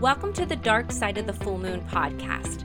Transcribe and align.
Welcome 0.00 0.32
to 0.32 0.46
the 0.46 0.56
Dark 0.56 0.92
Side 0.92 1.18
of 1.18 1.26
the 1.26 1.34
Full 1.34 1.58
Moon 1.58 1.82
podcast. 1.82 2.64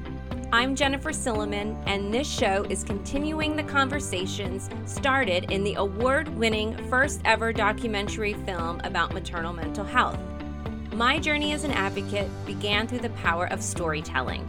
I'm 0.54 0.74
Jennifer 0.74 1.10
Silliman, 1.10 1.78
and 1.86 2.14
this 2.14 2.32
show 2.32 2.64
is 2.70 2.82
continuing 2.82 3.58
the 3.58 3.64
conversations 3.64 4.70
started 4.86 5.52
in 5.52 5.66
the 5.66 5.74
award 5.74 6.30
winning 6.30 6.78
first 6.88 7.20
ever 7.26 7.52
documentary 7.52 8.36
film 8.46 8.80
about 8.86 9.14
maternal 9.14 9.52
mental 9.52 9.84
health. 9.84 10.18
My 10.94 11.20
journey 11.20 11.52
as 11.52 11.66
an 11.66 11.72
advocate 11.72 12.30
began 12.46 12.88
through 12.88 13.00
the 13.00 13.10
power 13.10 13.48
of 13.52 13.62
storytelling. 13.62 14.48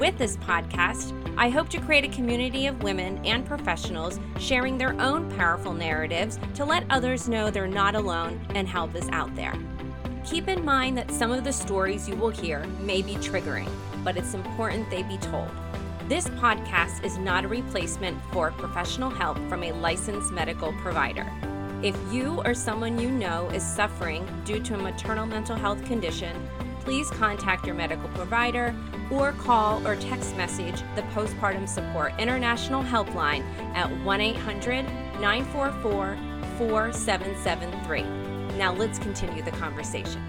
With 0.00 0.18
this 0.18 0.36
podcast, 0.38 1.12
I 1.38 1.48
hope 1.48 1.68
to 1.68 1.80
create 1.80 2.06
a 2.06 2.08
community 2.08 2.66
of 2.66 2.82
women 2.82 3.24
and 3.24 3.46
professionals 3.46 4.18
sharing 4.40 4.78
their 4.78 5.00
own 5.00 5.30
powerful 5.36 5.74
narratives 5.74 6.40
to 6.56 6.64
let 6.64 6.86
others 6.90 7.28
know 7.28 7.52
they're 7.52 7.68
not 7.68 7.94
alone 7.94 8.44
and 8.56 8.66
help 8.66 8.96
is 8.96 9.08
out 9.10 9.32
there. 9.36 9.54
Keep 10.26 10.48
in 10.48 10.64
mind 10.64 10.98
that 10.98 11.12
some 11.12 11.30
of 11.30 11.44
the 11.44 11.52
stories 11.52 12.08
you 12.08 12.16
will 12.16 12.30
hear 12.30 12.66
may 12.80 13.00
be 13.00 13.14
triggering, 13.14 13.70
but 14.02 14.16
it's 14.16 14.34
important 14.34 14.90
they 14.90 15.04
be 15.04 15.18
told. 15.18 15.48
This 16.08 16.26
podcast 16.30 17.04
is 17.04 17.16
not 17.16 17.44
a 17.44 17.48
replacement 17.48 18.18
for 18.32 18.50
professional 18.50 19.08
help 19.08 19.38
from 19.48 19.62
a 19.62 19.70
licensed 19.70 20.32
medical 20.32 20.72
provider. 20.74 21.32
If 21.80 21.96
you 22.12 22.42
or 22.44 22.54
someone 22.54 22.98
you 22.98 23.08
know 23.08 23.48
is 23.50 23.62
suffering 23.62 24.26
due 24.44 24.60
to 24.64 24.74
a 24.74 24.78
maternal 24.78 25.26
mental 25.26 25.54
health 25.54 25.84
condition, 25.84 26.36
please 26.80 27.08
contact 27.10 27.64
your 27.64 27.76
medical 27.76 28.08
provider 28.08 28.74
or 29.12 29.30
call 29.30 29.86
or 29.86 29.94
text 29.94 30.36
message 30.36 30.82
the 30.96 31.02
Postpartum 31.14 31.68
Support 31.68 32.14
International 32.18 32.82
Helpline 32.82 33.44
at 33.76 33.88
1 34.00 34.20
800 34.20 34.82
944 35.20 36.18
4773. 36.58 38.25
Now 38.56 38.72
let's 38.72 38.98
continue 38.98 39.42
the 39.42 39.50
conversation. 39.50 40.22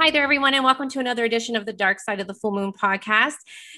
Hi 0.00 0.10
there, 0.10 0.24
everyone, 0.24 0.52
and 0.52 0.64
welcome 0.64 0.88
to 0.90 0.98
another 0.98 1.24
edition 1.24 1.54
of 1.54 1.64
the 1.64 1.72
Dark 1.72 2.00
Side 2.00 2.18
of 2.18 2.26
the 2.26 2.34
Full 2.34 2.50
Moon 2.50 2.72
podcast. 2.72 3.36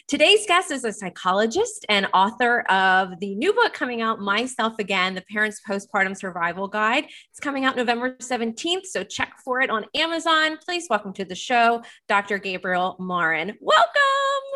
Today's 0.08 0.46
guest 0.46 0.70
is 0.70 0.84
a 0.84 0.92
psychologist 0.92 1.84
and 1.90 2.06
author 2.14 2.60
of 2.70 3.20
the 3.20 3.34
new 3.34 3.52
book 3.52 3.74
coming 3.74 4.00
out, 4.00 4.20
Myself 4.20 4.78
Again, 4.78 5.14
The 5.14 5.22
Parents 5.30 5.60
Postpartum 5.68 6.16
Survival 6.16 6.66
Guide. 6.66 7.04
It's 7.30 7.40
coming 7.40 7.66
out 7.66 7.76
November 7.76 8.16
17th, 8.16 8.86
so 8.86 9.04
check 9.04 9.34
for 9.44 9.60
it 9.60 9.68
on 9.68 9.84
Amazon. 9.94 10.56
Please 10.64 10.86
welcome 10.88 11.12
to 11.14 11.26
the 11.26 11.34
show, 11.34 11.82
Dr. 12.08 12.38
Gabriel 12.38 12.96
Marin. 12.98 13.54
Welcome. 13.60 13.90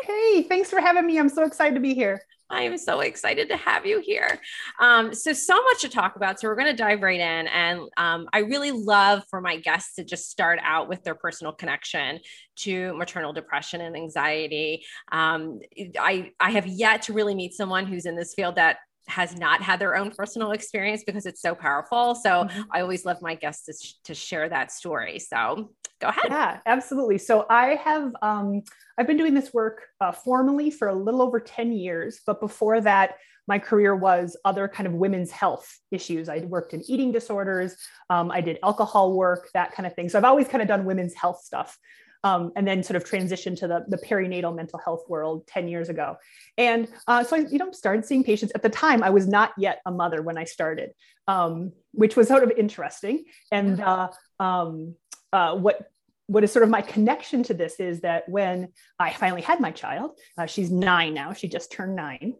Hey, 0.05 0.41
thanks 0.41 0.71
for 0.71 0.79
having 0.79 1.05
me. 1.05 1.19
I'm 1.19 1.29
so 1.29 1.43
excited 1.43 1.75
to 1.75 1.81
be 1.81 1.93
here. 1.93 2.19
I 2.49 2.63
am 2.63 2.77
so 2.77 2.99
excited 2.99 3.49
to 3.49 3.57
have 3.57 3.85
you 3.85 4.01
here. 4.01 4.39
Um, 4.79 5.13
so, 5.13 5.33
so 5.33 5.55
much 5.63 5.81
to 5.81 5.89
talk 5.89 6.15
about. 6.15 6.39
So, 6.39 6.47
we're 6.47 6.55
going 6.55 6.71
to 6.71 6.75
dive 6.75 7.01
right 7.01 7.19
in. 7.19 7.47
And 7.47 7.81
um, 7.97 8.27
I 8.33 8.39
really 8.39 8.71
love 8.71 9.23
for 9.29 9.41
my 9.41 9.57
guests 9.57 9.95
to 9.95 10.03
just 10.03 10.29
start 10.29 10.59
out 10.63 10.87
with 10.87 11.03
their 11.03 11.15
personal 11.15 11.53
connection 11.53 12.19
to 12.57 12.93
maternal 12.95 13.33
depression 13.33 13.81
and 13.81 13.95
anxiety. 13.95 14.85
Um, 15.11 15.59
I, 15.99 16.31
I 16.39 16.51
have 16.51 16.67
yet 16.67 17.03
to 17.03 17.13
really 17.13 17.35
meet 17.35 17.53
someone 17.53 17.85
who's 17.85 18.05
in 18.05 18.15
this 18.15 18.33
field 18.33 18.55
that 18.55 18.77
has 19.07 19.37
not 19.37 19.61
had 19.61 19.79
their 19.79 19.95
own 19.95 20.11
personal 20.11 20.51
experience 20.51 21.03
because 21.05 21.25
it's 21.25 21.41
so 21.41 21.53
powerful. 21.53 22.15
So 22.15 22.45
mm-hmm. 22.45 22.61
I 22.71 22.81
always 22.81 23.05
love 23.05 23.21
my 23.21 23.35
guests 23.35 23.65
to, 23.65 24.03
to 24.05 24.15
share 24.15 24.49
that 24.49 24.71
story. 24.71 25.19
So 25.19 25.71
go 25.99 26.07
ahead. 26.09 26.25
Yeah, 26.29 26.59
absolutely. 26.65 27.17
So 27.17 27.45
I 27.49 27.75
have, 27.83 28.15
um, 28.21 28.61
I've 28.97 29.07
been 29.07 29.17
doing 29.17 29.33
this 29.33 29.53
work 29.53 29.83
uh, 30.01 30.11
formally 30.11 30.69
for 30.71 30.87
a 30.87 30.95
little 30.95 31.21
over 31.21 31.39
10 31.39 31.73
years, 31.73 32.19
but 32.25 32.39
before 32.39 32.81
that, 32.81 33.17
my 33.47 33.59
career 33.59 33.95
was 33.95 34.35
other 34.43 34.67
kind 34.67 34.87
of 34.87 34.93
women's 34.93 35.31
health 35.31 35.79
issues. 35.91 36.29
I 36.29 36.39
worked 36.39 36.73
in 36.73 36.81
eating 36.89 37.11
disorders. 37.11 37.75
Um, 38.09 38.31
I 38.31 38.41
did 38.41 38.57
alcohol 38.63 39.13
work, 39.13 39.49
that 39.53 39.71
kind 39.71 39.85
of 39.85 39.93
thing. 39.93 40.09
So 40.09 40.17
I've 40.17 40.25
always 40.25 40.47
kind 40.47 40.61
of 40.61 40.67
done 40.67 40.85
women's 40.85 41.13
health 41.13 41.43
stuff 41.43 41.77
um, 42.25 42.51
and 42.55 42.67
then 42.67 42.81
sort 42.81 42.95
of 42.95 43.05
transitioned 43.05 43.59
to 43.59 43.67
the, 43.67 43.85
the 43.87 43.97
perinatal 43.97 44.55
mental 44.55 44.79
health 44.79 45.03
world 45.07 45.45
10 45.45 45.67
years 45.67 45.89
ago. 45.89 46.17
And 46.57 46.87
uh, 47.07 47.23
so 47.23 47.35
I, 47.35 47.39
you 47.41 47.59
know, 47.59 47.71
started 47.71 48.03
seeing 48.03 48.23
patients. 48.23 48.51
At 48.55 48.63
the 48.63 48.69
time, 48.69 49.03
I 49.03 49.11
was 49.11 49.27
not 49.27 49.51
yet 49.59 49.79
a 49.85 49.91
mother 49.91 50.23
when 50.23 50.35
I 50.35 50.45
started, 50.45 50.89
um, 51.27 51.71
which 51.91 52.15
was 52.15 52.27
sort 52.27 52.43
of 52.43 52.51
interesting. 52.57 53.25
And 53.51 53.79
uh, 53.79 54.09
um, 54.39 54.95
uh, 55.35 55.53
what 55.53 55.91
what 56.27 56.43
is 56.43 56.51
sort 56.51 56.63
of 56.63 56.69
my 56.69 56.81
connection 56.81 57.43
to 57.43 57.53
this 57.53 57.79
is 57.79 58.01
that 58.01 58.27
when 58.27 58.69
I 58.97 59.13
finally 59.13 59.43
had 59.43 59.59
my 59.59 59.69
child, 59.69 60.17
uh, 60.39 60.47
she's 60.47 60.71
nine 60.71 61.13
now, 61.13 61.33
she 61.33 61.47
just 61.47 61.71
turned 61.71 61.95
nine. 61.95 62.33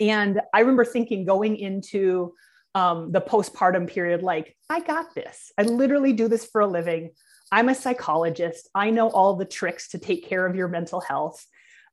And 0.00 0.40
I 0.52 0.60
remember 0.60 0.84
thinking 0.84 1.24
going 1.24 1.56
into 1.56 2.34
um, 2.74 3.12
the 3.12 3.20
postpartum 3.20 3.86
period, 3.86 4.22
like, 4.22 4.56
I 4.68 4.80
got 4.80 5.14
this. 5.14 5.52
I 5.56 5.62
literally 5.62 6.14
do 6.14 6.26
this 6.26 6.44
for 6.46 6.62
a 6.62 6.66
living. 6.66 7.12
I'm 7.52 7.68
a 7.68 7.76
psychologist. 7.76 8.68
I 8.74 8.90
know 8.90 9.08
all 9.08 9.36
the 9.36 9.44
tricks 9.44 9.90
to 9.90 9.98
take 9.98 10.26
care 10.26 10.44
of 10.44 10.56
your 10.56 10.66
mental 10.66 11.00
health. 11.00 11.46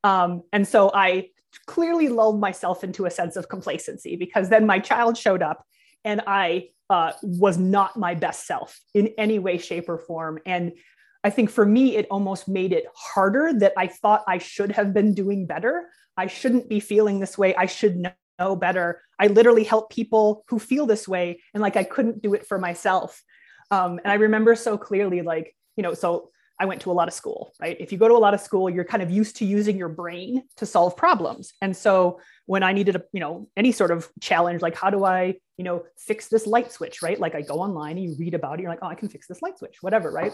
Um, 0.03 0.41
and 0.51 0.67
so 0.67 0.89
I 0.95 1.29
clearly 1.67 2.09
lulled 2.09 2.41
myself 2.41 2.83
into 2.83 3.05
a 3.05 3.11
sense 3.11 3.35
of 3.35 3.49
complacency 3.49 4.15
because 4.15 4.49
then 4.49 4.65
my 4.65 4.79
child 4.79 5.15
showed 5.15 5.43
up 5.43 5.63
and 6.03 6.21
I 6.27 6.69
uh, 6.89 7.13
was 7.21 7.57
not 7.57 7.97
my 7.97 8.15
best 8.15 8.45
self 8.45 8.79
in 8.93 9.13
any 9.17 9.39
way, 9.39 9.57
shape, 9.57 9.89
or 9.89 9.97
form. 9.97 10.39
And 10.45 10.73
I 11.23 11.29
think 11.29 11.49
for 11.49 11.65
me, 11.65 11.95
it 11.95 12.07
almost 12.11 12.47
made 12.47 12.73
it 12.73 12.85
harder 12.95 13.53
that 13.59 13.73
I 13.77 13.87
thought 13.87 14.23
I 14.27 14.37
should 14.37 14.71
have 14.73 14.93
been 14.93 15.13
doing 15.13 15.45
better. 15.45 15.89
I 16.17 16.27
shouldn't 16.27 16.69
be 16.69 16.79
feeling 16.79 17.19
this 17.19 17.37
way. 17.37 17.55
I 17.55 17.65
should 17.65 18.05
know 18.39 18.55
better. 18.55 19.01
I 19.19 19.27
literally 19.27 19.63
help 19.63 19.89
people 19.89 20.43
who 20.49 20.59
feel 20.59 20.85
this 20.85 21.07
way. 21.07 21.41
And 21.53 21.61
like 21.61 21.77
I 21.77 21.83
couldn't 21.83 22.21
do 22.21 22.33
it 22.33 22.45
for 22.45 22.59
myself. 22.59 23.23
Um, 23.71 23.99
and 24.03 24.11
I 24.11 24.15
remember 24.15 24.55
so 24.55 24.77
clearly, 24.77 25.21
like, 25.21 25.55
you 25.77 25.83
know, 25.83 25.93
so 25.93 26.29
I 26.63 26.65
went 26.65 26.79
to 26.83 26.91
a 26.91 26.93
lot 26.93 27.09
of 27.09 27.13
school, 27.13 27.53
right? 27.59 27.75
If 27.77 27.91
you 27.91 27.97
go 27.97 28.07
to 28.07 28.13
a 28.13 28.23
lot 28.25 28.33
of 28.33 28.39
school, 28.39 28.69
you're 28.69 28.85
kind 28.85 29.03
of 29.03 29.11
used 29.11 29.35
to 29.39 29.45
using 29.45 29.77
your 29.77 29.89
brain 29.89 30.43
to 30.55 30.65
solve 30.65 30.95
problems. 30.95 31.51
And 31.61 31.75
so 31.75 32.21
when 32.45 32.63
I 32.63 32.71
needed 32.71 32.95
a, 32.95 33.03
you 33.11 33.19
know, 33.19 33.49
any 33.57 33.73
sort 33.73 33.91
of 33.91 34.09
challenge, 34.21 34.61
like 34.61 34.73
how 34.73 34.89
do 34.89 35.03
I, 35.03 35.35
you 35.57 35.65
know, 35.65 35.83
fix 35.97 36.29
this 36.29 36.47
light 36.47 36.71
switch, 36.71 37.01
right? 37.01 37.19
Like 37.19 37.35
I 37.35 37.41
go 37.41 37.55
online 37.55 37.97
and 37.97 38.05
you 38.05 38.15
read 38.17 38.33
about 38.33 38.59
it, 38.59 38.61
you're 38.61 38.71
like, 38.71 38.79
oh, 38.81 38.87
I 38.87 38.95
can 38.95 39.09
fix 39.09 39.27
this 39.27 39.41
light 39.41 39.57
switch, 39.57 39.79
whatever, 39.81 40.09
right? 40.09 40.31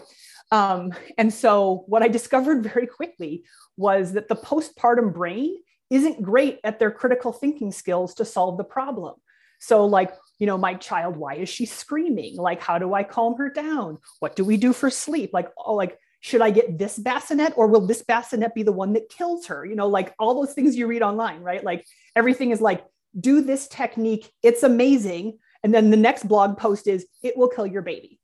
Um, 0.52 0.94
and 1.18 1.34
so 1.34 1.84
what 1.88 2.04
I 2.04 2.10
discovered 2.10 2.62
very 2.72 2.86
quickly 2.86 3.44
was 3.76 4.14
that 4.14 4.28
the 4.28 4.36
postpartum 4.36 5.12
brain 5.12 5.56
isn't 5.90 6.22
great 6.22 6.60
at 6.64 6.78
their 6.78 6.92
critical 6.92 7.34
thinking 7.34 7.72
skills 7.72 8.14
to 8.16 8.26
solve 8.26 8.60
the 8.60 8.64
problem. 8.64 9.16
So 9.60 9.88
like 9.88 10.14
you 10.40 10.48
know, 10.48 10.58
my 10.58 10.74
child, 10.76 11.18
why 11.18 11.36
is 11.36 11.50
she 11.50 11.66
screaming? 11.66 12.38
Like, 12.38 12.62
how 12.62 12.80
do 12.80 12.94
I 12.94 13.04
calm 13.04 13.36
her 13.36 13.50
down? 13.50 14.00
What 14.20 14.36
do 14.36 14.46
we 14.46 14.56
do 14.56 14.72
for 14.72 14.90
sleep? 14.90 15.32
Like, 15.34 15.50
oh, 15.58 15.76
like, 15.76 16.00
should 16.22 16.42
I 16.42 16.52
get 16.52 16.78
this 16.78 16.98
bassinet 16.98 17.54
or 17.56 17.68
will 17.68 17.86
this 17.86 18.04
bassinet 18.04 18.54
be 18.54 18.64
the 18.64 18.72
one 18.72 18.94
that 18.94 19.10
kills 19.10 19.48
her? 19.48 19.66
You 19.66 19.76
know, 19.76 19.88
like 19.88 20.14
all 20.20 20.36
those 20.36 20.54
things 20.54 20.76
you 20.76 20.88
read 20.88 21.02
online, 21.02 21.42
right? 21.42 21.64
Like 21.64 21.86
everything 22.16 22.52
is 22.52 22.62
like, 22.62 22.86
do 23.20 23.42
this 23.42 23.68
technique. 23.68 24.30
It's 24.44 24.64
amazing. 24.64 25.40
And 25.64 25.74
then 25.74 25.90
the 25.90 25.98
next 25.98 26.28
blog 26.28 26.58
post 26.58 26.88
is, 26.88 27.06
it 27.24 27.38
will 27.38 27.50
kill 27.50 27.66
your 27.66 27.82
baby. 27.82 28.20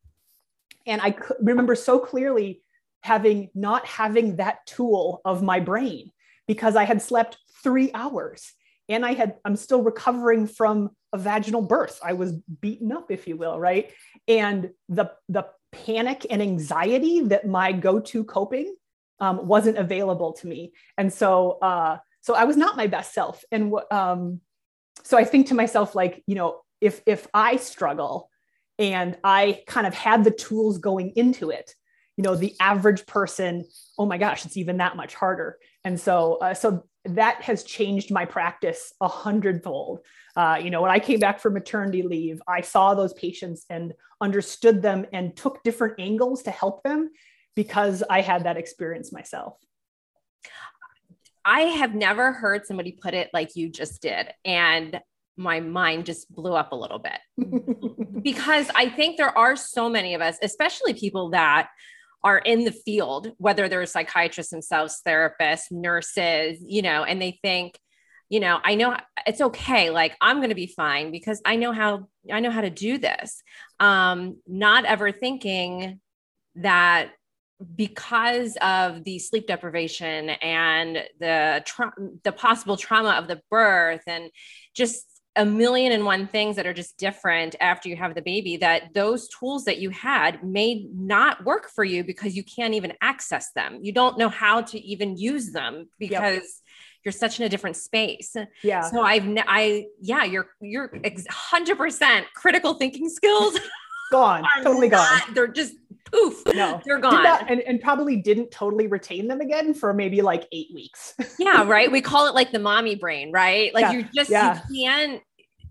And 0.85 1.01
I 1.01 1.15
remember 1.41 1.75
so 1.75 1.99
clearly 1.99 2.61
having 3.01 3.49
not 3.55 3.85
having 3.85 4.37
that 4.37 4.65
tool 4.65 5.21
of 5.25 5.41
my 5.41 5.59
brain 5.59 6.11
because 6.47 6.75
I 6.75 6.83
had 6.83 7.01
slept 7.01 7.37
three 7.63 7.91
hours 7.93 8.53
and 8.87 9.05
I 9.05 9.13
had, 9.13 9.35
I'm 9.45 9.55
still 9.55 9.81
recovering 9.81 10.47
from 10.47 10.91
a 11.11 11.17
vaginal 11.17 11.61
birth. 11.61 11.99
I 12.03 12.13
was 12.13 12.33
beaten 12.33 12.91
up, 12.91 13.09
if 13.09 13.27
you 13.27 13.37
will, 13.37 13.59
right? 13.59 13.91
And 14.27 14.71
the 14.89 15.11
the 15.29 15.47
panic 15.85 16.25
and 16.29 16.41
anxiety 16.41 17.21
that 17.31 17.45
my 17.45 17.71
go-to 17.71 18.23
coping 18.23 18.75
um, 19.19 19.47
wasn't 19.47 19.77
available 19.77 20.33
to 20.39 20.47
me, 20.47 20.73
and 20.97 21.11
so 21.11 21.57
uh, 21.61 21.97
so 22.25 22.33
I 22.33 22.45
was 22.45 22.57
not 22.57 22.75
my 22.75 22.87
best 22.87 23.13
self. 23.13 23.43
And 23.51 23.73
um, 23.91 24.41
so 25.03 25.15
I 25.15 25.25
think 25.25 25.47
to 25.47 25.55
myself, 25.55 25.93
like, 25.93 26.23
you 26.25 26.35
know, 26.35 26.61
if 26.81 27.01
if 27.05 27.27
I 27.33 27.57
struggle 27.57 28.29
and 28.79 29.15
I 29.23 29.61
kind 29.67 29.85
of 29.85 29.93
had 29.93 30.23
the 30.23 30.31
tools 30.31 30.79
going 30.79 31.11
into 31.15 31.51
it, 31.51 31.75
you 32.17 32.23
know, 32.23 32.35
the 32.35 32.55
average 32.59 33.05
person, 33.05 33.65
oh 33.99 34.07
my 34.07 34.17
gosh, 34.17 34.45
it's 34.45 34.57
even 34.57 34.77
that 34.77 34.95
much 34.95 35.13
harder. 35.13 35.57
And 35.83 35.99
so 35.99 36.37
uh, 36.41 36.53
so 36.55 36.85
that 37.05 37.41
has 37.43 37.63
changed 37.63 38.11
my 38.11 38.25
practice 38.25 38.93
a 39.01 39.07
hundredfold. 39.07 39.99
Uh, 40.35 40.59
you 40.61 40.69
know, 40.69 40.81
when 40.81 40.91
I 40.91 40.99
came 40.99 41.19
back 41.19 41.39
from 41.39 41.53
maternity 41.53 42.01
leave, 42.01 42.41
I 42.47 42.61
saw 42.61 42.93
those 42.93 43.13
patients 43.13 43.65
and 43.69 43.93
understood 44.21 44.81
them 44.81 45.05
and 45.13 45.35
took 45.35 45.63
different 45.63 45.95
angles 45.99 46.43
to 46.43 46.51
help 46.51 46.83
them 46.83 47.11
because 47.55 48.03
I 48.09 48.21
had 48.21 48.43
that 48.43 48.57
experience 48.57 49.13
myself. 49.13 49.57
I 51.45 51.61
have 51.61 51.93
never 51.93 52.33
heard 52.33 52.65
somebody 52.65 52.91
put 52.91 53.13
it 53.13 53.29
like 53.33 53.55
you 53.55 53.69
just 53.69 54.01
did. 54.01 54.33
And 54.43 54.99
my 55.37 55.59
mind 55.59 56.05
just 56.05 56.33
blew 56.33 56.53
up 56.53 56.71
a 56.71 56.75
little 56.75 56.99
bit 56.99 57.19
because 58.23 58.69
I 58.75 58.89
think 58.89 59.17
there 59.17 59.37
are 59.37 59.55
so 59.55 59.89
many 59.89 60.15
of 60.15 60.21
us, 60.21 60.37
especially 60.41 60.93
people 60.93 61.31
that 61.31 61.69
are 62.25 62.39
in 62.39 62.63
the 62.65 62.71
field, 62.71 63.31
whether 63.37 63.69
they're 63.69 63.85
psychiatrists 63.85 64.51
themselves, 64.51 64.99
therapists, 65.07 65.71
nurses, 65.71 66.57
you 66.65 66.81
know, 66.81 67.03
and 67.03 67.21
they 67.21 67.37
think, 67.43 67.79
you 68.29 68.39
know, 68.39 68.59
I 68.63 68.73
know 68.73 68.97
it's 69.27 69.41
okay. 69.41 69.91
Like 69.91 70.17
I'm 70.19 70.37
going 70.37 70.49
to 70.49 70.55
be 70.55 70.65
fine 70.65 71.11
because 71.11 71.39
I 71.45 71.55
know 71.55 71.71
how 71.71 72.07
I 72.33 72.39
know 72.39 72.49
how 72.49 72.61
to 72.61 72.71
do 72.71 72.97
this. 72.97 73.43
Um, 73.79 74.41
not 74.47 74.85
ever 74.85 75.11
thinking 75.11 76.01
that 76.55 77.11
because 77.75 78.57
of 78.59 79.03
the 79.03 79.19
sleep 79.19 79.45
deprivation 79.45 80.31
and 80.31 81.03
the 81.19 81.61
tra- 81.63 81.93
the 82.23 82.31
possible 82.31 82.75
trauma 82.75 83.11
of 83.11 83.27
the 83.27 83.39
birth 83.51 84.01
and 84.07 84.31
just 84.73 85.05
a 85.35 85.45
million 85.45 85.91
and 85.91 86.05
one 86.05 86.27
things 86.27 86.55
that 86.55 86.65
are 86.65 86.73
just 86.73 86.97
different 86.97 87.55
after 87.59 87.89
you 87.89 87.95
have 87.95 88.15
the 88.15 88.21
baby 88.21 88.57
that 88.57 88.93
those 88.93 89.27
tools 89.27 89.65
that 89.65 89.79
you 89.79 89.89
had 89.89 90.43
may 90.43 90.87
not 90.93 91.43
work 91.43 91.69
for 91.69 91.83
you 91.83 92.03
because 92.03 92.35
you 92.35 92.43
can't 92.43 92.73
even 92.73 92.93
access 93.01 93.51
them. 93.51 93.79
You 93.81 93.91
don't 93.91 94.17
know 94.17 94.29
how 94.29 94.61
to 94.61 94.79
even 94.79 95.17
use 95.17 95.51
them 95.51 95.89
because 95.99 96.35
yep. 96.35 96.43
you're 97.03 97.11
such 97.11 97.39
in 97.39 97.45
a 97.45 97.49
different 97.49 97.75
space. 97.75 98.35
Yeah. 98.63 98.81
So 98.81 99.01
i've 99.01 99.25
i 99.47 99.85
yeah 100.01 100.23
you're 100.23 100.47
you're 100.61 100.89
100% 100.89 102.23
critical 102.33 102.75
thinking 102.75 103.09
skills 103.09 103.57
gone. 104.11 104.43
totally 104.63 104.89
not, 104.89 105.25
gone 105.25 105.33
they're 105.33 105.47
just 105.47 105.73
poof 106.05 106.41
no 106.53 106.81
they're 106.85 106.99
gone 106.99 107.23
not, 107.23 107.49
and, 107.49 107.61
and 107.61 107.81
probably 107.81 108.15
didn't 108.15 108.51
totally 108.51 108.87
retain 108.87 109.27
them 109.27 109.41
again 109.41 109.73
for 109.73 109.93
maybe 109.93 110.21
like 110.21 110.47
eight 110.51 110.67
weeks 110.73 111.13
yeah 111.39 111.67
right 111.67 111.91
we 111.91 112.01
call 112.01 112.27
it 112.27 112.35
like 112.35 112.51
the 112.51 112.59
mommy 112.59 112.95
brain 112.95 113.31
right 113.31 113.73
like 113.73 113.83
yeah. 113.83 113.91
you 113.91 114.05
just 114.13 114.29
yeah. 114.29 114.61
you 114.69 114.85
can't 114.85 115.21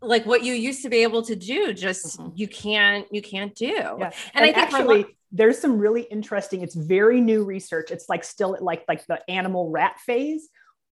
like 0.02 0.26
what 0.26 0.42
you 0.42 0.52
used 0.52 0.82
to 0.82 0.88
be 0.88 0.98
able 0.98 1.22
to 1.22 1.36
do 1.36 1.72
just 1.72 2.18
mm-hmm. 2.18 2.30
you 2.34 2.48
can't 2.48 3.06
you 3.10 3.22
can't 3.22 3.54
do 3.54 3.66
yeah. 3.66 3.90
and, 3.90 4.14
and 4.34 4.44
i 4.44 4.52
think 4.52 4.56
actually 4.56 5.06
there's 5.32 5.58
some 5.58 5.78
really 5.78 6.02
interesting 6.02 6.62
it's 6.62 6.74
very 6.74 7.20
new 7.20 7.44
research 7.44 7.90
it's 7.90 8.08
like 8.08 8.22
still 8.24 8.56
like 8.60 8.84
like 8.88 9.06
the 9.06 9.18
animal 9.30 9.70
rat 9.70 9.98
phase 10.00 10.48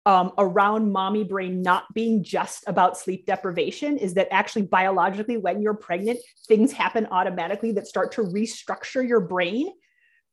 um, 0.06 0.32
around 0.38 0.92
mommy 0.92 1.24
brain 1.24 1.62
not 1.62 1.86
being 1.94 2.24
just 2.24 2.64
about 2.68 2.98
sleep 2.98 3.26
deprivation 3.26 3.98
is 3.98 4.16
that 4.16 4.28
actually 4.32 4.64
biologically, 4.64 5.38
when 5.38 5.62
you're 5.62 5.76
pregnant, 5.76 6.20
things 6.48 6.72
happen 6.72 7.08
automatically 7.12 7.72
that 7.74 7.88
start 7.88 8.12
to 8.14 8.22
restructure 8.24 9.08
your 9.08 9.20
brain 9.20 9.72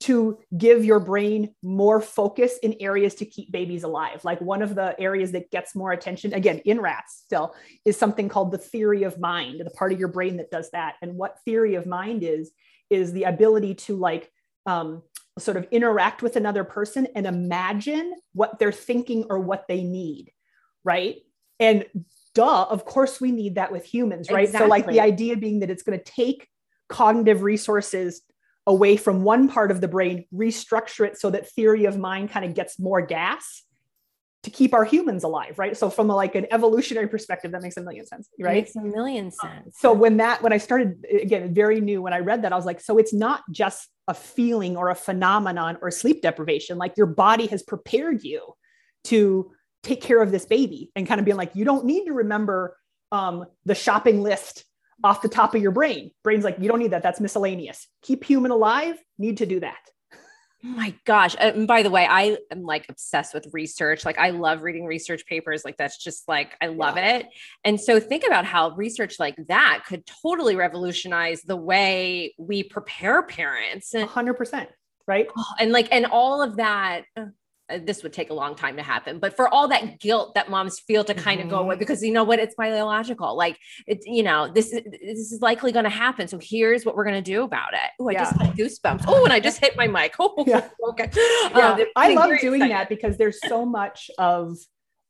to 0.01 0.39
give 0.57 0.85
your 0.85 1.01
brain 1.01 1.55
more 1.63 2.01
focus 2.01 2.57
in 2.63 2.77
areas 2.81 3.17
to 3.17 3.27
keep 3.27 3.51
babies 3.51 3.83
alive. 3.83 4.25
Like 4.25 4.41
one 4.41 4.63
of 4.63 4.75
the 4.75 4.99
areas 4.99 5.33
that 5.33 5.51
gets 5.51 5.75
more 5.75 5.91
attention, 5.91 6.33
again, 6.33 6.59
in 6.65 6.81
rats 6.81 7.23
still, 7.25 7.55
is 7.85 7.97
something 7.97 8.29
called 8.29 8.53
the 8.53 8.59
theory 8.59 9.03
of 9.03 9.19
mind, 9.19 9.61
the 9.61 9.71
part 9.71 9.93
of 9.93 9.99
your 9.99 10.09
brain 10.09 10.37
that 10.37 10.51
does 10.51 10.71
that. 10.71 10.95
And 11.03 11.17
what 11.17 11.39
theory 11.45 11.75
of 11.75 11.85
mind 11.85 12.23
is, 12.23 12.53
is 12.91 13.13
the 13.13 13.25
ability 13.25 13.75
to 13.75 13.97
like 13.97 14.31
um, 14.67 15.03
sort 15.39 15.57
of 15.57 15.67
interact 15.71 16.23
with 16.23 16.37
another 16.37 16.65
person 16.65 17.09
and 17.15 17.27
imagine 17.27 18.15
what 18.33 18.59
they're 18.59 18.73
thinking 18.73 19.27
or 19.31 19.39
what 19.39 19.67
they 19.69 19.83
need, 19.83 20.33
right? 20.85 21.17
And 21.61 21.87
duh, 22.35 22.67
of 22.71 22.85
course 22.85 23.21
we 23.21 23.33
need 23.33 23.57
that 23.57 23.73
with 23.73 23.85
humans, 23.85 24.31
right? 24.31 24.45
Exactly. 24.45 24.67
So 24.67 24.71
like 24.71 24.87
the 24.87 25.01
idea 25.01 25.37
being 25.37 25.61
that 25.61 25.71
it's 25.71 25.83
going 25.83 25.99
to 25.99 26.05
take 26.05 26.49
cognitive 26.89 27.43
resources 27.43 28.23
away 28.67 28.97
from 28.97 29.23
one 29.23 29.49
part 29.49 29.71
of 29.71 29.81
the 29.81 29.89
brain, 29.89 30.27
restructure 30.33 31.07
it 31.07 31.19
so 31.19 31.31
that 31.31 31.51
theory 31.51 31.87
of 31.87 31.99
mind 31.99 32.31
kind 32.31 32.45
of 32.45 32.55
gets 32.55 32.79
more 32.79 33.01
gas 33.01 33.63
to 34.45 34.51
keep 34.51 34.73
our 34.73 34.85
humans 34.85 35.25
alive, 35.25 35.59
right? 35.59 35.77
So 35.77 35.91
from 35.91 36.11
a, 36.11 36.15
like 36.15 36.35
an 36.35 36.47
evolutionary 36.53 37.09
perspective, 37.09 37.51
that 37.53 37.63
makes 37.63 37.77
a 37.77 37.83
million 37.83 38.07
sense, 38.07 38.29
right? 38.39 38.65
Makes 38.65 38.77
a 38.77 38.83
million 38.83 39.31
sense. 39.33 39.77
So 39.79 39.93
when 39.93 40.19
that 40.19 40.43
when 40.43 40.53
I 40.53 40.59
started 40.59 41.05
again, 41.11 41.53
very 41.53 41.81
new 41.81 42.03
when 42.03 42.13
I 42.13 42.21
read 42.21 42.43
that, 42.43 42.53
I 42.53 42.57
was 42.57 42.65
like, 42.65 42.81
so 42.81 42.99
it's 42.99 43.13
not 43.13 43.43
just 43.51 43.89
a 44.07 44.15
feeling 44.15 44.77
or 44.77 44.91
a 44.91 44.95
phenomenon 44.95 45.77
or 45.83 45.91
sleep 45.91 46.23
deprivation. 46.23 46.79
Like 46.79 46.97
your 46.97 47.07
body 47.07 47.47
has 47.49 47.63
prepared 47.63 48.23
you 48.23 48.55
to 49.05 49.51
take 49.83 50.01
care 50.01 50.23
of 50.23 50.31
this 50.31 50.47
baby 50.47 50.91
and 50.95 51.07
kind 51.07 51.19
of 51.19 51.25
being 51.25 51.37
like, 51.37 51.55
you 51.55 51.65
don't 51.65 51.85
need 51.85 52.07
to 52.07 52.13
remember 52.13 52.77
um, 53.11 53.45
the 53.65 53.75
shopping 53.75 54.23
list 54.23 54.65
off 55.05 55.23
the 55.23 55.29
top 55.29 55.55
of 55.55 55.63
your 55.63 55.71
brain. 55.71 56.11
Brain's 56.25 56.45
like, 56.45 56.59
you 56.61 56.69
don't 56.69 56.79
need 56.79 56.91
that. 56.91 57.03
That's 57.03 57.21
miscellaneous. 57.21 57.87
Keep 58.03 58.25
human 58.25 58.51
alive, 58.51 58.97
need 59.19 59.39
to 59.39 59.47
do 59.47 59.61
that. 59.61 59.79
My 60.63 60.95
gosh. 61.05 61.37
And 61.39 61.69
by 61.69 61.83
the 61.83 61.91
way, 61.91 62.07
I 62.09 62.37
am 62.51 62.63
like 62.63 62.87
obsessed 62.89 63.33
with 63.33 63.47
research. 63.53 64.05
Like 64.05 64.19
I 64.19 64.31
love 64.31 64.63
reading 64.63 64.87
research 64.87 65.25
papers. 65.27 65.65
Like 65.65 65.77
that's 65.77 66.03
just 66.03 66.27
like 66.27 66.57
I 66.61 66.67
love 66.67 66.97
yeah. 66.97 67.19
it. 67.19 67.27
And 67.65 67.81
so 67.81 68.01
think 68.01 68.25
about 68.27 68.45
how 68.45 68.71
research 68.71 69.21
like 69.21 69.37
that 69.47 69.85
could 69.87 70.05
totally 70.23 70.57
revolutionize 70.57 71.43
the 71.43 71.57
way 71.57 72.35
we 72.39 72.65
prepare 72.65 73.23
parents. 73.23 73.93
100%, 73.95 74.67
right? 75.07 75.29
Oh, 75.37 75.45
and 75.61 75.71
like 75.71 75.89
and 75.93 76.07
all 76.07 76.43
of 76.43 76.57
that 76.57 77.05
this 77.83 78.03
would 78.03 78.13
take 78.13 78.31
a 78.31 78.35
long 78.35 78.55
time 78.55 78.77
to 78.77 78.83
happen 78.83 79.19
but 79.19 79.37
for 79.37 79.49
all 79.49 79.69
that 79.69 79.99
guilt 80.01 80.35
that 80.35 80.51
moms 80.51 80.79
feel 80.81 81.05
to 81.05 81.15
kind 81.15 81.39
mm-hmm. 81.39 81.49
of 81.49 81.51
go 81.51 81.59
away 81.59 81.75
mm-hmm. 81.75 81.81
because 81.81 82.03
you 82.03 82.13
know 82.13 82.25
what 82.25 82.39
it's 82.39 82.55
biological 82.55 83.37
like 83.37 83.59
it's 83.87 84.07
you 84.07 84.23
know 84.23 84.51
this 84.53 84.73
is 84.73 84.83
this 84.85 85.33
is 85.33 85.41
likely 85.41 85.73
going 85.73 85.85
to 85.85 85.91
happen 85.91 86.27
so 86.27 86.39
here's 86.41 86.85
what 86.85 86.97
we're 86.97 87.05
going 87.05 87.23
to 87.23 87.31
do 87.31 87.43
about 87.43 87.73
it 87.75 87.91
oh 88.01 88.09
i 88.09 88.13
yeah. 88.13 88.19
just 88.25 88.41
had 88.41 88.57
goosebumps 88.57 89.05
oh 89.07 89.25
and 89.25 89.33
i 89.33 89.41
just 89.41 89.61
hit 89.61 89.77
my 89.77 89.87
mic 89.87 90.15
oh 90.21 90.45
yeah. 90.47 90.69
okay 90.89 91.11
yeah. 91.15 91.73
Um, 91.73 91.85
i 91.97 92.15
love 92.15 92.39
doing 92.41 92.69
that 92.69 92.89
because 92.89 93.17
there's 93.17 93.39
so 93.47 93.65
much 93.67 94.11
of 94.19 94.57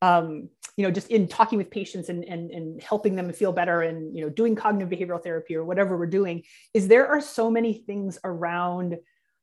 um, 0.00 0.48
you 0.76 0.84
know, 0.84 0.92
just 0.92 1.10
in 1.10 1.26
talking 1.26 1.58
with 1.58 1.70
patients 1.72 2.08
and, 2.08 2.24
and, 2.24 2.52
and 2.52 2.80
helping 2.80 3.16
them 3.16 3.32
feel 3.32 3.52
better 3.52 3.82
and, 3.82 4.16
you 4.16 4.22
know, 4.22 4.30
doing 4.30 4.54
cognitive 4.54 4.96
behavioral 4.96 5.20
therapy 5.20 5.56
or 5.56 5.64
whatever 5.64 5.98
we're 5.98 6.06
doing 6.06 6.44
is 6.72 6.86
there 6.86 7.08
are 7.08 7.20
so 7.20 7.50
many 7.50 7.72
things 7.72 8.16
around 8.22 8.96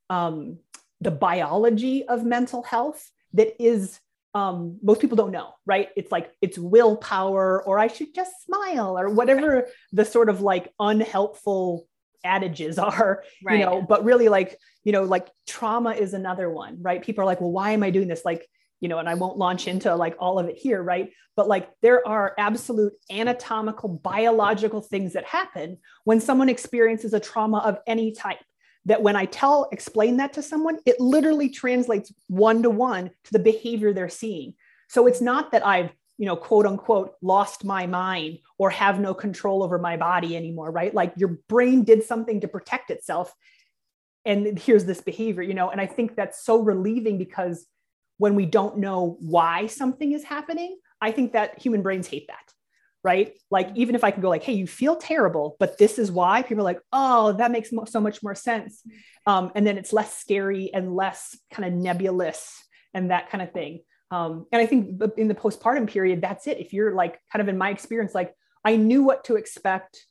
um, 0.09 0.57
the 1.01 1.12
biology 1.12 2.06
of 2.06 2.24
mental 2.24 2.63
health 2.63 3.09
that 3.33 3.62
is 3.62 4.00
um, 4.36 4.80
most 4.83 5.00
people 5.00 5.15
don't 5.15 5.31
know, 5.31 5.53
right? 5.65 5.89
It's 5.95 6.12
like 6.12 6.31
it's 6.42 6.57
willpower, 6.57 7.63
or 7.63 7.80
I 7.80 7.88
should 7.88 8.13
just 8.13 8.44
smile, 8.44 9.00
or 9.00 9.09
whatever 9.09 9.68
the 9.94 10.03
sort 10.03 10.27
of 10.27 10.42
like 10.42 10.74
unhelpful 10.77 11.88
adages 12.25 12.77
are, 12.80 13.24
right. 13.44 13.59
you 13.59 13.65
know. 13.65 13.81
But 13.81 14.03
really, 14.03 14.27
like 14.27 14.57
you 14.83 14.92
know, 14.92 15.03
like 15.03 15.30
trauma 15.47 15.92
is 15.92 16.13
another 16.13 16.50
one, 16.50 16.81
right? 16.81 17.01
People 17.01 17.24
are 17.24 17.25
like, 17.25 17.39
well, 17.39 17.51
why 17.51 17.71
am 17.71 17.81
I 17.81 17.91
doing 17.91 18.09
this? 18.09 18.25
Like, 18.25 18.45
you 18.81 18.89
know, 18.89 19.00
and 19.00 19.07
I 19.07 19.13
won't 19.13 19.38
launch 19.38 19.69
into 19.69 19.95
like 19.95 20.18
all 20.19 20.38
of 20.38 20.48
it 20.48 20.57
here, 20.57 20.83
right? 20.83 21.12
But 21.38 21.48
like 21.48 21.69
there 21.81 22.06
are 22.06 22.33
absolute 22.38 22.94
anatomical, 23.09 23.88
biological 23.88 24.81
things 24.81 25.13
that 25.13 25.24
happen 25.24 25.77
when 26.03 26.19
someone 26.19 26.50
experiences 26.50 27.13
a 27.13 27.21
trauma 27.21 27.59
of 27.59 27.80
any 27.88 28.12
type 28.12 28.39
that 28.85 29.01
when 29.01 29.15
I 29.15 29.25
tell, 29.25 29.67
explain 29.71 30.17
that 30.17 30.33
to 30.33 30.43
someone, 30.43 30.77
it 30.85 30.99
literally 30.99 31.49
translates 31.49 32.13
one 32.27 32.63
to 32.63 32.69
one 32.69 33.09
to 33.25 33.31
the 33.31 33.39
behavior 33.39 33.93
they're 33.93 34.09
seeing. 34.09 34.53
So 34.89 35.07
it's 35.07 35.21
not 35.21 35.51
that 35.51 35.65
I've, 35.65 35.91
you 36.17 36.25
know, 36.25 36.35
quote 36.35 36.65
unquote, 36.65 37.13
lost 37.21 37.65
my 37.65 37.87
mind 37.87 38.39
or 38.57 38.69
have 38.69 38.99
no 38.99 39.13
control 39.13 39.63
over 39.63 39.79
my 39.79 39.97
body 39.97 40.35
anymore, 40.35 40.71
right? 40.71 40.93
Like 40.93 41.13
your 41.17 41.39
brain 41.49 41.83
did 41.83 42.03
something 42.03 42.41
to 42.41 42.47
protect 42.47 42.91
itself. 42.91 43.33
And 44.24 44.57
here's 44.57 44.86
this 44.86 45.01
behavior, 45.01 45.43
you 45.43 45.53
know, 45.53 45.69
and 45.69 45.81
I 45.81 45.88
think 45.88 46.15
that's 46.15 46.43
so 46.43 46.62
relieving 46.62 47.17
because 47.17 47.65
when 48.17 48.36
we 48.36 48.45
don't 48.45 48.77
know 48.77 49.17
why 49.19 49.67
something 49.67 50.13
is 50.13 50.24
happening, 50.24 50.77
I 51.01 51.12
think 51.12 51.33
that 51.33 51.60
human 51.62 51.81
brains 51.81 52.07
hate 52.07 52.27
that 52.27 52.54
right? 53.05 53.33
Like 53.51 53.69
even 53.75 53.93
if 53.93 54.03
I 54.03 54.09
can 54.09 54.21
go 54.21 54.29
like, 54.29 54.43
hey, 54.43 54.53
you 54.53 54.65
feel 54.65 54.95
terrible, 54.95 55.55
but 55.59 55.77
this 55.77 56.00
is 56.00 56.12
why. 56.12 56.41
People 56.41 56.62
are 56.62 56.71
like, 56.71 56.81
oh, 56.91 57.33
that 57.33 57.51
makes 57.51 57.69
so 57.85 58.01
much 58.01 58.24
more 58.24 58.35
sense, 58.35 58.81
um, 59.27 59.51
and 59.55 59.65
then 59.65 59.77
it's 59.77 59.93
less 59.93 60.17
scary 60.17 60.71
and 60.74 60.95
less 60.95 61.38
kind 61.51 61.67
of 61.67 61.74
nebulous 61.74 62.62
and 62.95 63.12
that 63.12 63.29
kind 63.29 63.43
of 63.43 63.51
thing. 63.53 63.81
Um, 64.09 64.47
and 64.51 64.62
I 64.62 64.65
think 64.65 65.01
in 65.17 65.27
the 65.27 65.35
postpartum 65.35 65.88
period, 65.88 66.21
that's 66.21 66.47
it. 66.47 66.59
If 66.59 66.74
you're 66.74 66.93
like 66.93 67.19
kind 67.31 67.41
of 67.41 67.47
in 67.47 67.57
my 67.57 67.69
experience, 67.69 68.15
like 68.15 68.33
I 68.63 68.75
knew 68.75 69.03
what 69.03 69.25
to 69.25 69.35
expect 69.35 70.03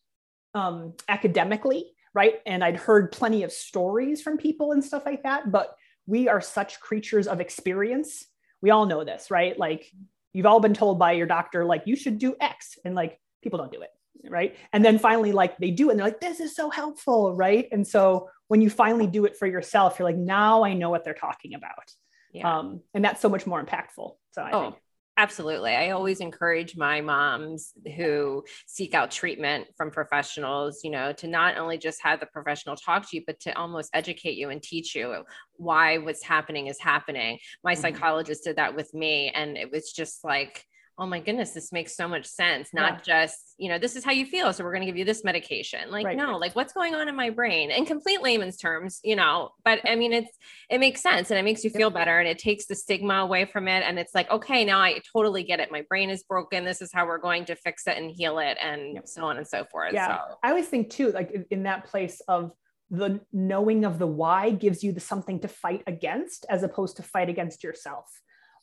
um, 0.54 0.94
academically, 1.08 1.92
right? 2.14 2.34
And 2.46 2.62
I'd 2.62 2.76
heard 2.76 3.12
plenty 3.12 3.42
of 3.42 3.52
stories 3.52 4.22
from 4.22 4.38
people 4.38 4.72
and 4.72 4.84
stuff 4.84 5.04
like 5.04 5.22
that. 5.24 5.50
But 5.50 5.74
we 6.06 6.28
are 6.28 6.40
such 6.40 6.80
creatures 6.80 7.26
of 7.26 7.40
experience. 7.40 8.26
We 8.60 8.70
all 8.70 8.86
know 8.86 9.04
this, 9.04 9.30
right? 9.30 9.58
Like 9.58 9.90
you've 10.34 10.46
all 10.46 10.60
been 10.60 10.74
told 10.74 10.98
by 10.98 11.12
your 11.12 11.26
doctor 11.26 11.64
like 11.64 11.84
you 11.86 11.96
should 11.96 12.18
do 12.18 12.36
x 12.40 12.78
and 12.84 12.94
like 12.94 13.18
people 13.42 13.58
don't 13.58 13.72
do 13.72 13.80
it 13.80 13.90
right 14.28 14.56
and 14.72 14.84
then 14.84 14.98
finally 14.98 15.32
like 15.32 15.56
they 15.58 15.70
do 15.70 15.88
it 15.88 15.92
and 15.92 16.00
they're 16.00 16.06
like 16.06 16.20
this 16.20 16.40
is 16.40 16.54
so 16.54 16.68
helpful 16.68 17.34
right 17.34 17.68
and 17.72 17.86
so 17.86 18.28
when 18.48 18.60
you 18.60 18.68
finally 18.68 19.06
do 19.06 19.24
it 19.24 19.36
for 19.36 19.46
yourself 19.46 19.98
you're 19.98 20.08
like 20.08 20.16
now 20.16 20.64
i 20.64 20.74
know 20.74 20.90
what 20.90 21.04
they're 21.04 21.14
talking 21.14 21.54
about 21.54 21.90
yeah. 22.32 22.58
um, 22.58 22.80
and 22.94 23.04
that's 23.04 23.20
so 23.20 23.28
much 23.28 23.46
more 23.46 23.64
impactful 23.64 24.12
so 24.34 24.42
I 24.42 24.50
oh, 24.50 24.62
think. 24.62 24.74
Absolutely. 25.16 25.76
I 25.76 25.90
always 25.90 26.18
encourage 26.18 26.76
my 26.76 27.00
moms 27.00 27.72
who 27.96 28.42
seek 28.66 28.94
out 28.94 29.12
treatment 29.12 29.68
from 29.76 29.92
professionals, 29.92 30.80
you 30.82 30.90
know, 30.90 31.12
to 31.12 31.28
not 31.28 31.56
only 31.56 31.78
just 31.78 32.02
have 32.02 32.18
the 32.18 32.26
professional 32.26 32.74
talk 32.74 33.08
to 33.08 33.16
you, 33.16 33.22
but 33.24 33.38
to 33.40 33.56
almost 33.56 33.90
educate 33.94 34.36
you 34.36 34.50
and 34.50 34.60
teach 34.60 34.94
you 34.94 35.24
why 35.56 35.98
what's 35.98 36.24
happening 36.24 36.66
is 36.66 36.80
happening. 36.80 37.38
My 37.62 37.74
mm-hmm. 37.74 37.82
psychologist 37.82 38.42
did 38.42 38.56
that 38.56 38.74
with 38.74 38.92
me. 38.92 39.30
And 39.30 39.56
it 39.56 39.70
was 39.70 39.92
just 39.92 40.24
like, 40.24 40.66
oh 40.96 41.06
my 41.06 41.18
goodness, 41.18 41.50
this 41.50 41.72
makes 41.72 41.96
so 41.96 42.06
much 42.06 42.24
sense. 42.24 42.72
Not 42.72 42.92
yeah. 43.06 43.24
just, 43.24 43.54
you 43.58 43.68
know, 43.68 43.78
this 43.78 43.96
is 43.96 44.04
how 44.04 44.12
you 44.12 44.24
feel. 44.24 44.52
So 44.52 44.62
we're 44.62 44.72
going 44.72 44.82
to 44.82 44.86
give 44.86 44.96
you 44.96 45.04
this 45.04 45.24
medication. 45.24 45.90
Like, 45.90 46.06
right. 46.06 46.16
no, 46.16 46.36
like 46.36 46.54
what's 46.54 46.72
going 46.72 46.94
on 46.94 47.08
in 47.08 47.16
my 47.16 47.30
brain 47.30 47.72
in 47.72 47.84
complete 47.84 48.22
layman's 48.22 48.56
terms, 48.56 49.00
you 49.02 49.16
know, 49.16 49.50
but 49.64 49.80
I 49.88 49.96
mean, 49.96 50.12
it's, 50.12 50.30
it 50.70 50.78
makes 50.78 51.00
sense 51.00 51.30
and 51.30 51.38
it 51.38 51.42
makes 51.42 51.64
you 51.64 51.70
feel 51.70 51.90
better 51.90 52.20
and 52.20 52.28
it 52.28 52.38
takes 52.38 52.66
the 52.66 52.76
stigma 52.76 53.14
away 53.14 53.44
from 53.44 53.66
it. 53.66 53.82
And 53.84 53.98
it's 53.98 54.14
like, 54.14 54.30
okay, 54.30 54.64
now 54.64 54.80
I 54.80 55.00
totally 55.12 55.42
get 55.42 55.58
it. 55.58 55.72
My 55.72 55.84
brain 55.88 56.10
is 56.10 56.22
broken. 56.22 56.64
This 56.64 56.80
is 56.80 56.92
how 56.92 57.06
we're 57.06 57.18
going 57.18 57.44
to 57.46 57.56
fix 57.56 57.86
it 57.88 57.98
and 57.98 58.10
heal 58.10 58.38
it 58.38 58.56
and 58.62 58.94
yep. 58.94 59.08
so 59.08 59.24
on 59.24 59.36
and 59.36 59.46
so 59.46 59.64
forth. 59.64 59.94
Yeah. 59.94 60.16
So. 60.16 60.36
I 60.44 60.50
always 60.50 60.68
think 60.68 60.90
too, 60.90 61.10
like 61.10 61.46
in 61.50 61.64
that 61.64 61.86
place 61.86 62.20
of 62.28 62.52
the 62.90 63.20
knowing 63.32 63.84
of 63.84 63.98
the 63.98 64.06
why 64.06 64.50
gives 64.50 64.84
you 64.84 64.92
the 64.92 65.00
something 65.00 65.40
to 65.40 65.48
fight 65.48 65.82
against 65.88 66.46
as 66.48 66.62
opposed 66.62 66.98
to 66.98 67.02
fight 67.02 67.28
against 67.28 67.64
yourself. 67.64 68.06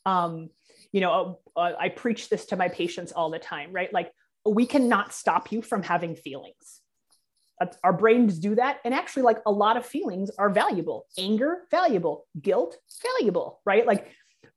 Um, 0.05 0.49
you 0.91 1.01
know, 1.01 1.39
uh, 1.55 1.71
I 1.79 1.89
preach 1.89 2.29
this 2.29 2.45
to 2.47 2.55
my 2.55 2.69
patients 2.69 3.11
all 3.11 3.29
the 3.29 3.39
time, 3.39 3.71
right? 3.71 3.91
Like, 3.93 4.11
we 4.45 4.65
cannot 4.65 5.13
stop 5.13 5.51
you 5.51 5.61
from 5.61 5.83
having 5.83 6.15
feelings. 6.15 6.81
Our 7.83 7.93
brains 7.93 8.39
do 8.39 8.55
that. 8.55 8.79
And 8.83 8.93
actually, 8.93 9.23
like 9.23 9.37
a 9.45 9.51
lot 9.51 9.77
of 9.77 9.85
feelings 9.85 10.31
are 10.39 10.49
valuable. 10.49 11.05
Anger, 11.17 11.59
valuable. 11.69 12.25
Guilt, 12.41 12.75
valuable, 13.03 13.61
right? 13.65 13.85
Like, 13.85 14.11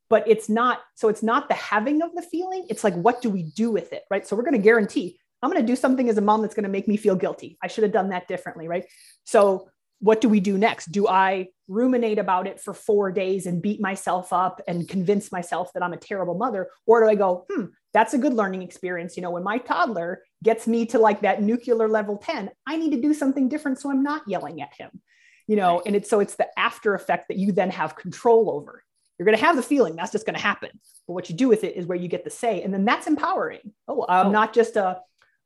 but 0.09 0.27
it's 0.27 0.49
not, 0.49 0.81
so 0.95 1.09
it's 1.09 1.23
not 1.23 1.49
the 1.49 1.55
having 1.55 2.01
of 2.01 2.15
the 2.15 2.23
feeling. 2.23 2.67
It's 2.71 2.83
like, 2.83 2.95
what 2.95 3.21
do 3.21 3.29
we 3.29 3.43
do 3.43 3.71
with 3.71 3.93
it, 3.93 4.05
right? 4.11 4.27
So 4.27 4.35
we're 4.35 4.43
going 4.43 4.55
to 4.55 4.59
guarantee 4.59 5.19
I'm 5.43 5.51
going 5.51 5.61
to 5.61 5.67
do 5.67 5.77
something 5.77 6.09
as 6.09 6.17
a 6.17 6.23
mom 6.23 6.41
that's 6.41 6.55
going 6.55 6.65
to 6.65 6.71
make 6.71 6.89
me 6.89 6.97
feel 6.97 7.17
guilty. 7.17 7.59
I 7.63 7.67
should 7.67 7.85
have 7.85 7.93
done 7.93 8.09
that 8.09 8.27
differently, 8.27 8.67
right? 8.67 8.87
So 9.25 9.69
what 9.99 10.23
do 10.23 10.31
we 10.31 10.41
do 10.41 10.57
next? 10.57 10.91
Do 10.91 11.07
I 11.07 11.49
ruminate 11.69 12.19
about 12.19 12.47
it 12.47 12.61
for 12.61 12.75
four 12.75 13.11
days 13.11 13.47
and 13.47 13.63
beat 13.63 13.81
myself 13.81 14.33
up 14.33 14.61
and 14.69 14.89
convince 14.89 15.33
myself 15.33 15.73
that 15.73 15.83
I'm 15.83 15.93
a 15.93 15.99
terrible 15.99 16.35
mother? 16.35 16.69
Or 16.87 17.03
do 17.03 17.09
I 17.09 17.15
go, 17.15 17.47
hmm, 17.51 17.67
that's 17.93 18.13
a 18.15 18.19
good 18.19 18.35
learning 18.35 18.63
experience. 18.63 19.17
You 19.17 19.23
know, 19.23 19.31
when 19.31 19.45
my 19.45 19.59
toddler 19.59 20.23
gets 20.43 20.67
me 20.67 20.85
to 20.87 20.99
like 20.99 21.23
that 21.23 21.43
nuclear 21.43 21.89
level 21.89 22.19
10, 22.19 22.51
I 22.67 22.77
need 22.77 22.91
to 22.91 23.01
do 23.01 23.15
something 23.15 23.49
different 23.49 23.79
so 23.79 23.91
I'm 23.91 24.03
not 24.03 24.23
yelling 24.27 24.61
at 24.61 24.75
him. 24.75 25.01
You 25.47 25.57
know, 25.57 25.83
and 25.85 25.95
it's 25.95 26.09
so 26.09 26.21
it's 26.21 26.37
the 26.37 26.49
after 26.59 26.95
effect 26.95 27.29
that 27.29 27.37
you 27.37 27.53
then 27.53 27.71
have 27.71 27.97
control 27.97 28.51
over. 28.51 28.83
You're 29.19 29.27
going 29.27 29.39
to 29.39 29.45
have 29.45 29.57
the 29.57 29.63
feeling 29.63 29.95
that's 29.95 30.11
just 30.11 30.27
going 30.27 30.37
to 30.37 30.43
happen. 30.43 30.71
But 31.07 31.13
what 31.13 31.29
you 31.29 31.37
do 31.37 31.49
with 31.49 31.65
it 31.65 31.77
is 31.77 31.87
where 31.87 31.99
you 31.99 32.09
get 32.09 32.25
the 32.25 32.31
say. 32.31 32.63
And 32.63 32.73
then 32.73 32.85
that's 32.85 33.07
empowering. 33.07 33.73
Oh, 33.87 34.07
I'm 34.09 34.29
oh. 34.29 34.31
not 34.31 34.55
just 34.55 34.77
a 34.77 35.01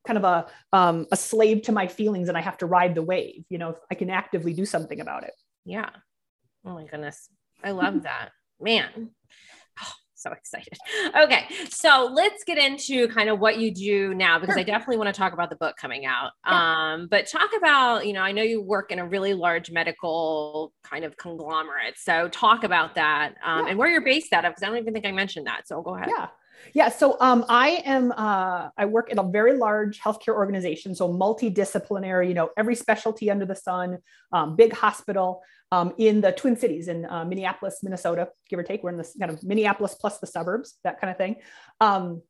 kind 0.07 0.17
of 0.17 0.25
a 0.25 0.47
um, 0.73 1.07
a 1.13 1.17
slave 1.17 1.63
to 1.63 1.73
my 1.73 1.87
feelings 1.87 2.29
and 2.29 2.39
I 2.39 2.41
have 2.41 2.59
to 2.59 2.67
ride 2.67 2.95
the 2.95 3.03
wave. 3.03 3.45
You 3.51 3.59
know, 3.59 3.77
I 3.91 3.95
can 3.95 4.09
actively 4.09 4.55
do 4.55 4.65
something 4.65 5.01
about 5.01 5.25
it. 5.25 5.33
Yeah. 5.65 5.91
Oh 6.69 6.75
my 6.75 6.85
goodness. 6.85 7.29
I 7.65 7.71
love 7.71 8.03
that. 8.03 8.31
Man. 8.61 9.11
Oh, 9.81 9.93
so 10.15 10.33
excited. 10.33 10.77
Okay. 11.17 11.47
So 11.71 12.11
let's 12.13 12.45
get 12.45 12.59
into 12.59 13.09
kind 13.09 13.29
of 13.31 13.39
what 13.39 13.59
you 13.59 13.73
do 13.73 14.15
now 14.15 14.39
because 14.39 14.55
sure. 14.55 14.61
I 14.61 14.65
definitely 14.65 14.99
want 14.99 15.15
to 15.15 15.19
talk 15.19 15.33
about 15.33 15.49
the 15.49 15.57
book 15.57 15.77
coming 15.81 16.05
out. 16.05 16.33
Yeah. 16.47 16.93
Um, 16.93 17.09
but 17.11 17.29
talk 17.29 17.51
about, 17.57 18.07
you 18.07 18.13
know, 18.13 18.21
I 18.21 18.33
know 18.33 18.43
you 18.43 18.61
work 18.61 18.91
in 18.91 18.99
a 18.99 19.07
really 19.07 19.33
large 19.33 19.71
medical 19.71 20.73
kind 20.83 21.05
of 21.05 21.17
conglomerate. 21.17 21.97
So 21.97 22.29
talk 22.29 22.65
about 22.65 22.97
that 22.97 23.35
um, 23.45 23.65
yeah. 23.65 23.71
and 23.71 23.79
where 23.79 23.89
you're 23.89 24.05
based 24.05 24.33
out 24.33 24.45
of 24.45 24.51
because 24.51 24.63
I 24.63 24.67
don't 24.67 24.79
even 24.79 24.93
think 24.93 25.07
I 25.07 25.13
mentioned 25.13 25.47
that. 25.47 25.67
So 25.67 25.81
go 25.83 25.95
ahead. 25.95 26.11
Yeah. 26.17 26.29
Yeah, 26.75 26.89
so 26.89 27.17
um, 27.21 27.45
I 27.49 27.83
am. 27.85 28.13
Uh, 28.13 28.71
I 28.77 28.87
work 28.87 29.11
at 29.11 29.19
a 29.19 29.23
very 29.23 29.57
large 29.57 30.01
healthcare 30.01 30.35
organization, 30.35 30.95
so 30.95 31.09
multidisciplinary. 31.13 32.29
You 32.29 32.35
know, 32.35 32.51
every 32.57 32.75
specialty 32.75 33.31
under 33.31 33.47
the 33.47 33.57
sun. 33.57 33.99
Um, 34.33 34.57
big 34.57 34.73
hospital 34.73 35.43
um, 35.73 35.95
in 35.99 36.21
the 36.21 36.33
Twin 36.33 36.57
Cities 36.57 36.89
in 36.89 37.05
uh, 37.07 37.25
Minneapolis, 37.25 37.81
Minnesota, 37.83 38.29
give 38.49 38.59
or 38.59 38.63
take. 38.63 38.83
We're 38.83 38.91
in 38.91 38.99
this 38.99 39.17
kind 39.19 39.33
of 39.33 39.43
Minneapolis 39.43 39.95
plus 39.95 40.19
the 40.19 40.27
suburbs, 40.27 40.77
that 40.85 41.01
kind 41.01 41.11
of 41.11 41.17
thing. 41.17 41.37
Um, 41.81 42.23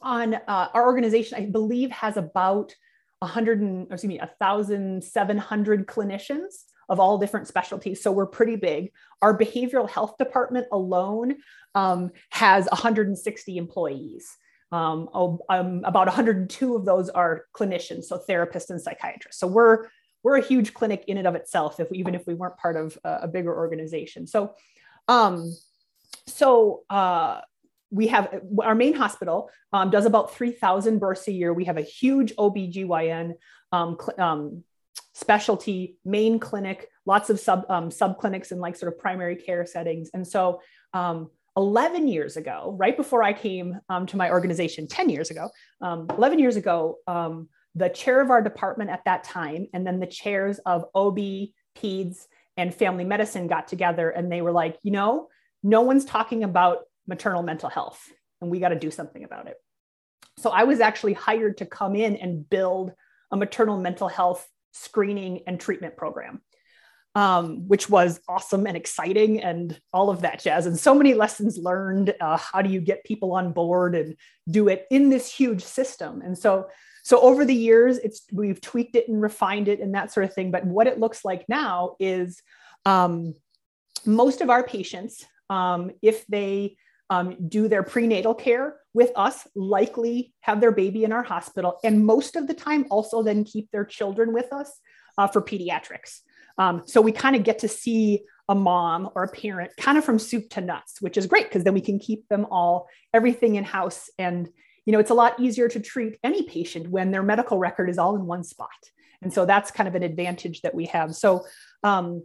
on 0.00 0.34
uh, 0.34 0.68
our 0.74 0.86
organization, 0.86 1.38
I 1.38 1.46
believe 1.46 1.90
has 1.90 2.16
about 2.16 2.74
100 3.20 3.60
and 3.60 3.92
excuse 3.92 4.08
me, 4.08 4.18
1,700 4.18 5.86
clinicians 5.86 6.64
of 6.88 7.00
all 7.00 7.18
different 7.18 7.48
specialties. 7.48 8.02
So 8.02 8.12
we're 8.12 8.26
pretty 8.26 8.56
big. 8.56 8.92
Our 9.20 9.36
behavioral 9.36 9.88
health 9.88 10.16
department 10.18 10.66
alone 10.72 11.36
um, 11.74 12.10
has 12.30 12.66
160 12.66 13.56
employees. 13.56 14.36
Um, 14.70 15.08
um, 15.50 15.82
about 15.84 16.06
102 16.06 16.76
of 16.76 16.84
those 16.84 17.10
are 17.10 17.44
clinicians, 17.54 18.04
so 18.04 18.22
therapists 18.28 18.70
and 18.70 18.80
psychiatrists. 18.80 19.38
So 19.38 19.46
we're 19.46 19.88
we're 20.22 20.36
a 20.36 20.42
huge 20.42 20.72
clinic 20.72 21.04
in 21.08 21.18
and 21.18 21.26
of 21.26 21.34
itself, 21.34 21.80
if 21.80 21.90
even 21.92 22.14
if 22.14 22.26
we 22.26 22.34
weren't 22.34 22.56
part 22.56 22.76
of 22.76 22.96
a, 23.04 23.20
a 23.22 23.28
bigger 23.28 23.54
organization. 23.54 24.26
So, 24.26 24.54
um, 25.08 25.54
so 26.26 26.84
uh, 26.88 27.40
we 27.90 28.06
have 28.06 28.40
our 28.62 28.74
main 28.74 28.94
hospital 28.94 29.50
um, 29.72 29.90
does 29.90 30.06
about 30.06 30.34
3,000 30.34 30.98
births 30.98 31.28
a 31.28 31.32
year. 31.32 31.52
We 31.52 31.64
have 31.64 31.76
a 31.76 31.82
huge 31.82 32.34
OBGYN 32.36 33.34
um, 33.72 33.98
um, 34.18 34.64
specialty 35.12 35.96
main 36.04 36.38
clinic, 36.38 36.88
lots 37.06 37.30
of 37.30 37.38
sub 37.38 37.64
um, 37.68 37.90
subclinics 37.90 38.50
and 38.50 38.60
like 38.60 38.76
sort 38.76 38.92
of 38.92 38.98
primary 38.98 39.36
care 39.36 39.66
settings. 39.66 40.10
And 40.14 40.26
so 40.26 40.60
um, 40.94 41.30
11 41.56 42.08
years 42.08 42.36
ago, 42.36 42.74
right 42.78 42.96
before 42.96 43.22
I 43.22 43.32
came 43.32 43.78
um, 43.88 44.06
to 44.06 44.16
my 44.16 44.30
organization 44.30 44.86
10 44.86 45.10
years 45.10 45.30
ago, 45.30 45.50
um, 45.80 46.06
11 46.10 46.38
years 46.38 46.56
ago, 46.56 46.96
um, 47.06 47.48
the 47.74 47.88
chair 47.88 48.20
of 48.20 48.30
our 48.30 48.42
department 48.42 48.90
at 48.90 49.04
that 49.04 49.24
time, 49.24 49.66
and 49.72 49.86
then 49.86 50.00
the 50.00 50.06
chairs 50.06 50.58
of 50.66 50.84
OB, 50.94 51.18
PEDS, 51.74 52.26
and 52.56 52.74
family 52.74 53.04
medicine 53.04 53.46
got 53.46 53.66
together 53.66 54.10
and 54.10 54.30
they 54.30 54.42
were 54.42 54.52
like, 54.52 54.78
you 54.82 54.90
know, 54.90 55.28
no 55.62 55.80
one's 55.82 56.04
talking 56.04 56.44
about 56.44 56.80
maternal 57.06 57.42
mental 57.42 57.68
health, 57.68 58.02
and 58.40 58.50
we 58.50 58.58
got 58.58 58.70
to 58.70 58.78
do 58.78 58.90
something 58.90 59.24
about 59.24 59.46
it. 59.46 59.56
So 60.38 60.50
I 60.50 60.64
was 60.64 60.80
actually 60.80 61.12
hired 61.12 61.58
to 61.58 61.66
come 61.66 61.94
in 61.94 62.16
and 62.16 62.48
build 62.48 62.92
a 63.30 63.36
maternal 63.36 63.78
mental 63.78 64.08
health 64.08 64.46
screening 64.72 65.42
and 65.46 65.60
treatment 65.60 65.96
program 65.96 66.40
um, 67.14 67.68
which 67.68 67.90
was 67.90 68.20
awesome 68.28 68.66
and 68.66 68.76
exciting 68.76 69.42
and 69.42 69.78
all 69.92 70.08
of 70.08 70.22
that 70.22 70.42
jazz. 70.42 70.66
And 70.66 70.78
so 70.78 70.94
many 70.94 71.14
lessons 71.14 71.58
learned. 71.58 72.14
Uh, 72.20 72.38
how 72.38 72.62
do 72.62 72.70
you 72.70 72.80
get 72.80 73.04
people 73.04 73.32
on 73.34 73.52
board 73.52 73.94
and 73.94 74.16
do 74.48 74.68
it 74.68 74.86
in 74.90 75.10
this 75.10 75.30
huge 75.30 75.62
system? 75.62 76.22
And 76.22 76.36
so, 76.38 76.68
so 77.04 77.20
over 77.20 77.44
the 77.44 77.54
years, 77.54 77.98
it's 77.98 78.22
we've 78.32 78.60
tweaked 78.60 78.96
it 78.96 79.08
and 79.08 79.20
refined 79.20 79.68
it 79.68 79.80
and 79.80 79.94
that 79.94 80.12
sort 80.12 80.24
of 80.24 80.34
thing. 80.34 80.50
But 80.50 80.64
what 80.64 80.86
it 80.86 81.00
looks 81.00 81.24
like 81.24 81.44
now 81.48 81.96
is 82.00 82.40
um, 82.86 83.34
most 84.06 84.40
of 84.40 84.48
our 84.48 84.62
patients, 84.62 85.24
um, 85.50 85.90
if 86.00 86.26
they 86.28 86.76
um, 87.10 87.36
do 87.46 87.68
their 87.68 87.82
prenatal 87.82 88.34
care 88.34 88.76
with 88.94 89.10
us, 89.16 89.46
likely 89.54 90.34
have 90.40 90.60
their 90.60 90.72
baby 90.72 91.04
in 91.04 91.12
our 91.12 91.22
hospital, 91.22 91.78
and 91.84 92.04
most 92.04 92.36
of 92.36 92.46
the 92.46 92.54
time 92.54 92.86
also 92.90 93.22
then 93.22 93.44
keep 93.44 93.70
their 93.70 93.84
children 93.84 94.32
with 94.32 94.52
us 94.52 94.80
uh, 95.18 95.26
for 95.26 95.42
pediatrics. 95.42 96.20
Um, 96.58 96.82
so 96.86 97.00
we 97.00 97.12
kind 97.12 97.36
of 97.36 97.44
get 97.44 97.60
to 97.60 97.68
see 97.68 98.22
a 98.48 98.54
mom 98.54 99.08
or 99.14 99.24
a 99.24 99.28
parent 99.28 99.72
kind 99.78 99.96
of 99.96 100.04
from 100.04 100.18
soup 100.18 100.50
to 100.50 100.60
nuts, 100.60 101.00
which 101.00 101.16
is 101.16 101.26
great 101.26 101.48
because 101.48 101.64
then 101.64 101.74
we 101.74 101.80
can 101.80 101.98
keep 101.98 102.28
them 102.28 102.46
all, 102.50 102.88
everything 103.14 103.54
in 103.54 103.64
house. 103.64 104.10
And, 104.18 104.48
you 104.84 104.92
know, 104.92 104.98
it's 104.98 105.10
a 105.10 105.14
lot 105.14 105.40
easier 105.40 105.68
to 105.68 105.80
treat 105.80 106.18
any 106.22 106.42
patient 106.42 106.88
when 106.88 107.10
their 107.10 107.22
medical 107.22 107.58
record 107.58 107.88
is 107.88 107.98
all 107.98 108.16
in 108.16 108.26
one 108.26 108.44
spot. 108.44 108.68
And 109.22 109.32
so 109.32 109.46
that's 109.46 109.70
kind 109.70 109.88
of 109.88 109.94
an 109.94 110.02
advantage 110.02 110.62
that 110.62 110.74
we 110.74 110.86
have. 110.86 111.14
So, 111.14 111.46
um, 111.82 112.22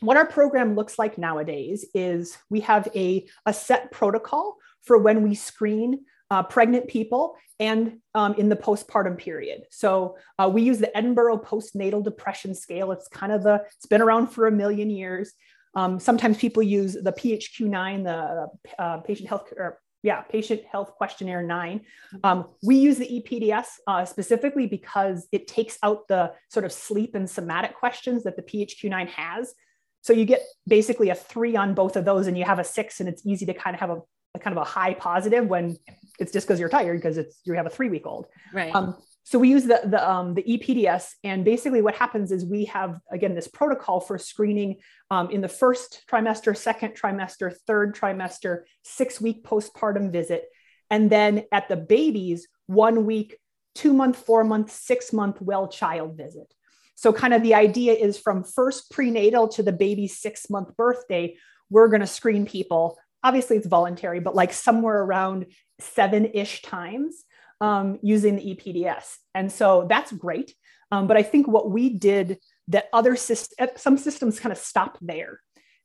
what 0.00 0.16
our 0.16 0.26
program 0.26 0.76
looks 0.76 0.98
like 0.98 1.18
nowadays 1.18 1.84
is 1.94 2.38
we 2.48 2.60
have 2.60 2.88
a, 2.94 3.28
a 3.44 3.52
set 3.52 3.92
protocol 3.92 4.56
for 4.82 4.98
when 4.98 5.22
we 5.22 5.34
screen 5.34 6.04
uh, 6.30 6.42
pregnant 6.42 6.88
people 6.88 7.36
and 7.58 7.98
um, 8.14 8.34
in 8.34 8.48
the 8.48 8.56
postpartum 8.56 9.18
period. 9.18 9.62
So 9.70 10.16
uh, 10.38 10.50
we 10.52 10.62
use 10.62 10.78
the 10.78 10.96
Edinburgh 10.96 11.38
Postnatal 11.38 12.02
Depression 12.02 12.54
Scale. 12.54 12.92
It's 12.92 13.08
kind 13.08 13.32
of 13.32 13.42
the, 13.42 13.64
it's 13.76 13.86
been 13.86 14.00
around 14.00 14.28
for 14.28 14.46
a 14.46 14.52
million 14.52 14.90
years. 14.90 15.32
Um, 15.74 16.00
sometimes 16.00 16.38
people 16.38 16.62
use 16.62 16.94
the 16.94 17.12
PHQ-9, 17.12 18.04
the 18.04 18.48
uh, 18.78 18.98
patient 18.98 19.28
health, 19.28 19.52
or, 19.56 19.78
yeah, 20.02 20.22
patient 20.22 20.62
health 20.70 20.92
questionnaire 20.96 21.42
nine. 21.42 21.82
Um, 22.24 22.46
we 22.62 22.76
use 22.76 22.96
the 22.96 23.06
EPDS 23.06 23.66
uh, 23.86 24.04
specifically 24.04 24.66
because 24.66 25.28
it 25.30 25.46
takes 25.46 25.78
out 25.82 26.08
the 26.08 26.32
sort 26.48 26.64
of 26.64 26.72
sleep 26.72 27.14
and 27.14 27.28
somatic 27.28 27.74
questions 27.74 28.24
that 28.24 28.36
the 28.36 28.42
PHQ-9 28.42 29.08
has. 29.08 29.52
So 30.00 30.14
you 30.14 30.24
get 30.24 30.40
basically 30.66 31.10
a 31.10 31.14
three 31.14 31.56
on 31.56 31.74
both 31.74 31.96
of 31.96 32.06
those 32.06 32.26
and 32.26 32.38
you 32.38 32.44
have 32.44 32.58
a 32.58 32.64
six 32.64 33.00
and 33.00 33.08
it's 33.08 33.24
easy 33.26 33.44
to 33.46 33.52
kind 33.52 33.74
of 33.74 33.80
have 33.80 33.90
a, 33.90 34.00
a 34.34 34.38
kind 34.38 34.56
of 34.56 34.62
a 34.62 34.64
high 34.64 34.94
positive 34.94 35.46
when 35.46 35.76
it's 36.18 36.32
just 36.32 36.46
because 36.46 36.60
you're 36.60 36.68
tired 36.68 36.98
because 36.98 37.18
it's 37.18 37.40
you 37.44 37.54
have 37.54 37.66
a 37.66 37.70
three 37.70 37.88
week 37.88 38.06
old. 38.06 38.26
Right. 38.52 38.74
Um, 38.74 38.96
so 39.24 39.38
we 39.38 39.48
use 39.48 39.64
the 39.64 39.80
the 39.84 40.10
um, 40.10 40.34
the 40.34 40.42
EPDS, 40.42 41.12
and 41.24 41.44
basically 41.44 41.82
what 41.82 41.94
happens 41.94 42.32
is 42.32 42.44
we 42.44 42.64
have 42.66 42.98
again 43.10 43.34
this 43.34 43.48
protocol 43.48 44.00
for 44.00 44.18
screening 44.18 44.76
um, 45.10 45.30
in 45.30 45.40
the 45.40 45.48
first 45.48 46.02
trimester, 46.10 46.56
second 46.56 46.94
trimester, 46.94 47.54
third 47.66 47.94
trimester, 47.94 48.62
six 48.82 49.20
week 49.20 49.44
postpartum 49.44 50.12
visit, 50.12 50.44
and 50.90 51.10
then 51.10 51.44
at 51.52 51.68
the 51.68 51.76
baby's 51.76 52.48
one 52.66 53.06
week, 53.06 53.36
two 53.74 53.92
month, 53.92 54.16
four 54.16 54.44
month, 54.44 54.70
six 54.70 55.12
month 55.12 55.40
well 55.40 55.68
child 55.68 56.16
visit. 56.16 56.52
So 56.94 57.12
kind 57.12 57.32
of 57.32 57.42
the 57.42 57.54
idea 57.54 57.94
is 57.94 58.18
from 58.18 58.44
first 58.44 58.90
prenatal 58.90 59.48
to 59.48 59.62
the 59.62 59.72
baby's 59.72 60.18
six 60.18 60.50
month 60.50 60.76
birthday, 60.76 61.36
we're 61.70 61.88
going 61.88 62.02
to 62.02 62.06
screen 62.06 62.44
people 62.44 62.98
obviously 63.22 63.56
it's 63.56 63.66
voluntary, 63.66 64.20
but 64.20 64.34
like 64.34 64.52
somewhere 64.52 65.02
around 65.02 65.46
seven 65.78 66.26
ish 66.34 66.62
times 66.62 67.24
um, 67.60 67.98
using 68.02 68.36
the 68.36 68.54
EPDS. 68.54 69.16
And 69.34 69.50
so 69.50 69.86
that's 69.88 70.12
great. 70.12 70.54
Um, 70.90 71.06
but 71.06 71.16
I 71.16 71.22
think 71.22 71.46
what 71.46 71.70
we 71.70 71.90
did 71.90 72.38
that 72.68 72.88
other 72.92 73.16
systems, 73.16 73.54
eh, 73.58 73.68
some 73.76 73.98
systems 73.98 74.40
kind 74.40 74.52
of 74.52 74.58
stop 74.58 74.98
there 75.00 75.40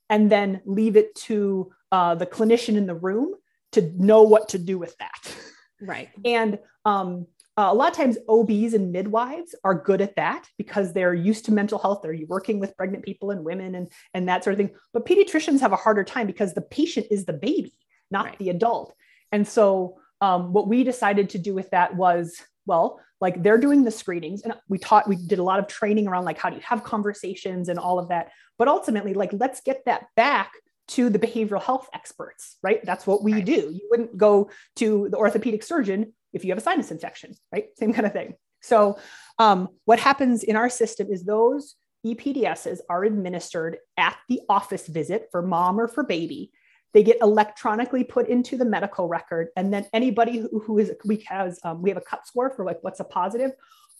and 0.10 0.32
then 0.32 0.62
leave 0.66 0.96
it 0.96 1.14
to 1.16 1.72
uh, 1.92 2.16
the 2.16 2.26
clinician 2.26 2.76
in 2.76 2.86
the 2.86 2.96
room 2.96 3.34
to 3.74 3.82
know 3.98 4.24
what 4.24 4.50
to 4.50 4.60
do 4.60 4.78
with 4.78 4.96
that. 4.98 5.36
Right. 5.82 6.10
And 6.26 6.60
um, 6.86 7.28
uh, 7.58 7.70
a 7.72 7.74
lot 7.74 7.90
of 7.90 7.98
times 7.98 8.18
OBs 8.28 8.74
and 8.74 8.92
midwives 8.92 9.56
are 9.64 9.74
good 9.74 10.02
at 10.02 10.16
that 10.18 10.48
because 10.58 10.92
they're 10.92 11.14
used 11.14 11.46
to 11.46 11.54
mental 11.54 11.80
health. 11.80 12.02
They're 12.04 12.18
working 12.28 12.60
with 12.60 12.76
pregnant 12.76 13.06
people 13.06 13.32
and 13.32 13.46
women 13.46 13.76
and, 13.76 13.90
and 14.14 14.28
that 14.28 14.44
sort 14.44 14.54
of 14.54 14.58
thing. 14.58 14.76
But 14.92 15.06
pediatricians 15.06 15.62
have 15.62 15.72
a 15.72 15.78
harder 15.78 16.04
time 16.04 16.28
because 16.28 16.54
the 16.54 16.62
patient 16.62 17.08
is 17.12 17.26
the 17.26 17.34
baby, 17.34 17.74
not 18.12 18.26
right. 18.26 18.40
the 18.40 18.50
adult. 18.50 18.94
And 19.32 19.48
so 19.48 20.00
um, 20.20 20.52
what 20.52 20.68
we 20.68 20.84
decided 20.84 21.30
to 21.30 21.38
do 21.38 21.54
with 21.54 21.70
that 21.72 21.96
was, 21.96 22.42
well, 22.66 23.00
like 23.22 23.42
they're 23.42 23.58
doing 23.58 23.86
the 23.86 23.92
screenings 23.92 24.42
and 24.42 24.54
we 24.68 24.78
taught, 24.78 25.08
we 25.08 25.16
did 25.16 25.40
a 25.40 25.44
lot 25.44 25.60
of 25.60 25.68
training 25.68 26.08
around 26.08 26.26
like 26.26 26.38
how 26.38 26.50
do 26.50 26.58
you 26.58 26.62
have 26.62 26.84
conversations 26.84 27.70
and 27.70 27.80
all 27.80 28.00
of 28.00 28.10
that. 28.10 28.32
But 28.58 28.68
ultimately, 28.68 29.14
like 29.14 29.32
let's 29.32 29.62
get 29.62 29.86
that 29.86 30.08
back 30.18 30.52
to 30.88 31.10
the 31.10 31.20
behavioral 31.20 31.62
health 31.62 31.90
experts, 31.94 32.58
right? 32.62 32.84
That's 32.86 33.08
what 33.08 33.24
we 33.24 33.34
right. 33.34 33.46
do. 33.46 33.72
You 33.74 33.88
wouldn't 33.90 34.18
go 34.18 34.50
to 34.78 35.08
the 35.10 35.18
orthopedic 35.18 35.64
surgeon 35.64 36.14
if 36.34 36.44
you 36.44 36.52
have 36.52 36.58
a 36.58 36.62
sinus 36.62 36.92
infection, 36.92 37.34
right? 37.52 37.68
Same 37.78 37.94
kind 37.94 38.06
of 38.06 38.14
thing. 38.14 38.36
So, 38.62 38.98
um, 39.38 39.70
what 39.86 40.00
happens 40.00 40.44
in 40.44 40.56
our 40.56 40.70
system 40.70 41.08
is 41.12 41.24
those 41.24 41.76
EPDSs 42.06 42.80
are 42.90 43.04
administered 43.04 43.78
at 43.98 44.18
the 44.30 44.42
office 44.48 44.88
visit 44.88 45.28
for 45.32 45.42
mom 45.42 45.80
or 45.80 45.88
for 45.88 46.04
baby. 46.04 46.52
They 46.94 47.04
get 47.04 47.18
electronically 47.22 48.04
put 48.04 48.30
into 48.30 48.58
the 48.58 48.66
medical 48.66 49.08
record, 49.08 49.50
and 49.58 49.74
then 49.74 49.86
anybody 49.92 50.40
who, 50.40 50.60
who 50.60 50.80
is 50.80 50.94
we 51.04 51.26
has 51.28 51.60
um, 51.64 51.82
we 51.82 51.90
have 51.90 51.98
a 51.98 52.02
cut 52.02 52.26
score 52.26 52.52
for 52.52 52.64
like 52.64 52.78
what's 52.82 53.00
a 53.00 53.04
positive. 53.04 53.52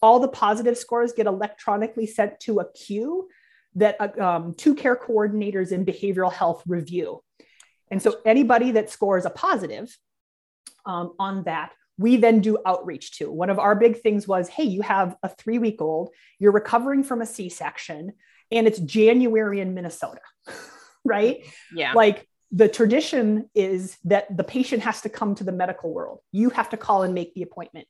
All 0.02 0.20
the 0.20 0.28
positive 0.28 0.78
scores 0.78 1.14
get 1.14 1.26
electronically 1.26 2.06
sent 2.06 2.40
to 2.42 2.60
a 2.60 2.72
queue 2.74 3.28
that 3.76 3.98
uh, 4.00 4.24
um, 4.24 4.54
two 4.54 4.76
care 4.76 4.96
coordinators 4.96 5.72
in 5.72 5.86
behavioral 5.86 6.32
health 6.32 6.64
review. 6.68 7.22
And 7.92 8.02
so 8.02 8.20
anybody 8.26 8.72
that 8.72 8.90
scores 8.90 9.26
a 9.26 9.30
positive 9.30 9.96
um, 10.86 11.14
on 11.20 11.44
that 11.44 11.72
we 11.98 12.18
then 12.18 12.42
do 12.42 12.58
outreach 12.66 13.18
to. 13.18 13.32
One 13.32 13.50
of 13.50 13.60
our 13.60 13.76
big 13.76 14.02
things 14.02 14.28
was 14.28 14.50
hey, 14.50 14.64
you 14.64 14.82
have 14.82 15.16
a 15.24 15.30
three 15.30 15.60
week 15.60 15.82
old, 15.82 16.10
you're 16.40 16.52
recovering 16.52 17.04
from 17.04 17.22
a 17.22 17.26
C 17.26 17.50
section, 17.50 18.14
and 18.52 18.68
it's 18.68 18.80
January 18.80 19.60
in 19.60 19.74
Minnesota, 19.74 20.22
right? 21.06 21.46
Yeah. 21.74 21.94
Like 21.94 22.28
the 22.52 22.68
tradition 22.68 23.50
is 23.56 23.98
that 24.06 24.36
the 24.36 24.44
patient 24.44 24.84
has 24.84 25.02
to 25.02 25.10
come 25.10 25.36
to 25.36 25.44
the 25.44 25.52
medical 25.52 25.94
world. 25.94 26.20
You 26.32 26.50
have 26.52 26.70
to 26.70 26.78
call 26.78 27.04
and 27.04 27.14
make 27.14 27.34
the 27.34 27.44
appointment. 27.44 27.88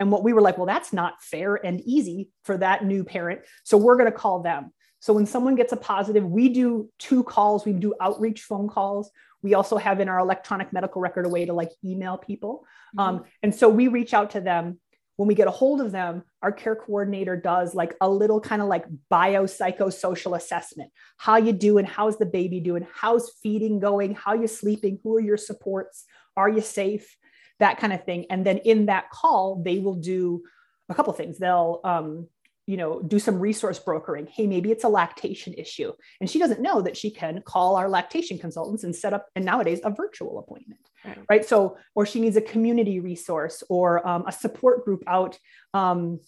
And 0.00 0.12
what 0.12 0.22
we 0.22 0.32
were 0.32 0.40
like, 0.40 0.56
well, 0.56 0.66
that's 0.66 0.92
not 0.92 1.20
fair 1.20 1.54
and 1.54 1.80
easy 1.80 2.30
for 2.44 2.56
that 2.58 2.84
new 2.84 3.02
parent. 3.02 3.40
So 3.64 3.76
we're 3.76 3.96
going 3.96 4.10
to 4.10 4.16
call 4.16 4.42
them. 4.42 4.72
So 5.00 5.12
when 5.12 5.26
someone 5.26 5.54
gets 5.54 5.72
a 5.72 5.76
positive, 5.76 6.24
we 6.24 6.48
do 6.48 6.90
two 6.98 7.22
calls, 7.22 7.64
we 7.64 7.72
do 7.72 7.94
outreach 8.00 8.42
phone 8.42 8.68
calls. 8.68 9.10
We 9.42 9.54
also 9.54 9.76
have 9.76 10.00
in 10.00 10.08
our 10.08 10.18
electronic 10.18 10.72
medical 10.72 11.00
record 11.00 11.26
a 11.26 11.28
way 11.28 11.44
to 11.44 11.52
like 11.52 11.70
email 11.84 12.18
people. 12.18 12.64
Mm-hmm. 12.96 13.00
Um, 13.00 13.24
and 13.42 13.54
so 13.54 13.68
we 13.68 13.88
reach 13.88 14.12
out 14.12 14.30
to 14.30 14.40
them. 14.40 14.80
When 15.16 15.26
we 15.26 15.34
get 15.34 15.48
a 15.48 15.52
hold 15.52 15.80
of 15.80 15.90
them, 15.90 16.22
our 16.42 16.52
care 16.52 16.76
coordinator 16.76 17.36
does 17.36 17.74
like 17.74 17.96
a 18.00 18.08
little 18.08 18.40
kind 18.40 18.62
of 18.62 18.68
like 18.68 18.84
biopsychosocial 19.10 20.36
assessment. 20.36 20.92
How 21.16 21.36
you 21.36 21.52
doing? 21.52 21.84
How's 21.84 22.18
the 22.18 22.26
baby 22.26 22.60
doing? 22.60 22.86
How's 22.92 23.32
feeding 23.42 23.80
going? 23.80 24.14
How 24.14 24.34
you 24.34 24.46
sleeping? 24.46 25.00
Who 25.02 25.16
are 25.16 25.20
your 25.20 25.36
supports? 25.36 26.04
Are 26.36 26.48
you 26.48 26.60
safe? 26.60 27.16
That 27.58 27.78
kind 27.78 27.92
of 27.92 28.04
thing. 28.04 28.26
And 28.30 28.46
then 28.46 28.58
in 28.58 28.86
that 28.86 29.10
call, 29.10 29.60
they 29.64 29.80
will 29.80 29.96
do 29.96 30.44
a 30.88 30.94
couple 30.94 31.12
things. 31.12 31.38
They'll 31.38 31.80
um, 31.82 32.28
you 32.68 32.76
know 32.76 33.00
do 33.00 33.18
some 33.18 33.40
resource 33.40 33.78
brokering. 33.78 34.26
Hey 34.26 34.46
maybe 34.46 34.70
it's 34.70 34.84
a 34.84 34.88
lactation 34.88 35.54
issue. 35.54 35.90
And 36.20 36.28
she 36.28 36.38
doesn't 36.38 36.60
know 36.60 36.82
that 36.82 36.98
she 36.98 37.10
can 37.10 37.40
call 37.42 37.76
our 37.76 37.88
lactation 37.88 38.38
consultants 38.38 38.84
and 38.84 38.94
set 38.94 39.14
up 39.14 39.26
and 39.34 39.44
nowadays 39.44 39.80
a 39.82 39.90
virtual 39.90 40.38
appointment 40.38 40.80
right, 41.02 41.18
right? 41.30 41.44
so 41.46 41.78
or 41.94 42.04
she 42.04 42.20
needs 42.20 42.36
a 42.36 42.42
community 42.42 43.00
resource 43.00 43.64
or 43.70 44.06
um, 44.06 44.24
a 44.26 44.32
support 44.32 44.84
group 44.84 45.02
out 45.06 45.38
um, 45.72 46.20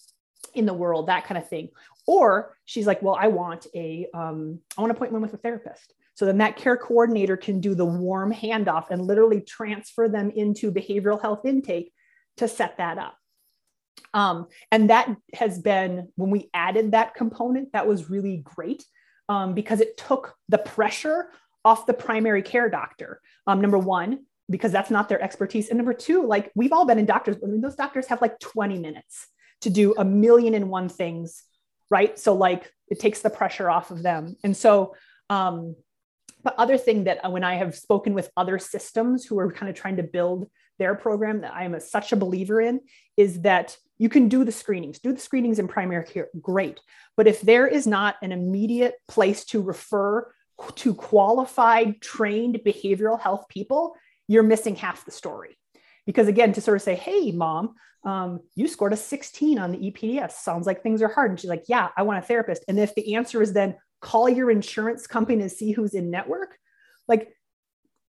in 0.55 0.65
the 0.65 0.73
world 0.73 1.07
that 1.07 1.25
kind 1.25 1.37
of 1.37 1.47
thing. 1.47 1.69
Or 2.07 2.57
she's 2.65 2.87
like 2.87 3.03
well 3.03 3.15
i 3.15 3.27
want 3.27 3.67
a 3.75 4.07
um, 4.15 4.59
I 4.75 4.81
want 4.81 4.91
an 4.91 4.97
appointment 4.97 5.21
with 5.21 5.35
a 5.35 5.37
therapist. 5.37 5.93
So 6.15 6.25
then 6.25 6.39
that 6.39 6.55
care 6.55 6.75
coordinator 6.75 7.37
can 7.37 7.61
do 7.61 7.75
the 7.75 7.85
warm 7.85 8.33
handoff 8.33 8.89
and 8.89 9.05
literally 9.05 9.41
transfer 9.41 10.09
them 10.09 10.31
into 10.31 10.71
behavioral 10.71 11.21
health 11.21 11.45
intake 11.45 11.93
to 12.37 12.47
set 12.47 12.77
that 12.77 12.97
up 12.97 13.15
um, 14.13 14.47
and 14.71 14.89
that 14.89 15.15
has 15.33 15.59
been, 15.59 16.09
when 16.15 16.29
we 16.29 16.49
added 16.53 16.91
that 16.91 17.15
component, 17.15 17.73
that 17.73 17.87
was 17.87 18.09
really 18.09 18.37
great 18.37 18.85
um, 19.29 19.53
because 19.53 19.79
it 19.79 19.97
took 19.97 20.35
the 20.49 20.57
pressure 20.57 21.29
off 21.63 21.85
the 21.85 21.93
primary 21.93 22.41
care 22.41 22.69
doctor. 22.69 23.21
Um, 23.47 23.61
number 23.61 23.77
one, 23.77 24.25
because 24.49 24.71
that's 24.71 24.91
not 24.91 25.07
their 25.07 25.21
expertise. 25.21 25.69
And 25.69 25.77
number 25.77 25.93
two, 25.93 26.25
like 26.25 26.51
we've 26.55 26.73
all 26.73 26.85
been 26.85 26.99
in 26.99 27.05
doctors, 27.05 27.37
I 27.43 27.47
mean, 27.47 27.61
those 27.61 27.75
doctors 27.75 28.07
have 28.07 28.21
like 28.21 28.39
20 28.39 28.79
minutes 28.79 29.27
to 29.61 29.69
do 29.69 29.93
a 29.97 30.03
million 30.03 30.53
and 30.53 30.69
one 30.69 30.89
things, 30.89 31.43
right? 31.89 32.17
So, 32.19 32.33
like, 32.33 32.71
it 32.87 32.99
takes 32.99 33.21
the 33.21 33.29
pressure 33.29 33.69
off 33.69 33.91
of 33.91 34.03
them. 34.03 34.35
And 34.43 34.57
so, 34.57 34.95
um, 35.29 35.75
but 36.43 36.55
other 36.57 36.77
thing 36.77 37.05
that 37.05 37.23
uh, 37.25 37.29
when 37.29 37.43
I 37.43 37.55
have 37.55 37.75
spoken 37.75 38.13
with 38.13 38.31
other 38.35 38.59
systems 38.59 39.25
who 39.25 39.39
are 39.39 39.51
kind 39.51 39.69
of 39.69 39.75
trying 39.75 39.97
to 39.97 40.03
build 40.03 40.49
their 40.79 40.95
program 40.95 41.41
that 41.41 41.53
I 41.53 41.63
am 41.63 41.75
a, 41.75 41.79
such 41.79 42.11
a 42.11 42.15
believer 42.15 42.59
in 42.59 42.81
is 43.15 43.41
that 43.41 43.77
you 44.01 44.09
can 44.09 44.29
do 44.29 44.43
the 44.43 44.51
screenings, 44.51 44.97
do 44.97 45.13
the 45.13 45.19
screenings 45.19 45.59
in 45.59 45.67
primary 45.67 46.03
care, 46.03 46.27
great. 46.41 46.79
But 47.15 47.27
if 47.27 47.39
there 47.41 47.67
is 47.67 47.85
not 47.85 48.15
an 48.23 48.31
immediate 48.31 48.95
place 49.07 49.45
to 49.45 49.61
refer 49.61 50.33
to 50.77 50.95
qualified, 50.95 52.01
trained 52.01 52.61
behavioral 52.65 53.21
health 53.21 53.45
people, 53.47 53.93
you're 54.27 54.41
missing 54.41 54.75
half 54.75 55.05
the 55.05 55.11
story. 55.11 55.55
Because 56.07 56.27
again, 56.27 56.51
to 56.53 56.61
sort 56.61 56.77
of 56.77 56.81
say, 56.81 56.95
hey, 56.95 57.31
mom, 57.31 57.75
um, 58.03 58.39
you 58.55 58.67
scored 58.67 58.93
a 58.93 58.97
16 58.97 59.59
on 59.59 59.71
the 59.71 59.91
EPDS. 59.91 60.31
Sounds 60.31 60.65
like 60.65 60.81
things 60.81 61.03
are 61.03 61.07
hard. 61.07 61.29
And 61.29 61.39
she's 61.39 61.51
like, 61.51 61.65
yeah, 61.67 61.89
I 61.95 62.01
want 62.01 62.17
a 62.17 62.25
therapist. 62.25 62.65
And 62.67 62.79
if 62.79 62.95
the 62.95 63.13
answer 63.13 63.39
is 63.39 63.53
then 63.53 63.75
call 64.01 64.27
your 64.27 64.49
insurance 64.49 65.05
company 65.05 65.43
to 65.43 65.49
see 65.49 65.73
who's 65.73 65.93
in 65.93 66.09
network, 66.09 66.57
like 67.07 67.35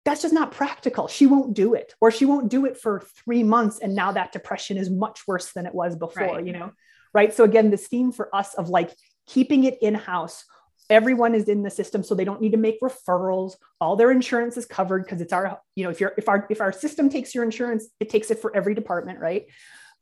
that's 0.05 0.23
just 0.23 0.35
not 0.35 0.53
practical. 0.53 1.09
She 1.09 1.27
won't 1.27 1.55
do 1.55 1.75
it, 1.75 1.95
or 2.01 2.11
she 2.11 2.27
won't 2.27 2.51
do 2.51 2.67
it 2.67 2.79
for 2.79 3.03
three 3.25 3.43
months. 3.43 3.81
And 3.81 3.95
now 3.95 4.13
that 4.13 4.33
depression 4.33 4.77
is 4.77 4.91
much 4.91 5.27
worse 5.27 5.53
than 5.53 5.67
it 5.67 5.75
was 5.75 5.97
before, 5.97 6.37
right. 6.37 6.47
you 6.47 6.53
know? 6.53 6.73
Right. 7.15 7.33
So, 7.33 7.45
again, 7.45 7.71
this 7.71 7.87
theme 7.87 8.13
for 8.13 8.35
us 8.35 8.55
of 8.55 8.69
like 8.69 8.91
keeping 9.27 9.65
it 9.65 9.79
in 9.81 9.95
house, 9.95 10.45
everyone 10.91 11.35
is 11.35 11.49
in 11.49 11.63
the 11.63 11.71
system 11.71 12.03
so 12.03 12.15
they 12.15 12.25
don't 12.25 12.41
need 12.41 12.53
to 12.53 12.59
make 12.59 12.81
referrals 12.81 13.55
all 13.81 13.97
their 13.97 14.11
insurance 14.11 14.57
is 14.57 14.67
covered 14.67 15.03
because 15.03 15.21
it's 15.21 15.33
our 15.33 15.59
you 15.75 15.85
know 15.85 15.91
if 15.91 15.99
you're 15.99 16.13
if 16.19 16.29
our 16.29 16.47
if 16.51 16.61
our 16.61 16.73
system 16.73 17.09
takes 17.09 17.35
your 17.35 17.43
insurance 17.43 17.89
it 18.01 18.11
takes 18.11 18.31
it 18.31 18.39
for 18.39 18.55
every 18.55 18.75
department 18.75 19.19
right 19.19 19.47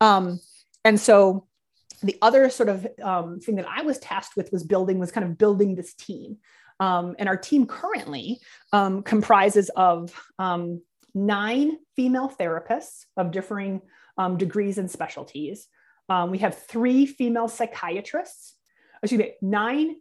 um, 0.00 0.40
and 0.84 0.98
so 0.98 1.46
the 2.02 2.18
other 2.20 2.50
sort 2.50 2.68
of 2.68 2.86
um, 3.00 3.38
thing 3.38 3.56
that 3.56 3.68
i 3.68 3.82
was 3.82 3.98
tasked 3.98 4.36
with 4.36 4.50
was 4.50 4.64
building 4.64 4.98
was 4.98 5.12
kind 5.12 5.24
of 5.24 5.38
building 5.38 5.76
this 5.76 5.94
team 5.94 6.38
um, 6.80 7.14
and 7.18 7.28
our 7.28 7.36
team 7.36 7.66
currently 7.66 8.40
um, 8.72 9.02
comprises 9.02 9.70
of 9.76 10.12
um, 10.38 10.82
nine 11.14 11.78
female 11.96 12.28
therapists 12.28 13.04
of 13.16 13.30
differing 13.30 13.80
um, 14.18 14.36
degrees 14.36 14.78
and 14.78 14.90
specialties. 14.90 15.68
Um, 16.08 16.30
we 16.30 16.38
have 16.38 16.56
three 16.56 17.06
female 17.06 17.48
psychiatrists, 17.48 18.56
excuse 19.02 19.18
me, 19.18 19.32
nine 19.40 19.96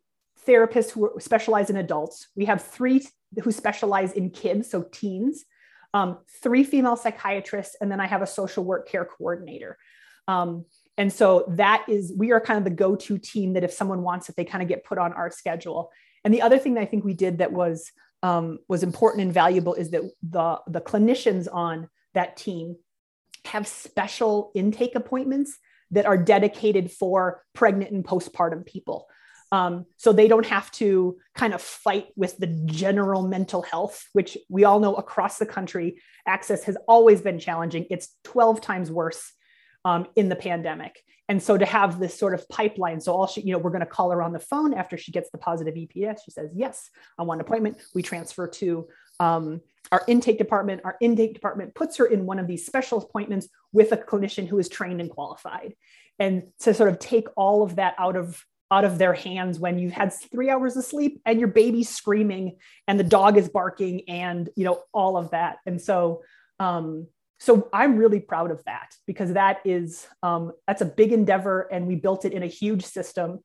therapists 0.47 0.91
who 0.91 1.11
specialize 1.19 1.69
in 1.69 1.77
adults. 1.77 2.27
We 2.35 2.45
have 2.45 2.63
three 2.63 3.05
who 3.43 3.51
specialize 3.51 4.11
in 4.13 4.29
kids, 4.29 4.69
so 4.69 4.83
teens, 4.91 5.45
um, 5.93 6.19
three 6.41 6.63
female 6.63 6.95
psychiatrists, 6.95 7.75
and 7.79 7.91
then 7.91 7.99
I 7.99 8.07
have 8.07 8.21
a 8.21 8.27
social 8.27 8.63
work 8.63 8.87
care 8.87 9.05
coordinator. 9.05 9.77
and 10.97 11.11
so 11.11 11.45
that 11.49 11.85
is, 11.87 12.13
we 12.15 12.31
are 12.31 12.41
kind 12.41 12.57
of 12.57 12.63
the 12.63 12.69
go 12.69 12.95
to 12.95 13.17
team 13.17 13.53
that 13.53 13.63
if 13.63 13.71
someone 13.71 14.01
wants 14.01 14.29
it, 14.29 14.35
they 14.35 14.45
kind 14.45 14.61
of 14.61 14.67
get 14.67 14.83
put 14.83 14.97
on 14.97 15.13
our 15.13 15.31
schedule. 15.31 15.91
And 16.23 16.33
the 16.33 16.41
other 16.41 16.57
thing 16.57 16.75
that 16.75 16.81
I 16.81 16.85
think 16.85 17.03
we 17.03 17.13
did 17.13 17.39
that 17.39 17.51
was 17.51 17.91
um, 18.23 18.59
was 18.67 18.83
important 18.83 19.23
and 19.23 19.33
valuable 19.33 19.73
is 19.73 19.91
that 19.91 20.03
the 20.21 20.59
the 20.67 20.81
clinicians 20.81 21.47
on 21.51 21.89
that 22.13 22.37
team 22.37 22.75
have 23.45 23.67
special 23.67 24.51
intake 24.53 24.95
appointments 24.95 25.57
that 25.91 26.05
are 26.05 26.17
dedicated 26.17 26.91
for 26.91 27.43
pregnant 27.53 27.91
and 27.91 28.05
postpartum 28.05 28.65
people. 28.65 29.07
Um, 29.51 29.85
so 29.97 30.13
they 30.13 30.29
don't 30.29 30.45
have 30.45 30.71
to 30.73 31.17
kind 31.35 31.53
of 31.53 31.61
fight 31.61 32.07
with 32.15 32.37
the 32.37 32.47
general 32.47 33.27
mental 33.27 33.61
health, 33.61 34.07
which 34.13 34.37
we 34.47 34.63
all 34.63 34.79
know 34.79 34.95
across 34.95 35.39
the 35.39 35.45
country, 35.45 36.01
access 36.25 36.63
has 36.63 36.77
always 36.87 37.21
been 37.21 37.37
challenging. 37.37 37.85
It's 37.89 38.15
12 38.23 38.61
times 38.61 38.89
worse 38.89 39.33
um, 39.85 40.07
in 40.15 40.29
the 40.29 40.35
pandemic. 40.35 41.03
And 41.29 41.41
so 41.41 41.57
to 41.57 41.65
have 41.65 41.99
this 41.99 42.17
sort 42.17 42.33
of 42.33 42.47
pipeline, 42.49 42.99
so 42.99 43.13
all 43.13 43.25
she, 43.25 43.41
you 43.41 43.53
know, 43.53 43.57
we're 43.57 43.69
going 43.69 43.79
to 43.79 43.85
call 43.85 44.11
her 44.11 44.21
on 44.21 44.33
the 44.33 44.39
phone 44.39 44.73
after 44.73 44.97
she 44.97 45.11
gets 45.11 45.29
the 45.31 45.37
positive 45.37 45.75
EPS. 45.75 46.19
She 46.25 46.31
says, 46.31 46.51
yes, 46.53 46.89
I 47.17 47.23
want 47.23 47.39
an 47.39 47.45
appointment. 47.45 47.77
We 47.95 48.01
transfer 48.01 48.47
to 48.47 48.87
um, 49.19 49.61
our 49.91 50.03
intake 50.07 50.37
department. 50.37 50.81
Our 50.83 50.97
intake 50.99 51.33
department 51.33 51.73
puts 51.73 51.97
her 51.97 52.05
in 52.05 52.25
one 52.25 52.37
of 52.37 52.47
these 52.47 52.65
special 52.65 53.01
appointments 53.01 53.47
with 53.71 53.93
a 53.93 53.97
clinician 53.97 54.47
who 54.47 54.59
is 54.59 54.67
trained 54.67 54.99
and 54.99 55.09
qualified. 55.09 55.73
And 56.19 56.43
to 56.59 56.73
sort 56.73 56.89
of 56.89 56.99
take 56.99 57.27
all 57.35 57.63
of 57.63 57.77
that 57.77 57.95
out 57.97 58.15
of 58.17 58.43
out 58.69 58.85
of 58.85 58.97
their 58.97 59.13
hands 59.13 59.59
when 59.59 59.77
you've 59.77 59.91
had 59.91 60.13
three 60.13 60.49
hours 60.49 60.77
of 60.77 60.85
sleep 60.85 61.21
and 61.25 61.39
your 61.39 61.49
baby's 61.49 61.89
screaming 61.89 62.55
and 62.87 62.97
the 62.97 63.03
dog 63.03 63.37
is 63.37 63.49
barking 63.49 64.07
and 64.07 64.49
you 64.55 64.63
know 64.63 64.81
all 64.93 65.17
of 65.17 65.31
that 65.31 65.57
and 65.65 65.81
so 65.81 66.23
um, 66.57 67.05
so 67.41 67.69
I'm 67.73 67.97
really 67.97 68.19
proud 68.19 68.51
of 68.51 68.63
that 68.65 68.93
because 69.07 69.33
that 69.33 69.61
is 69.65 70.07
um, 70.21 70.51
that's 70.67 70.83
a 70.83 70.85
big 70.85 71.11
endeavor, 71.11 71.67
and 71.71 71.87
we 71.87 71.95
built 71.95 72.23
it 72.23 72.33
in 72.33 72.43
a 72.43 72.47
huge 72.47 72.85
system, 72.85 73.39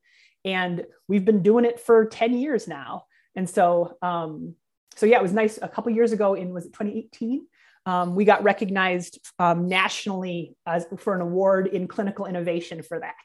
and 0.45 0.85
we've 1.07 1.25
been 1.25 1.41
doing 1.41 1.65
it 1.65 1.79
for 1.79 2.05
10 2.05 2.37
years 2.37 2.67
now. 2.67 3.05
And 3.35 3.49
so, 3.49 3.97
um, 4.03 4.53
so 4.95 5.07
yeah, 5.07 5.17
it 5.17 5.23
was 5.23 5.33
nice. 5.33 5.57
A 5.59 5.67
couple 5.67 5.91
years 5.91 6.11
ago, 6.11 6.35
in 6.35 6.53
was 6.53 6.65
it 6.65 6.73
2018, 6.73 7.47
um, 7.87 8.13
we 8.13 8.23
got 8.23 8.43
recognized 8.43 9.19
um, 9.39 9.67
nationally 9.67 10.55
as 10.67 10.85
for 10.97 11.15
an 11.15 11.21
award 11.21 11.65
in 11.65 11.87
clinical 11.87 12.27
innovation 12.27 12.83
for 12.83 12.99
that. 12.99 13.15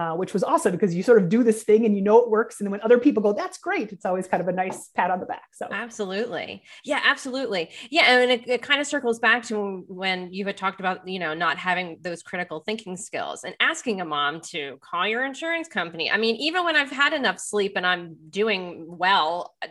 Uh, 0.00 0.14
which 0.14 0.32
was 0.32 0.42
awesome 0.42 0.72
because 0.72 0.94
you 0.94 1.02
sort 1.02 1.22
of 1.22 1.28
do 1.28 1.44
this 1.44 1.62
thing 1.62 1.84
and 1.84 1.94
you 1.94 2.00
know 2.00 2.18
it 2.22 2.30
works. 2.30 2.58
And 2.58 2.66
then 2.66 2.70
when 2.70 2.80
other 2.80 2.96
people 2.96 3.22
go, 3.22 3.34
that's 3.34 3.58
great, 3.58 3.92
it's 3.92 4.06
always 4.06 4.26
kind 4.26 4.40
of 4.40 4.48
a 4.48 4.52
nice 4.52 4.88
pat 4.96 5.10
on 5.10 5.20
the 5.20 5.26
back. 5.26 5.48
So, 5.52 5.68
absolutely. 5.70 6.62
Yeah, 6.86 7.02
absolutely. 7.04 7.68
Yeah. 7.90 8.04
And 8.06 8.30
it, 8.30 8.48
it 8.48 8.62
kind 8.62 8.80
of 8.80 8.86
circles 8.86 9.18
back 9.18 9.42
to 9.48 9.84
when 9.88 10.32
you 10.32 10.46
had 10.46 10.56
talked 10.56 10.80
about, 10.80 11.06
you 11.06 11.18
know, 11.18 11.34
not 11.34 11.58
having 11.58 11.98
those 12.00 12.22
critical 12.22 12.60
thinking 12.60 12.96
skills 12.96 13.44
and 13.44 13.54
asking 13.60 14.00
a 14.00 14.06
mom 14.06 14.40
to 14.52 14.78
call 14.80 15.06
your 15.06 15.22
insurance 15.22 15.68
company. 15.68 16.10
I 16.10 16.16
mean, 16.16 16.36
even 16.36 16.64
when 16.64 16.76
I've 16.76 16.90
had 16.90 17.12
enough 17.12 17.38
sleep 17.38 17.74
and 17.76 17.86
I'm 17.86 18.16
doing 18.30 18.86
well, 18.88 19.54
uh, 19.60 19.66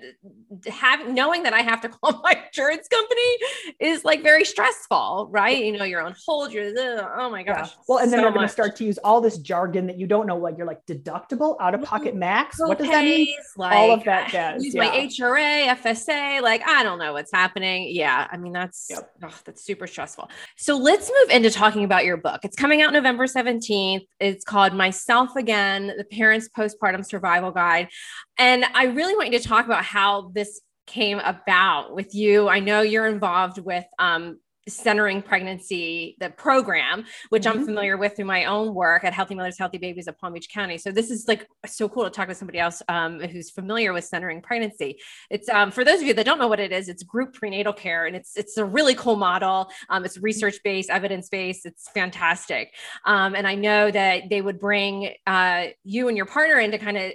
having 0.70 1.15
knowing 1.15 1.42
that 1.42 1.54
I 1.54 1.62
have 1.62 1.82
to 1.82 1.89
call 2.04 2.22
my 2.24 2.39
insurance 2.46 2.88
company 2.88 3.80
is 3.80 4.06
like 4.06 4.22
very 4.22 4.46
stressful, 4.46 5.30
right? 5.32 5.58
You 5.58 5.76
know, 5.76 5.86
you're 5.86 6.04
on 6.04 6.13
hold, 6.24 6.54
you're, 6.54 6.72
oh 7.20 7.32
my 7.32 7.42
gosh. 7.42 7.70
Yeah. 7.70 7.84
Well, 7.88 7.98
and 7.98 8.12
then 8.12 8.20
so 8.20 8.24
they're 8.26 8.34
going 8.34 8.48
to 8.48 8.54
start 8.54 8.76
to 8.76 8.84
use 8.84 9.00
all 9.00 9.22
this 9.22 9.39
jargon 9.39 9.88
that 9.88 9.98
you 9.98 10.06
don't 10.06 10.18
know 10.27 10.36
what 10.36 10.58
you're 10.58 10.67
like 10.67 10.86
deductible 10.86 11.55
out 11.60 11.73
of 11.73 11.82
pocket 11.82 12.15
max 12.15 12.60
what 12.60 12.77
does 12.77 12.88
that 12.88 13.03
mean? 13.03 13.36
like, 13.58 13.73
all 13.73 13.91
of 13.91 14.03
that 14.03 14.29
jazz 14.32 14.63
use 14.63 14.73
yeah. 14.73 14.84
my 14.84 15.08
hra 15.08 15.75
fsa 15.82 16.41
like 16.41 16.62
i 16.67 16.84
don't 16.84 16.99
know 16.99 17.13
what's 17.13 17.32
happening. 17.32 17.88
Yeah 17.89 18.27
i 18.32 18.38
mean 18.38 18.53
that's 18.53 18.88
yep. 18.89 19.12
oh, 19.23 19.34
that's 19.45 19.63
super 19.63 19.88
stressful. 19.88 20.29
So 20.58 20.77
let's 20.77 21.10
move 21.10 21.32
into 21.32 21.49
talking 21.49 21.84
about 21.84 22.05
your 22.05 22.17
book. 22.17 22.41
It's 22.43 22.55
coming 22.55 22.82
out 22.82 22.93
november 22.93 23.25
17th 23.25 24.05
it's 24.19 24.43
called 24.43 24.73
myself 24.73 25.36
again 25.36 25.93
the 25.97 26.03
parents 26.03 26.49
postpartum 26.49 27.05
survival 27.05 27.51
guide. 27.51 27.89
And 28.38 28.65
i 28.73 28.86
really 28.86 29.15
want 29.15 29.32
you 29.32 29.39
to 29.39 29.47
talk 29.47 29.65
about 29.65 29.84
how 29.84 30.32
this 30.34 30.62
came 30.89 31.19
about 31.19 31.93
with 31.93 32.15
you. 32.15 32.49
I 32.49 32.60
know 32.60 32.82
you're 32.82 33.08
involved 33.08 33.60
with 33.60 33.86
um, 33.99 34.39
centering 34.69 35.21
pregnancy 35.21 36.15
the 36.19 36.29
program 36.29 37.05
which 37.29 37.43
mm-hmm. 37.43 37.60
i'm 37.60 37.65
familiar 37.65 37.97
with 37.97 38.15
through 38.15 38.25
my 38.25 38.45
own 38.45 38.73
work 38.73 39.03
at 39.03 39.13
healthy 39.13 39.36
mothers 39.36 39.58
healthy 39.58 39.77
babies 39.77 40.08
of 40.08 40.17
palm 40.17 40.34
beach 40.34 40.49
county. 40.49 40.77
So 40.77 40.91
this 40.91 41.12
is 41.12 41.27
like 41.27 41.47
so 41.65 41.88
cool 41.88 42.03
to 42.03 42.10
talk 42.10 42.27
to 42.27 42.36
somebody 42.36 42.60
else 42.60 42.82
um, 42.88 43.19
who's 43.19 43.49
familiar 43.49 43.93
with 43.93 44.05
centering 44.05 44.41
pregnancy. 44.41 44.99
It's 45.29 45.47
um, 45.49 45.71
for 45.71 45.84
those 45.84 46.01
of 46.01 46.08
you 46.08 46.13
that 46.15 46.25
don't 46.25 46.39
know 46.39 46.47
what 46.47 46.60
it 46.60 46.71
is 46.71 46.89
it's 46.89 47.03
group 47.03 47.34
prenatal 47.34 47.73
care 47.73 48.05
and 48.05 48.15
it's 48.15 48.36
it's 48.36 48.58
a 48.58 48.65
really 48.65 48.95
cool 48.95 49.15
model. 49.15 49.69
Um, 49.89 50.05
it's 50.05 50.17
research 50.17 50.60
based 50.63 50.89
evidence 50.89 51.29
based 51.29 51.65
it's 51.65 51.89
fantastic. 51.89 52.73
Um, 53.05 53.36
and 53.36 53.47
i 53.47 53.55
know 53.55 53.91
that 53.91 54.29
they 54.29 54.41
would 54.41 54.60
bring 54.60 55.13
uh, 55.27 55.67
you 55.84 56.08
and 56.08 56.17
your 56.17 56.25
partner 56.25 56.60
into 56.60 56.77
kind 56.77 56.97
of 56.97 57.12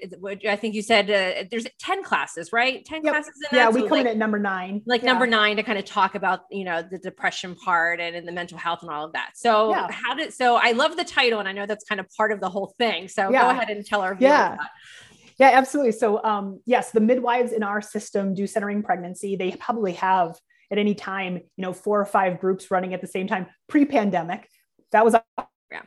i 0.46 0.56
think 0.56 0.74
you 0.74 0.82
said 0.82 1.10
uh, 1.10 1.44
there's 1.50 1.66
10 1.78 2.02
classes 2.02 2.52
right? 2.52 2.84
10 2.84 3.04
yep. 3.04 3.14
classes 3.14 3.34
yeah 3.52 3.68
we 3.68 3.80
so 3.80 3.88
come 3.88 3.98
like, 3.98 4.00
in 4.02 4.06
at 4.08 4.16
number 4.16 4.38
nine. 4.38 4.82
like 4.86 5.02
yeah. 5.02 5.10
number 5.10 5.26
nine 5.26 5.56
to 5.56 5.62
kind 5.62 5.78
of 5.78 5.84
talk 5.84 6.14
about 6.14 6.40
you 6.50 6.64
know 6.64 6.82
the 6.82 6.98
depression 6.98 7.43
part 7.52 8.00
and 8.00 8.16
in 8.16 8.24
the 8.24 8.33
mental 8.33 8.57
health 8.57 8.83
and 8.83 8.90
all 8.90 9.04
of 9.04 9.12
that. 9.12 9.33
So 9.35 9.70
yeah. 9.70 9.90
how 9.90 10.14
did 10.14 10.33
so 10.33 10.57
I 10.57 10.72
love 10.72 10.96
the 10.96 11.04
title 11.04 11.40
and 11.40 11.48
I 11.48 11.52
know 11.52 11.66
that's 11.66 11.85
kind 11.85 12.00
of 12.00 12.07
part 12.16 12.33
of 12.33 12.40
the 12.40 12.48
whole 12.48 12.74
thing. 12.78 13.09
So 13.09 13.30
yeah. 13.30 13.42
go 13.42 13.50
ahead 13.50 13.70
and 13.70 13.85
tell 13.85 14.00
our 14.00 14.14
viewers 14.14 14.30
yeah. 14.30 14.57
That. 14.57 14.70
Yeah, 15.38 15.50
absolutely. 15.52 15.92
So 15.92 16.22
um, 16.22 16.61
yes, 16.64 16.92
the 16.92 17.00
midwives 17.00 17.52
in 17.52 17.62
our 17.62 17.83
system 17.83 18.35
do 18.35 18.46
centering 18.46 18.83
pregnancy. 18.83 19.35
They 19.37 19.50
probably 19.50 19.94
have 19.94 20.38
at 20.70 20.78
any 20.78 20.94
time, 20.94 21.35
you 21.35 21.62
know, 21.62 21.72
four 21.72 22.00
or 22.00 22.07
five 22.07 22.40
groups 22.40 22.70
running 22.70 22.94
at 22.94 23.00
the 23.00 23.09
same 23.09 23.26
time 23.26 23.46
pre-pandemic. 23.68 24.48
That 24.92 25.04
was 25.04 25.14
yeah 25.70 25.83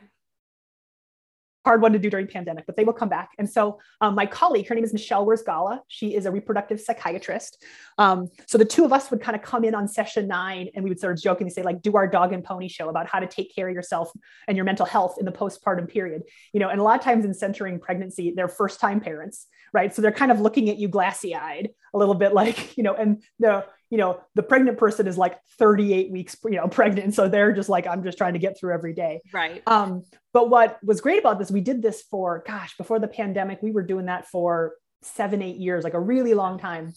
hard 1.64 1.82
one 1.82 1.92
to 1.92 1.98
do 1.98 2.08
during 2.08 2.26
pandemic, 2.26 2.64
but 2.66 2.76
they 2.76 2.84
will 2.84 2.92
come 2.92 3.08
back. 3.08 3.30
And 3.38 3.48
so 3.48 3.78
um, 4.00 4.14
my 4.14 4.26
colleague, 4.26 4.68
her 4.68 4.74
name 4.74 4.84
is 4.84 4.92
Michelle 4.92 5.26
Wurzgala. 5.26 5.80
She 5.88 6.14
is 6.14 6.24
a 6.24 6.30
reproductive 6.30 6.80
psychiatrist. 6.80 7.62
Um, 7.98 8.28
so 8.46 8.58
the 8.58 8.64
two 8.64 8.84
of 8.84 8.92
us 8.92 9.10
would 9.10 9.20
kind 9.20 9.36
of 9.36 9.42
come 9.42 9.64
in 9.64 9.74
on 9.74 9.88
session 9.88 10.28
nine 10.28 10.68
and 10.74 10.84
we 10.84 10.90
would 10.90 11.00
sort 11.00 11.12
of 11.12 11.22
jokingly 11.22 11.50
say 11.50 11.62
like, 11.62 11.82
do 11.82 11.96
our 11.96 12.06
dog 12.06 12.32
and 12.32 12.42
pony 12.42 12.68
show 12.68 12.88
about 12.88 13.06
how 13.06 13.18
to 13.18 13.26
take 13.26 13.54
care 13.54 13.68
of 13.68 13.74
yourself 13.74 14.10
and 14.46 14.56
your 14.56 14.64
mental 14.64 14.86
health 14.86 15.16
in 15.18 15.26
the 15.26 15.32
postpartum 15.32 15.88
period. 15.88 16.22
You 16.52 16.60
know, 16.60 16.68
and 16.68 16.80
a 16.80 16.82
lot 16.82 16.98
of 16.98 17.04
times 17.04 17.24
in 17.24 17.34
centering 17.34 17.80
pregnancy, 17.80 18.32
they're 18.34 18.48
first 18.48 18.80
time 18.80 19.00
parents, 19.00 19.46
right? 19.72 19.94
So 19.94 20.00
they're 20.00 20.12
kind 20.12 20.30
of 20.30 20.40
looking 20.40 20.70
at 20.70 20.78
you 20.78 20.88
glassy 20.88 21.34
eyed 21.34 21.70
a 21.92 21.98
little 21.98 22.14
bit 22.14 22.32
like, 22.32 22.76
you 22.76 22.82
know, 22.82 22.94
and 22.94 23.22
the, 23.38 23.66
you 23.90 23.98
know 23.98 24.20
the 24.34 24.42
pregnant 24.42 24.78
person 24.78 25.06
is 25.06 25.16
like 25.16 25.38
38 25.58 26.10
weeks 26.10 26.36
you 26.44 26.56
know 26.56 26.68
pregnant. 26.68 27.14
So 27.14 27.28
they're 27.28 27.52
just 27.52 27.68
like 27.68 27.86
i'm 27.86 28.02
just 28.02 28.18
trying 28.18 28.34
to 28.34 28.38
get 28.38 28.58
through 28.58 28.74
every 28.74 28.94
day. 28.94 29.20
Right. 29.32 29.62
Um 29.66 30.04
but 30.32 30.50
what 30.50 30.78
was 30.82 31.00
great 31.00 31.18
about 31.18 31.38
this 31.38 31.50
we 31.50 31.60
did 31.60 31.82
this 31.82 32.02
for 32.02 32.42
gosh 32.46 32.76
before 32.76 32.98
the 32.98 33.08
pandemic 33.08 33.62
we 33.62 33.72
were 33.72 33.82
doing 33.82 34.06
that 34.06 34.26
for 34.26 34.74
seven 35.02 35.42
eight 35.42 35.56
years 35.56 35.84
like 35.84 35.94
a 35.94 36.00
really 36.00 36.34
long 36.34 36.58
time. 36.58 36.92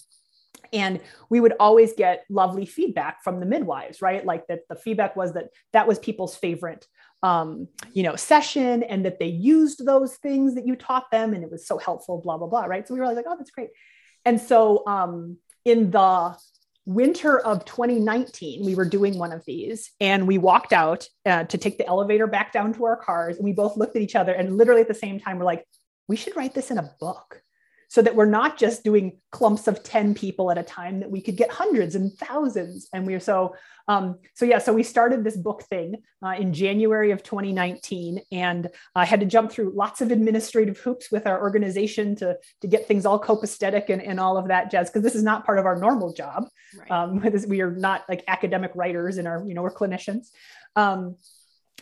And 0.73 1.01
we 1.29 1.39
would 1.39 1.53
always 1.59 1.93
get 1.93 2.23
lovely 2.29 2.65
feedback 2.65 3.23
from 3.23 3.39
the 3.39 3.45
midwives 3.45 4.01
right? 4.01 4.25
Like 4.25 4.47
that 4.47 4.61
the 4.69 4.75
feedback 4.75 5.15
was 5.15 5.33
that 5.33 5.49
that 5.73 5.87
was 5.87 5.99
people's 5.99 6.35
favorite 6.35 6.85
um, 7.23 7.67
you 7.93 8.01
know 8.03 8.15
session 8.15 8.81
and 8.83 9.05
that 9.05 9.19
they 9.19 9.27
used 9.27 9.85
those 9.85 10.15
things 10.15 10.55
that 10.55 10.65
you 10.65 10.75
taught 10.75 11.11
them 11.11 11.35
and 11.35 11.43
it 11.43 11.51
was 11.51 11.67
so 11.67 11.77
helpful 11.77 12.19
blah 12.19 12.37
blah 12.37 12.47
blah 12.47 12.65
right? 12.65 12.87
So 12.87 12.93
we 12.93 12.99
were 12.99 13.13
like 13.13 13.25
oh 13.27 13.35
that's 13.37 13.51
great. 13.51 13.69
And 14.25 14.39
so 14.39 14.83
um, 14.87 15.37
in 15.65 15.91
the 15.91 16.35
winter 16.85 17.39
of 17.39 17.63
2019 17.65 18.65
we 18.65 18.73
were 18.73 18.85
doing 18.85 19.17
one 19.17 19.31
of 19.31 19.45
these 19.45 19.91
and 19.99 20.27
we 20.27 20.39
walked 20.39 20.73
out 20.73 21.07
uh, 21.27 21.43
to 21.43 21.57
take 21.57 21.77
the 21.77 21.85
elevator 21.85 22.25
back 22.25 22.51
down 22.51 22.73
to 22.73 22.85
our 22.85 22.95
cars 22.95 23.37
and 23.37 23.45
we 23.45 23.53
both 23.53 23.77
looked 23.77 23.95
at 23.95 24.01
each 24.01 24.15
other 24.15 24.33
and 24.33 24.57
literally 24.57 24.81
at 24.81 24.87
the 24.87 24.93
same 24.93 25.19
time 25.19 25.37
we're 25.37 25.45
like 25.45 25.63
we 26.07 26.15
should 26.15 26.35
write 26.35 26.55
this 26.55 26.71
in 26.71 26.79
a 26.79 26.91
book 26.99 27.43
so 27.91 28.01
that 28.01 28.15
we're 28.15 28.25
not 28.25 28.57
just 28.57 28.85
doing 28.85 29.17
clumps 29.31 29.67
of 29.67 29.83
10 29.83 30.13
people 30.13 30.49
at 30.49 30.57
a 30.57 30.63
time 30.63 31.01
that 31.01 31.11
we 31.11 31.19
could 31.19 31.35
get 31.35 31.51
hundreds 31.51 31.93
and 31.93 32.13
thousands. 32.13 32.87
And 32.93 33.05
we 33.05 33.13
are 33.15 33.19
so 33.19 33.53
um, 33.89 34.19
so 34.33 34.45
yeah 34.45 34.59
so 34.59 34.71
we 34.71 34.83
started 34.83 35.25
this 35.25 35.35
book 35.35 35.63
thing 35.63 35.95
uh, 36.23 36.35
in 36.39 36.53
january 36.53 37.11
of 37.11 37.23
2019 37.23 38.21
and 38.31 38.69
i 38.95 39.03
had 39.03 39.19
to 39.19 39.25
jump 39.25 39.51
through 39.51 39.73
lots 39.75 40.01
of 40.01 40.11
administrative 40.11 40.77
hoops 40.77 41.11
with 41.11 41.25
our 41.25 41.41
organization 41.41 42.15
to 42.15 42.37
to 42.61 42.67
get 42.67 42.87
things 42.87 43.05
all 43.05 43.19
copacetic 43.19 43.89
and, 43.89 44.01
and 44.01 44.19
all 44.19 44.37
of 44.37 44.47
that 44.47 44.71
jazz 44.71 44.89
because 44.89 45.01
this 45.01 45.15
is 45.15 45.23
not 45.23 45.45
part 45.45 45.59
of 45.59 45.65
our 45.65 45.75
normal 45.75 46.13
job. 46.13 46.47
Right. 46.77 46.91
um, 46.91 47.21
we 47.47 47.61
are 47.61 47.71
not 47.71 48.03
like 48.07 48.23
academic 48.27 48.71
writers 48.75 49.17
and 49.17 49.27
our 49.27 49.43
you 49.45 49.55
know 49.55 49.63
we're 49.63 49.73
clinicians. 49.73 50.27
Um, 50.75 51.17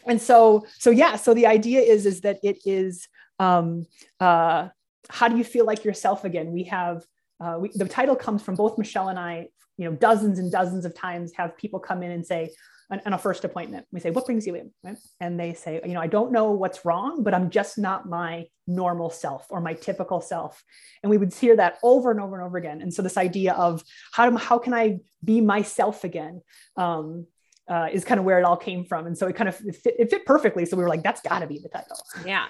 and 0.07 0.19
so 0.21 0.65
so 0.79 0.89
yeah 0.89 1.17
so 1.17 1.33
the 1.33 1.45
idea 1.45 1.81
is 1.81 2.05
is 2.05 2.21
that 2.21 2.39
it 2.41 2.59
is 2.65 3.07
um, 3.37 3.85
uh, 4.19 4.69
how 5.09 5.27
do 5.27 5.37
you 5.37 5.43
feel 5.43 5.65
like 5.65 5.83
yourself 5.83 6.25
again? 6.25 6.51
We 6.51 6.63
have 6.63 7.05
uh, 7.41 7.57
we, 7.59 7.69
the 7.73 7.87
title 7.87 8.15
comes 8.15 8.41
from 8.41 8.55
both 8.55 8.77
Michelle 8.77 9.09
and 9.09 9.17
I, 9.17 9.47
you 9.77 9.89
know, 9.89 9.95
dozens 9.95 10.39
and 10.39 10.51
dozens 10.51 10.83
of 10.85 10.93
times 10.93 11.31
have 11.35 11.57
people 11.57 11.79
come 11.79 12.03
in 12.03 12.11
and 12.11 12.25
say, 12.25 12.51
on, 12.91 13.01
on 13.05 13.13
a 13.13 13.17
first 13.17 13.45
appointment, 13.45 13.85
we 13.91 13.99
say, 13.99 14.09
what 14.09 14.25
brings 14.25 14.45
you 14.45 14.55
in? 14.55 14.71
Right? 14.83 14.97
And 15.21 15.39
they 15.39 15.53
say, 15.53 15.79
you 15.85 15.93
know, 15.93 16.01
I 16.01 16.07
don't 16.07 16.31
know 16.31 16.51
what's 16.51 16.83
wrong, 16.83 17.23
but 17.23 17.33
I'm 17.33 17.49
just 17.49 17.77
not 17.77 18.09
my 18.09 18.47
normal 18.67 19.09
self 19.09 19.45
or 19.49 19.61
my 19.61 19.73
typical 19.73 20.21
self. 20.21 20.63
And 21.01 21.09
we 21.09 21.17
would 21.17 21.33
hear 21.33 21.55
that 21.55 21.77
over 21.83 22.11
and 22.11 22.19
over 22.19 22.35
and 22.35 22.45
over 22.45 22.57
again. 22.57 22.81
And 22.81 22.93
so 22.93 23.01
this 23.01 23.17
idea 23.17 23.53
of 23.53 23.83
how, 24.11 24.35
how 24.37 24.57
can 24.57 24.73
I 24.73 24.97
be 25.23 25.39
myself 25.39 26.03
again? 26.03 26.41
Um, 26.75 27.27
uh, 27.69 27.87
is 27.93 28.03
kind 28.03 28.19
of 28.19 28.25
where 28.25 28.39
it 28.39 28.43
all 28.43 28.57
came 28.57 28.83
from. 28.83 29.05
And 29.05 29.15
so 29.15 29.27
it 29.27 29.35
kind 29.35 29.47
of 29.47 29.61
it 29.63 29.75
fit, 29.75 29.95
it 29.99 30.09
fit 30.09 30.25
perfectly. 30.25 30.65
So 30.65 30.75
we 30.75 30.81
were 30.81 30.89
like, 30.89 31.03
that's 31.03 31.21
got 31.21 31.39
to 31.39 31.47
be 31.47 31.59
the 31.59 31.69
title. 31.69 31.97
Yeah. 32.25 32.47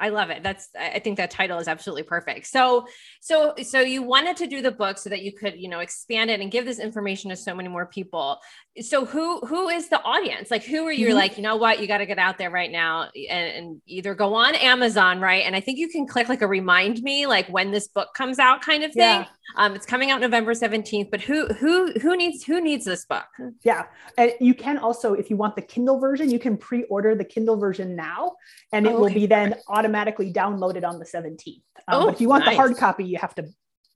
I 0.00 0.08
love 0.08 0.30
it. 0.30 0.42
That's 0.42 0.70
I 0.78 0.98
think 0.98 1.18
that 1.18 1.30
title 1.30 1.58
is 1.58 1.68
absolutely 1.68 2.04
perfect. 2.04 2.46
So 2.46 2.86
so 3.20 3.54
so 3.62 3.80
you 3.80 4.02
wanted 4.02 4.36
to 4.38 4.46
do 4.46 4.62
the 4.62 4.72
book 4.72 4.96
so 4.98 5.10
that 5.10 5.22
you 5.22 5.32
could, 5.32 5.60
you 5.60 5.68
know, 5.68 5.80
expand 5.80 6.30
it 6.30 6.40
and 6.40 6.50
give 6.50 6.64
this 6.64 6.78
information 6.78 7.30
to 7.30 7.36
so 7.36 7.54
many 7.54 7.68
more 7.68 7.86
people. 7.86 8.40
So 8.80 9.04
who 9.04 9.40
who 9.40 9.68
is 9.68 9.88
the 9.88 10.02
audience? 10.02 10.50
Like 10.50 10.64
who 10.64 10.86
are 10.86 10.92
you 10.92 11.08
mm-hmm. 11.08 11.16
like, 11.16 11.36
you 11.36 11.42
know 11.42 11.56
what, 11.56 11.80
you 11.80 11.86
got 11.86 11.98
to 11.98 12.06
get 12.06 12.18
out 12.18 12.38
there 12.38 12.50
right 12.50 12.70
now 12.70 13.10
and, 13.14 13.56
and, 13.56 13.82
either 13.86 14.14
go 14.14 14.34
on 14.34 14.54
Amazon, 14.54 15.20
right? 15.20 15.44
And 15.44 15.54
I 15.54 15.60
think 15.60 15.78
you 15.78 15.88
can 15.88 16.06
click 16.06 16.28
like 16.28 16.42
a 16.42 16.46
remind 16.46 17.02
me 17.02 17.26
like 17.26 17.46
when 17.48 17.70
this 17.70 17.88
book 17.88 18.14
comes 18.14 18.38
out 18.38 18.62
kind 18.62 18.84
of 18.84 18.92
thing. 18.92 19.02
Yeah. 19.02 19.26
Um, 19.56 19.74
it's 19.74 19.86
coming 19.86 20.10
out 20.10 20.20
November 20.20 20.54
17th, 20.54 21.10
but 21.10 21.20
who 21.20 21.46
who 21.48 21.92
who 22.00 22.16
needs 22.16 22.44
who 22.44 22.60
needs 22.60 22.84
this 22.84 23.04
book? 23.04 23.26
Yeah. 23.62 23.86
And 24.16 24.32
you 24.40 24.54
can 24.54 24.78
also 24.78 25.14
if 25.14 25.28
you 25.28 25.36
want 25.36 25.56
the 25.56 25.62
Kindle 25.62 25.98
version, 25.98 26.30
you 26.30 26.38
can 26.38 26.56
pre-order 26.56 27.14
the 27.14 27.24
Kindle 27.24 27.56
version 27.56 27.96
now 27.96 28.36
and 28.72 28.86
it 28.86 28.92
oh, 28.92 29.00
will 29.00 29.12
be 29.12 29.26
then 29.26 29.56
automatically 29.68 29.89
automatically 29.90 30.32
downloaded 30.32 30.84
on 30.84 30.98
the 30.98 31.04
17th. 31.04 31.62
Um, 31.88 32.04
oh, 32.04 32.08
if 32.08 32.20
you 32.20 32.28
want 32.28 32.44
nice. 32.44 32.54
the 32.54 32.56
hard 32.56 32.76
copy, 32.76 33.04
you 33.04 33.18
have 33.18 33.34
to 33.34 33.46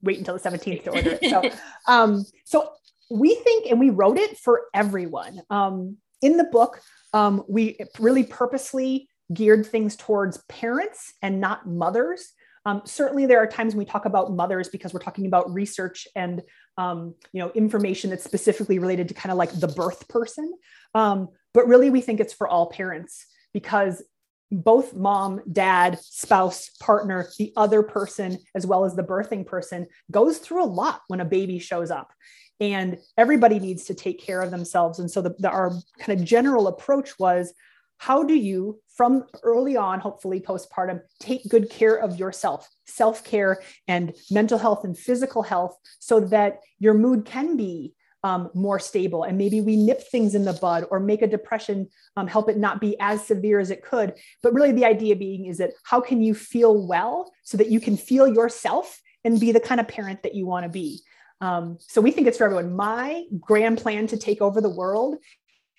wait 0.01 0.17
until 0.17 0.37
the 0.37 0.39
17th 0.39 0.83
to 0.83 0.91
order 0.91 1.17
it. 1.21 1.29
So, 1.29 1.49
um, 1.91 2.25
so 2.43 2.71
we 3.09 3.35
think, 3.35 3.67
and 3.67 3.79
we 3.79 3.89
wrote 3.89 4.17
it 4.17 4.37
for 4.37 4.63
everyone. 4.73 5.41
Um, 5.49 5.97
in 6.21 6.37
the 6.37 6.43
book, 6.43 6.81
um, 7.13 7.43
we 7.47 7.77
really 7.99 8.23
purposely 8.23 9.07
geared 9.33 9.65
things 9.65 9.95
towards 9.95 10.37
parents 10.49 11.13
and 11.21 11.39
not 11.39 11.65
mothers. 11.65 12.33
Um, 12.65 12.81
certainly, 12.83 13.25
there 13.25 13.39
are 13.39 13.47
times 13.47 13.73
when 13.73 13.79
we 13.79 13.85
talk 13.85 14.05
about 14.05 14.33
mothers 14.33 14.69
because 14.69 14.93
we're 14.93 14.99
talking 14.99 15.27
about 15.27 15.53
research 15.53 16.07
and 16.15 16.41
um, 16.77 17.13
you 17.31 17.39
know 17.39 17.51
information 17.51 18.09
that's 18.09 18.23
specifically 18.23 18.79
related 18.79 19.07
to 19.09 19.13
kind 19.13 19.31
of 19.31 19.37
like 19.37 19.51
the 19.51 19.67
birth 19.67 20.07
person. 20.07 20.51
Um, 20.95 21.29
but 21.53 21.67
really, 21.67 21.91
we 21.91 22.01
think 22.01 22.19
it's 22.19 22.33
for 22.33 22.47
all 22.47 22.71
parents 22.71 23.27
because 23.53 24.03
both 24.51 24.93
mom, 24.93 25.41
dad, 25.51 25.99
spouse, 26.01 26.69
partner, 26.79 27.27
the 27.37 27.51
other 27.55 27.81
person, 27.83 28.37
as 28.53 28.65
well 28.65 28.85
as 28.85 28.95
the 28.95 29.03
birthing 29.03 29.45
person, 29.45 29.87
goes 30.11 30.37
through 30.37 30.63
a 30.63 30.65
lot 30.65 31.01
when 31.07 31.21
a 31.21 31.25
baby 31.25 31.59
shows 31.59 31.91
up. 31.91 32.11
And 32.59 32.97
everybody 33.17 33.59
needs 33.59 33.85
to 33.85 33.93
take 33.93 34.21
care 34.21 34.41
of 34.41 34.51
themselves. 34.51 34.99
And 34.99 35.11
so 35.11 35.21
the, 35.21 35.35
the, 35.39 35.49
our 35.49 35.71
kind 35.99 36.19
of 36.19 36.25
general 36.25 36.67
approach 36.67 37.19
was 37.19 37.53
how 37.97 38.23
do 38.23 38.35
you, 38.35 38.79
from 38.95 39.25
early 39.43 39.75
on, 39.75 39.99
hopefully 39.99 40.39
postpartum, 40.39 41.01
take 41.19 41.47
good 41.49 41.69
care 41.69 41.95
of 41.95 42.19
yourself, 42.19 42.69
self 42.85 43.23
care 43.23 43.61
and 43.87 44.13
mental 44.29 44.57
health 44.57 44.83
and 44.83 44.97
physical 44.97 45.43
health, 45.43 45.77
so 45.99 46.19
that 46.19 46.59
your 46.79 46.93
mood 46.93 47.25
can 47.25 47.57
be 47.57 47.94
um, 48.25 48.49
more 48.55 48.79
stable. 48.79 49.21
And 49.21 49.37
maybe 49.37 49.61
we 49.61 49.77
nip 49.77 50.01
things 50.01 50.33
in 50.33 50.45
the 50.45 50.53
bud 50.53 50.85
or 50.89 50.99
make 50.99 51.21
a 51.21 51.27
depression 51.27 51.87
um, 52.17 52.25
help 52.25 52.49
it 52.49 52.57
not 52.57 52.81
be 52.81 52.95
as 52.99 53.23
severe 53.23 53.59
as 53.59 53.69
it 53.69 53.83
could. 53.83 54.15
But 54.41 54.51
really 54.55 54.71
the 54.71 54.83
idea 54.83 55.15
being 55.15 55.45
is 55.45 55.59
that 55.59 55.73
how 55.83 56.01
can 56.01 56.23
you 56.23 56.33
feel 56.33 56.87
well 56.87 57.31
so 57.43 57.55
that 57.57 57.69
you 57.69 57.79
can 57.79 57.95
feel 57.95 58.27
yourself 58.27 58.99
and 59.23 59.39
be 59.39 59.51
the 59.51 59.59
kind 59.59 59.79
of 59.79 59.87
parent 59.87 60.23
that 60.23 60.33
you 60.33 60.47
want 60.47 60.63
to 60.63 60.69
be? 60.69 61.01
Um, 61.39 61.77
so 61.79 62.01
we 62.01 62.09
think 62.09 62.25
it's 62.25 62.39
for 62.39 62.45
everyone. 62.45 62.75
My 62.75 63.25
grand 63.39 63.77
plan 63.77 64.07
to 64.07 64.17
take 64.17 64.41
over 64.41 64.59
the 64.59 64.69
world 64.69 65.17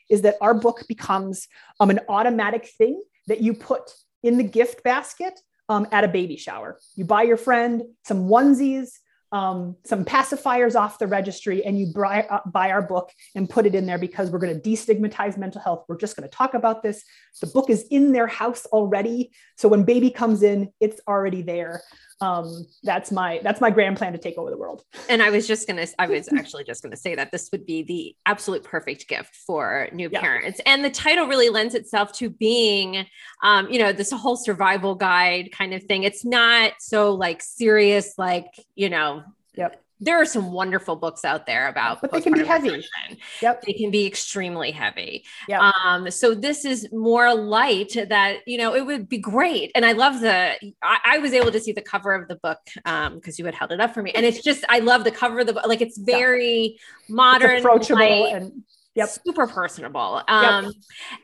is 0.08 0.22
that 0.22 0.36
our 0.40 0.54
book 0.54 0.84
becomes 0.86 1.48
um, 1.80 1.90
an 1.90 1.98
automatic 2.08 2.68
thing 2.78 3.02
that 3.26 3.40
you 3.40 3.54
put 3.54 3.90
in 4.22 4.36
the 4.36 4.44
gift 4.44 4.84
basket 4.84 5.40
um, 5.68 5.88
at 5.90 6.04
a 6.04 6.08
baby 6.08 6.36
shower. 6.36 6.78
You 6.94 7.06
buy 7.06 7.24
your 7.24 7.38
friend 7.38 7.82
some 8.04 8.28
onesies 8.28 8.90
um, 9.32 9.76
some 9.84 10.04
pacifiers 10.04 10.74
off 10.74 10.98
the 10.98 11.06
registry 11.06 11.64
and 11.64 11.78
you 11.78 11.92
buy, 11.94 12.26
uh, 12.30 12.40
buy 12.46 12.70
our 12.70 12.82
book 12.82 13.10
and 13.34 13.48
put 13.48 13.66
it 13.66 13.74
in 13.74 13.86
there 13.86 13.98
because 13.98 14.30
we're 14.30 14.38
going 14.38 14.60
to 14.60 14.68
destigmatize 14.68 15.36
mental 15.36 15.60
health. 15.60 15.84
We're 15.88 15.98
just 15.98 16.16
going 16.16 16.28
to 16.28 16.34
talk 16.34 16.54
about 16.54 16.82
this. 16.82 17.02
The 17.40 17.48
book 17.48 17.68
is 17.68 17.86
in 17.90 18.12
their 18.12 18.26
house 18.26 18.66
already. 18.66 19.32
So 19.56 19.68
when 19.68 19.84
baby 19.84 20.10
comes 20.10 20.42
in, 20.42 20.72
it's 20.80 21.00
already 21.08 21.42
there 21.42 21.82
um, 22.20 22.66
that's 22.82 23.12
my 23.12 23.40
that's 23.42 23.60
my 23.60 23.70
grand 23.70 23.96
plan 23.96 24.12
to 24.12 24.18
take 24.18 24.38
over 24.38 24.50
the 24.50 24.56
world. 24.56 24.82
And 25.08 25.22
i 25.22 25.30
was 25.30 25.46
just 25.46 25.66
gonna 25.66 25.86
i 25.98 26.06
was 26.06 26.32
actually 26.32 26.64
just 26.64 26.82
gonna 26.82 26.96
say 26.96 27.14
that 27.14 27.30
this 27.30 27.50
would 27.52 27.66
be 27.66 27.82
the 27.82 28.16
absolute 28.24 28.64
perfect 28.64 29.08
gift 29.08 29.34
for 29.34 29.88
new 29.92 30.08
yeah. 30.10 30.20
parents. 30.20 30.60
And 30.66 30.84
the 30.84 30.90
title 30.90 31.26
really 31.26 31.48
lends 31.48 31.74
itself 31.74 32.12
to 32.14 32.30
being 32.30 33.06
um, 33.42 33.68
you 33.70 33.78
know 33.78 33.92
this 33.92 34.12
whole 34.12 34.36
survival 34.36 34.94
guide 34.94 35.50
kind 35.52 35.74
of 35.74 35.82
thing. 35.84 36.04
It's 36.04 36.24
not 36.24 36.72
so 36.78 37.14
like 37.14 37.42
serious 37.42 38.14
like 38.16 38.46
you 38.74 38.88
know 38.88 39.22
yep 39.54 39.82
there 40.00 40.20
are 40.20 40.26
some 40.26 40.52
wonderful 40.52 40.96
books 40.96 41.24
out 41.24 41.46
there 41.46 41.68
about 41.68 42.00
but 42.00 42.12
they 42.12 42.20
can 42.20 42.32
be 42.32 42.44
heavy. 42.44 42.84
yep. 43.40 43.62
They 43.62 43.72
can 43.72 43.90
be 43.90 44.06
extremely 44.06 44.70
heavy. 44.70 45.24
Yep. 45.48 45.60
um 45.60 46.10
so 46.10 46.34
this 46.34 46.64
is 46.64 46.88
more 46.92 47.34
light 47.34 47.96
that 48.08 48.38
you 48.46 48.58
know 48.58 48.74
it 48.74 48.84
would 48.84 49.08
be 49.08 49.18
great. 49.18 49.70
And 49.74 49.84
i 49.84 49.92
love 49.92 50.20
the 50.20 50.54
i, 50.82 50.98
I 51.04 51.18
was 51.18 51.32
able 51.32 51.52
to 51.52 51.60
see 51.60 51.72
the 51.72 51.82
cover 51.82 52.14
of 52.14 52.28
the 52.28 52.36
book 52.36 52.58
um 52.84 53.14
because 53.14 53.38
you 53.38 53.44
had 53.44 53.54
held 53.54 53.72
it 53.72 53.80
up 53.80 53.94
for 53.94 54.02
me. 54.02 54.12
And 54.12 54.26
it's 54.26 54.42
just 54.42 54.64
i 54.68 54.80
love 54.80 55.04
the 55.04 55.10
cover 55.10 55.40
of 55.40 55.46
the 55.46 55.54
book. 55.54 55.66
Like 55.66 55.80
it's 55.80 55.98
very 55.98 56.78
yeah. 56.78 57.14
modern 57.14 57.50
it's 57.52 57.64
approachable 57.64 58.00
light. 58.00 58.34
and 58.34 58.62
yep. 58.96 59.08
super 59.08 59.46
personable. 59.46 60.22
Um, 60.28 60.64
yep. 60.64 60.74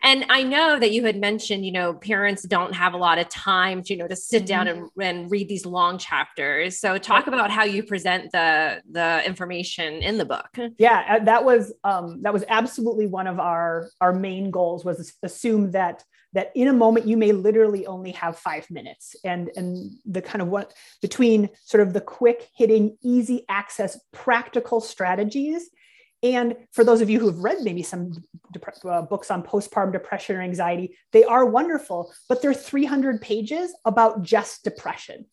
And 0.02 0.26
I 0.28 0.42
know 0.42 0.78
that 0.78 0.92
you 0.92 1.04
had 1.04 1.18
mentioned, 1.18 1.64
you 1.64 1.72
know, 1.72 1.94
parents 1.94 2.42
don't 2.42 2.74
have 2.74 2.94
a 2.94 2.96
lot 2.96 3.18
of 3.18 3.28
time 3.28 3.82
to, 3.84 3.92
you 3.92 3.98
know, 3.98 4.08
to 4.08 4.16
sit 4.16 4.40
mm-hmm. 4.40 4.46
down 4.46 4.68
and, 4.68 4.90
and 5.00 5.30
read 5.30 5.48
these 5.48 5.66
long 5.66 5.98
chapters. 5.98 6.78
So 6.78 6.98
talk 6.98 7.26
about 7.26 7.50
how 7.50 7.64
you 7.64 7.82
present 7.82 8.30
the 8.32 8.82
the 8.90 9.22
information 9.26 9.94
in 9.94 10.18
the 10.18 10.24
book. 10.24 10.48
Yeah, 10.78 11.04
uh, 11.08 11.24
that 11.24 11.44
was 11.44 11.72
um, 11.84 12.22
that 12.22 12.32
was 12.32 12.44
absolutely 12.48 13.06
one 13.06 13.26
of 13.26 13.40
our 13.40 13.88
our 14.00 14.12
main 14.12 14.50
goals 14.50 14.84
was 14.84 15.14
assume 15.22 15.72
that 15.72 16.04
that 16.32 16.50
in 16.54 16.68
a 16.68 16.72
moment 16.72 17.06
you 17.06 17.16
may 17.16 17.32
literally 17.32 17.86
only 17.86 18.12
have 18.12 18.38
five 18.38 18.70
minutes 18.70 19.14
and 19.24 19.50
and 19.56 19.92
the 20.06 20.22
kind 20.22 20.42
of 20.42 20.48
what 20.48 20.72
between 21.00 21.48
sort 21.64 21.86
of 21.86 21.92
the 21.92 22.00
quick 22.00 22.48
hitting 22.56 22.96
easy 23.02 23.44
access 23.48 23.98
practical 24.12 24.80
strategies 24.80 25.70
and 26.22 26.56
for 26.70 26.84
those 26.84 27.00
of 27.00 27.10
you 27.10 27.18
who 27.18 27.26
have 27.26 27.38
read 27.38 27.62
maybe 27.62 27.82
some 27.82 28.12
dep- 28.52 28.84
uh, 28.84 29.02
books 29.02 29.30
on 29.30 29.42
postpartum 29.42 29.92
depression 29.92 30.36
or 30.36 30.42
anxiety, 30.42 30.96
they 31.10 31.24
are 31.24 31.44
wonderful, 31.44 32.12
but 32.28 32.40
they're 32.40 32.54
300 32.54 33.20
pages 33.20 33.74
about 33.84 34.22
just 34.22 34.62
depression, 34.62 35.26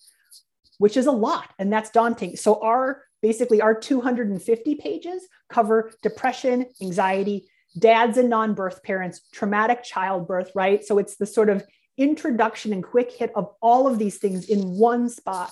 which 0.79 0.97
is 0.97 1.05
a 1.05 1.11
lot. 1.11 1.53
And 1.59 1.71
that's 1.71 1.91
daunting. 1.91 2.35
So, 2.37 2.61
our 2.63 3.03
basically 3.21 3.61
our 3.61 3.75
250 3.77 4.75
pages 4.75 5.27
cover 5.49 5.91
depression, 6.01 6.65
anxiety, 6.81 7.47
dads 7.77 8.17
and 8.17 8.29
non 8.29 8.55
birth 8.55 8.81
parents, 8.81 9.21
traumatic 9.31 9.83
childbirth, 9.83 10.51
right? 10.55 10.83
So, 10.83 10.97
it's 10.97 11.17
the 11.17 11.27
sort 11.27 11.49
of 11.49 11.63
introduction 11.97 12.73
and 12.73 12.83
quick 12.83 13.11
hit 13.11 13.31
of 13.35 13.53
all 13.61 13.85
of 13.85 13.99
these 13.99 14.17
things 14.17 14.45
in 14.49 14.61
one 14.61 15.07
spot. 15.09 15.51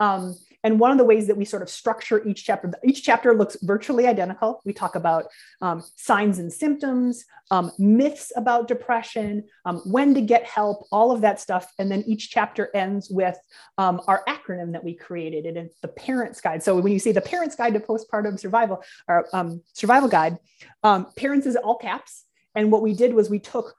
Um, 0.00 0.34
and 0.64 0.80
one 0.80 0.90
of 0.90 0.98
the 0.98 1.04
ways 1.04 1.26
that 1.26 1.36
we 1.36 1.44
sort 1.44 1.62
of 1.62 1.68
structure 1.68 2.26
each 2.26 2.44
chapter, 2.44 2.72
each 2.82 3.04
chapter 3.04 3.34
looks 3.34 3.56
virtually 3.62 4.06
identical. 4.06 4.62
We 4.64 4.72
talk 4.72 4.96
about 4.96 5.26
um, 5.60 5.84
signs 5.94 6.38
and 6.38 6.50
symptoms, 6.50 7.26
um, 7.50 7.70
myths 7.78 8.32
about 8.34 8.66
depression, 8.66 9.44
um, 9.66 9.82
when 9.84 10.14
to 10.14 10.22
get 10.22 10.44
help, 10.44 10.86
all 10.90 11.12
of 11.12 11.20
that 11.20 11.38
stuff. 11.38 11.70
And 11.78 11.92
then 11.92 12.02
each 12.06 12.30
chapter 12.30 12.70
ends 12.74 13.10
with 13.10 13.38
um, 13.76 14.00
our 14.08 14.24
acronym 14.26 14.72
that 14.72 14.82
we 14.82 14.94
created. 14.94 15.44
And 15.44 15.58
it's 15.58 15.78
the 15.80 15.88
Parents 15.88 16.40
Guide. 16.40 16.62
So 16.62 16.80
when 16.80 16.92
you 16.94 16.98
see 16.98 17.12
the 17.12 17.20
Parents 17.20 17.54
Guide 17.54 17.74
to 17.74 17.80
Postpartum 17.80 18.40
Survival 18.40 18.82
or 19.06 19.26
um, 19.34 19.62
Survival 19.74 20.08
Guide, 20.08 20.38
um, 20.82 21.08
parents 21.14 21.46
is 21.46 21.56
all 21.56 21.76
caps. 21.76 22.24
And 22.54 22.72
what 22.72 22.80
we 22.80 22.94
did 22.94 23.12
was 23.12 23.28
we 23.28 23.38
took 23.38 23.74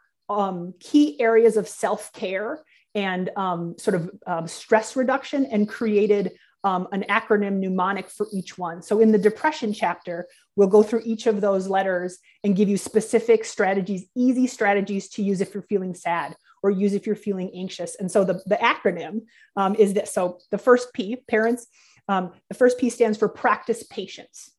key 0.80 1.20
areas 1.20 1.58
of 1.58 1.68
self 1.68 2.14
care 2.14 2.64
and 2.96 3.30
um, 3.36 3.76
sort 3.78 3.96
of 3.96 4.10
um, 4.26 4.48
stress 4.48 4.96
reduction 4.96 5.46
and 5.46 5.68
created 5.68 6.32
um, 6.66 6.88
an 6.92 7.06
acronym 7.10 7.60
mnemonic 7.60 8.10
for 8.10 8.28
each 8.34 8.58
one. 8.58 8.82
So 8.82 9.00
in 9.00 9.12
the 9.12 9.20
depression 9.20 9.72
chapter, 9.72 10.28
we'll 10.56 10.68
go 10.68 10.82
through 10.82 11.04
each 11.06 11.28
of 11.28 11.40
those 11.40 11.68
letters 11.68 12.18
and 12.44 12.56
give 12.56 12.68
you 12.68 12.76
specific 12.76 13.46
strategies, 13.46 14.08
easy 14.16 14.48
strategies 14.48 15.08
to 15.10 15.24
use 15.24 15.42
if 15.42 15.54
you're 15.54 15.64
feeling 15.64 15.94
sad 15.94 16.36
or 16.64 16.72
use 16.72 16.94
if 16.94 17.06
you're 17.06 17.16
feeling 17.16 17.52
anxious. 17.56 17.96
And 17.96 18.12
so 18.12 18.24
the, 18.24 18.42
the 18.48 18.56
acronym 18.56 19.26
um, 19.56 19.76
is 19.76 19.94
this. 19.94 20.12
So 20.12 20.40
the 20.50 20.58
first 20.58 20.92
P, 20.94 21.18
parents, 21.28 21.68
um, 22.10 22.32
the 22.50 22.56
first 22.56 22.80
P 22.80 22.90
stands 22.90 23.20
for 23.20 23.30
practice 23.30 23.84
patience. 23.84 24.50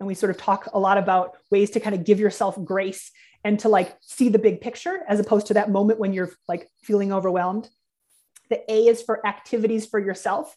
And 0.00 0.08
we 0.08 0.14
sort 0.14 0.30
of 0.30 0.38
talk 0.38 0.68
a 0.72 0.80
lot 0.80 0.98
about 0.98 1.36
ways 1.52 1.70
to 1.70 1.80
kind 1.80 1.94
of 1.94 2.02
give 2.02 2.18
yourself 2.18 2.58
grace 2.64 3.12
and 3.44 3.56
to 3.60 3.68
like 3.68 3.96
see 4.00 4.28
the 4.28 4.38
big 4.40 4.60
picture 4.60 5.02
as 5.08 5.20
opposed 5.20 5.46
to 5.46 5.54
that 5.54 5.70
moment 5.70 6.00
when 6.00 6.12
you're 6.12 6.32
like 6.48 6.68
feeling 6.82 7.12
overwhelmed. 7.12 7.70
The 8.50 8.68
A 8.68 8.88
is 8.88 9.00
for 9.00 9.24
activities 9.24 9.86
for 9.86 10.00
yourself. 10.00 10.56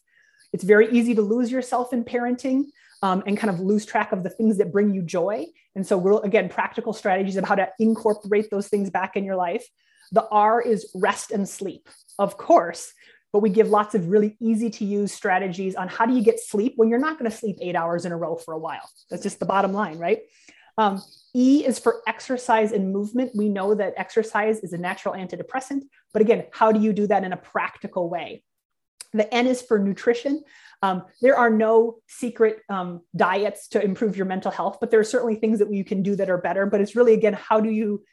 It's 0.52 0.64
very 0.64 0.90
easy 0.90 1.14
to 1.14 1.22
lose 1.22 1.50
yourself 1.50 1.92
in 1.92 2.04
parenting 2.04 2.64
um, 3.02 3.22
and 3.26 3.36
kind 3.36 3.52
of 3.52 3.60
lose 3.60 3.84
track 3.84 4.12
of 4.12 4.22
the 4.22 4.30
things 4.30 4.58
that 4.58 4.72
bring 4.72 4.94
you 4.94 5.02
joy. 5.02 5.46
And 5.74 5.86
so, 5.86 5.98
we're 5.98 6.22
again, 6.22 6.48
practical 6.48 6.92
strategies 6.92 7.36
of 7.36 7.44
how 7.44 7.54
to 7.54 7.68
incorporate 7.78 8.50
those 8.50 8.68
things 8.68 8.90
back 8.90 9.16
in 9.16 9.24
your 9.24 9.36
life. 9.36 9.66
The 10.12 10.26
R 10.30 10.60
is 10.60 10.90
rest 10.94 11.30
and 11.32 11.48
sleep, 11.48 11.88
of 12.18 12.36
course, 12.36 12.92
but 13.32 13.40
we 13.40 13.50
give 13.50 13.68
lots 13.68 13.94
of 13.94 14.08
really 14.08 14.36
easy 14.40 14.70
to 14.70 14.84
use 14.84 15.12
strategies 15.12 15.74
on 15.74 15.88
how 15.88 16.06
do 16.06 16.14
you 16.14 16.22
get 16.22 16.40
sleep 16.40 16.74
when 16.76 16.88
you're 16.88 16.98
not 16.98 17.18
going 17.18 17.30
to 17.30 17.36
sleep 17.36 17.56
eight 17.60 17.76
hours 17.76 18.04
in 18.04 18.12
a 18.12 18.16
row 18.16 18.36
for 18.36 18.54
a 18.54 18.58
while. 18.58 18.88
That's 19.10 19.22
just 19.22 19.40
the 19.40 19.46
bottom 19.46 19.72
line, 19.72 19.98
right? 19.98 20.20
Um, 20.78 21.02
e 21.34 21.64
is 21.66 21.78
for 21.78 22.02
exercise 22.06 22.72
and 22.72 22.92
movement. 22.92 23.32
We 23.34 23.48
know 23.48 23.74
that 23.74 23.94
exercise 23.96 24.60
is 24.60 24.72
a 24.72 24.78
natural 24.78 25.14
antidepressant, 25.14 25.82
but 26.12 26.22
again, 26.22 26.46
how 26.52 26.72
do 26.72 26.80
you 26.80 26.92
do 26.92 27.06
that 27.08 27.24
in 27.24 27.32
a 27.32 27.36
practical 27.36 28.08
way? 28.08 28.42
The 29.16 29.32
N 29.32 29.46
is 29.46 29.62
for 29.62 29.78
nutrition. 29.78 30.44
Um, 30.82 31.04
there 31.22 31.36
are 31.36 31.50
no 31.50 31.96
secret 32.06 32.60
um, 32.68 33.00
diets 33.16 33.68
to 33.68 33.82
improve 33.82 34.16
your 34.16 34.26
mental 34.26 34.50
health, 34.50 34.78
but 34.80 34.90
there 34.90 35.00
are 35.00 35.04
certainly 35.04 35.36
things 35.36 35.58
that 35.58 35.72
you 35.72 35.84
can 35.84 36.02
do 36.02 36.16
that 36.16 36.30
are 36.30 36.38
better. 36.38 36.66
But 36.66 36.80
it's 36.80 36.94
really, 36.94 37.14
again, 37.14 37.32
how 37.32 37.60
do 37.60 37.70
you 37.70 38.04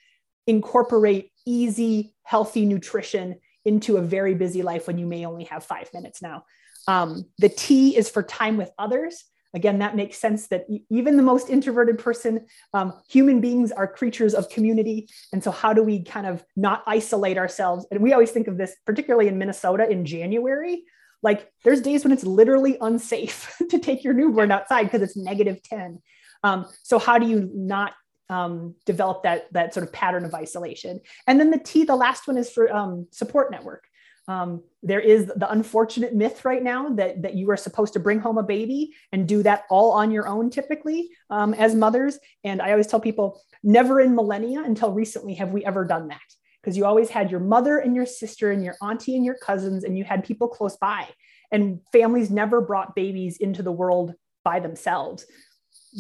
incorporate 0.48 1.32
easy, 1.46 2.16
healthy 2.24 2.66
nutrition 2.66 3.40
into 3.66 3.98
a 3.98 4.02
very 4.02 4.34
busy 4.34 4.62
life 4.62 4.88
when 4.88 4.98
you 4.98 5.06
may 5.06 5.26
only 5.26 5.44
have 5.46 5.64
five 5.64 5.90
minutes 5.94 6.22
now? 6.22 6.46
Um, 6.88 7.26
the 7.38 7.50
T 7.50 7.96
is 7.96 8.10
for 8.10 8.24
time 8.24 8.58
with 8.58 8.72
others. 8.78 9.24
Again, 9.54 9.80
that 9.80 9.96
makes 9.96 10.18
sense 10.18 10.48
that 10.48 10.66
even 10.90 11.16
the 11.16 11.24
most 11.24 11.50
introverted 11.50 12.00
person, 12.00 12.48
um, 12.74 12.94
human 13.08 13.40
beings 13.40 13.72
are 13.72 13.88
creatures 13.88 14.34
of 14.34 14.50
community. 14.50 15.08
And 15.32 15.44
so, 15.44 15.52
how 15.52 15.74
do 15.74 15.84
we 15.84 16.04
kind 16.04 16.26
of 16.26 16.44
not 16.56 16.84
isolate 16.88 17.38
ourselves? 17.38 17.86
And 17.92 18.02
we 18.02 18.14
always 18.14 18.32
think 18.32 18.48
of 18.48 18.58
this, 18.58 18.76
particularly 18.86 19.28
in 19.28 19.38
Minnesota 19.38 19.88
in 19.90 20.06
January. 20.06 20.84
Like, 21.22 21.52
there's 21.64 21.82
days 21.82 22.04
when 22.04 22.12
it's 22.12 22.24
literally 22.24 22.78
unsafe 22.82 23.56
to 23.70 23.78
take 23.78 24.04
your 24.04 24.14
newborn 24.14 24.52
outside 24.52 24.84
because 24.84 25.04
it's 25.04 25.16
negative 25.16 25.62
10. 25.62 26.02
Um, 26.44 26.66
so, 26.82 26.98
how 26.98 27.20
do 27.20 27.28
you 27.28 27.52
not 27.54 27.94
um, 28.30 28.74
develop 28.88 29.24
that, 29.24 29.54
that 29.54 29.74
sort 29.76 29.86
of 29.86 29.94
pattern 29.94 30.26
of 30.26 30.34
isolation? 30.34 31.00
And 31.28 31.40
then 31.40 31.52
the 31.52 31.60
T, 31.60 31.84
the 31.84 31.96
last 31.96 32.28
one 32.28 32.38
is 32.38 32.50
for 32.50 32.74
um, 32.74 33.08
support 33.12 33.52
network. 33.52 33.84
Um, 34.28 34.64
there 34.82 35.02
is 35.02 35.28
the 35.28 35.52
unfortunate 35.52 36.16
myth 36.16 36.46
right 36.46 36.64
now 36.64 36.90
that, 36.90 37.22
that 37.24 37.36
you 37.36 37.52
are 37.52 37.58
supposed 37.58 37.94
to 37.94 38.00
bring 38.00 38.20
home 38.20 38.38
a 38.38 38.44
baby 38.44 38.94
and 39.12 39.28
do 39.28 39.44
that 39.44 39.66
all 39.70 39.92
on 39.92 40.12
your 40.12 40.28
own, 40.28 40.50
typically, 40.50 41.10
um, 41.30 41.54
as 41.54 41.76
mothers. 41.76 42.20
And 42.44 42.62
I 42.62 42.72
always 42.72 42.88
tell 42.88 43.02
people 43.02 43.42
never 43.64 44.00
in 44.00 44.16
millennia 44.16 44.64
until 44.64 44.94
recently 44.94 45.34
have 45.36 45.52
we 45.52 45.66
ever 45.66 45.84
done 45.86 46.08
that. 46.08 46.22
Because 46.62 46.78
you 46.78 46.86
always 46.86 47.10
had 47.10 47.30
your 47.30 47.42
mother 47.42 47.80
and 47.80 47.94
your 47.94 48.06
sister 48.06 48.52
and 48.52 48.64
your 48.64 48.76
auntie 48.82 49.18
and 49.18 49.26
your 49.26 49.36
cousins, 49.36 49.84
and 49.84 49.98
you 49.98 50.06
had 50.06 50.24
people 50.24 50.48
close 50.48 50.78
by. 50.78 51.10
And 51.52 51.82
families 51.92 52.32
never 52.32 52.62
brought 52.62 52.96
babies 52.96 53.38
into 53.38 53.62
the 53.62 53.72
world 53.72 54.14
by 54.46 54.62
themselves. 54.62 55.26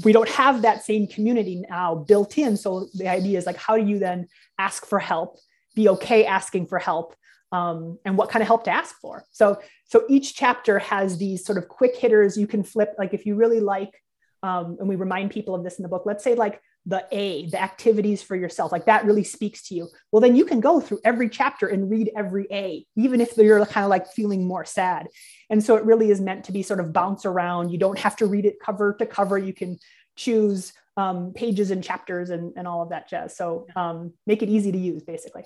We 0.05 0.13
don't 0.13 0.29
have 0.29 0.61
that 0.61 0.83
same 0.83 1.07
community 1.07 1.63
now 1.69 1.95
built 1.95 2.37
in. 2.37 2.55
So 2.55 2.87
the 2.93 3.09
idea 3.09 3.37
is 3.37 3.45
like, 3.45 3.57
how 3.57 3.77
do 3.77 3.83
you 3.83 3.99
then 3.99 4.29
ask 4.57 4.85
for 4.85 4.99
help, 4.99 5.37
be 5.75 5.89
okay 5.89 6.25
asking 6.25 6.67
for 6.67 6.79
help, 6.79 7.15
um, 7.53 7.99
and 8.03 8.17
what 8.17 8.29
kind 8.29 8.41
of 8.41 8.47
help 8.47 8.63
to 8.65 8.71
ask 8.71 8.99
for. 8.99 9.23
So, 9.31 9.61
so 9.85 10.03
each 10.09 10.35
chapter 10.35 10.79
has 10.79 11.17
these 11.17 11.45
sort 11.45 11.59
of 11.59 11.69
quick 11.69 11.95
hitters 11.95 12.35
you 12.35 12.47
can 12.47 12.63
flip. 12.63 12.95
Like 12.97 13.13
if 13.13 13.25
you 13.27 13.35
really 13.35 13.59
like, 13.59 13.93
um, 14.41 14.75
and 14.79 14.89
we 14.89 14.95
remind 14.95 15.31
people 15.31 15.55
of 15.55 15.63
this 15.63 15.77
in 15.77 15.83
the 15.83 15.89
book. 15.89 16.03
Let's 16.05 16.23
say 16.23 16.33
like 16.33 16.59
the 16.87 17.05
A, 17.11 17.45
the 17.47 17.61
activities 17.61 18.23
for 18.23 18.35
yourself, 18.35 18.71
like 18.71 18.87
that 18.87 19.05
really 19.05 19.23
speaks 19.23 19.67
to 19.67 19.75
you. 19.75 19.87
Well, 20.11 20.19
then 20.19 20.35
you 20.35 20.45
can 20.45 20.59
go 20.59 20.81
through 20.81 20.99
every 21.05 21.29
chapter 21.29 21.67
and 21.67 21.89
read 21.89 22.11
every 22.17 22.47
A, 22.51 22.85
even 22.95 23.21
if 23.21 23.37
you're 23.37 23.63
kind 23.67 23.85
of 23.85 23.89
like 23.89 24.11
feeling 24.11 24.45
more 24.45 24.65
sad. 24.65 25.07
And 25.51 25.63
so 25.63 25.75
it 25.75 25.85
really 25.85 26.09
is 26.09 26.19
meant 26.19 26.45
to 26.45 26.51
be 26.51 26.63
sort 26.63 26.79
of 26.79 26.91
bounce 26.91 27.23
around. 27.23 27.69
You 27.69 27.77
don't 27.77 27.99
have 27.99 28.15
to 28.17 28.25
read 28.25 28.45
it 28.45 28.59
cover 28.59 28.95
to 28.95 29.05
cover. 29.05 29.37
You 29.37 29.53
can 29.53 29.77
choose 30.15 30.73
um, 30.97 31.33
pages 31.33 31.69
and 31.69 31.83
chapters 31.83 32.31
and, 32.31 32.53
and 32.57 32.67
all 32.67 32.81
of 32.81 32.89
that 32.89 33.07
jazz. 33.07 33.37
So 33.37 33.67
um, 33.75 34.13
make 34.25 34.41
it 34.41 34.49
easy 34.49 34.71
to 34.71 34.77
use, 34.77 35.03
basically. 35.03 35.43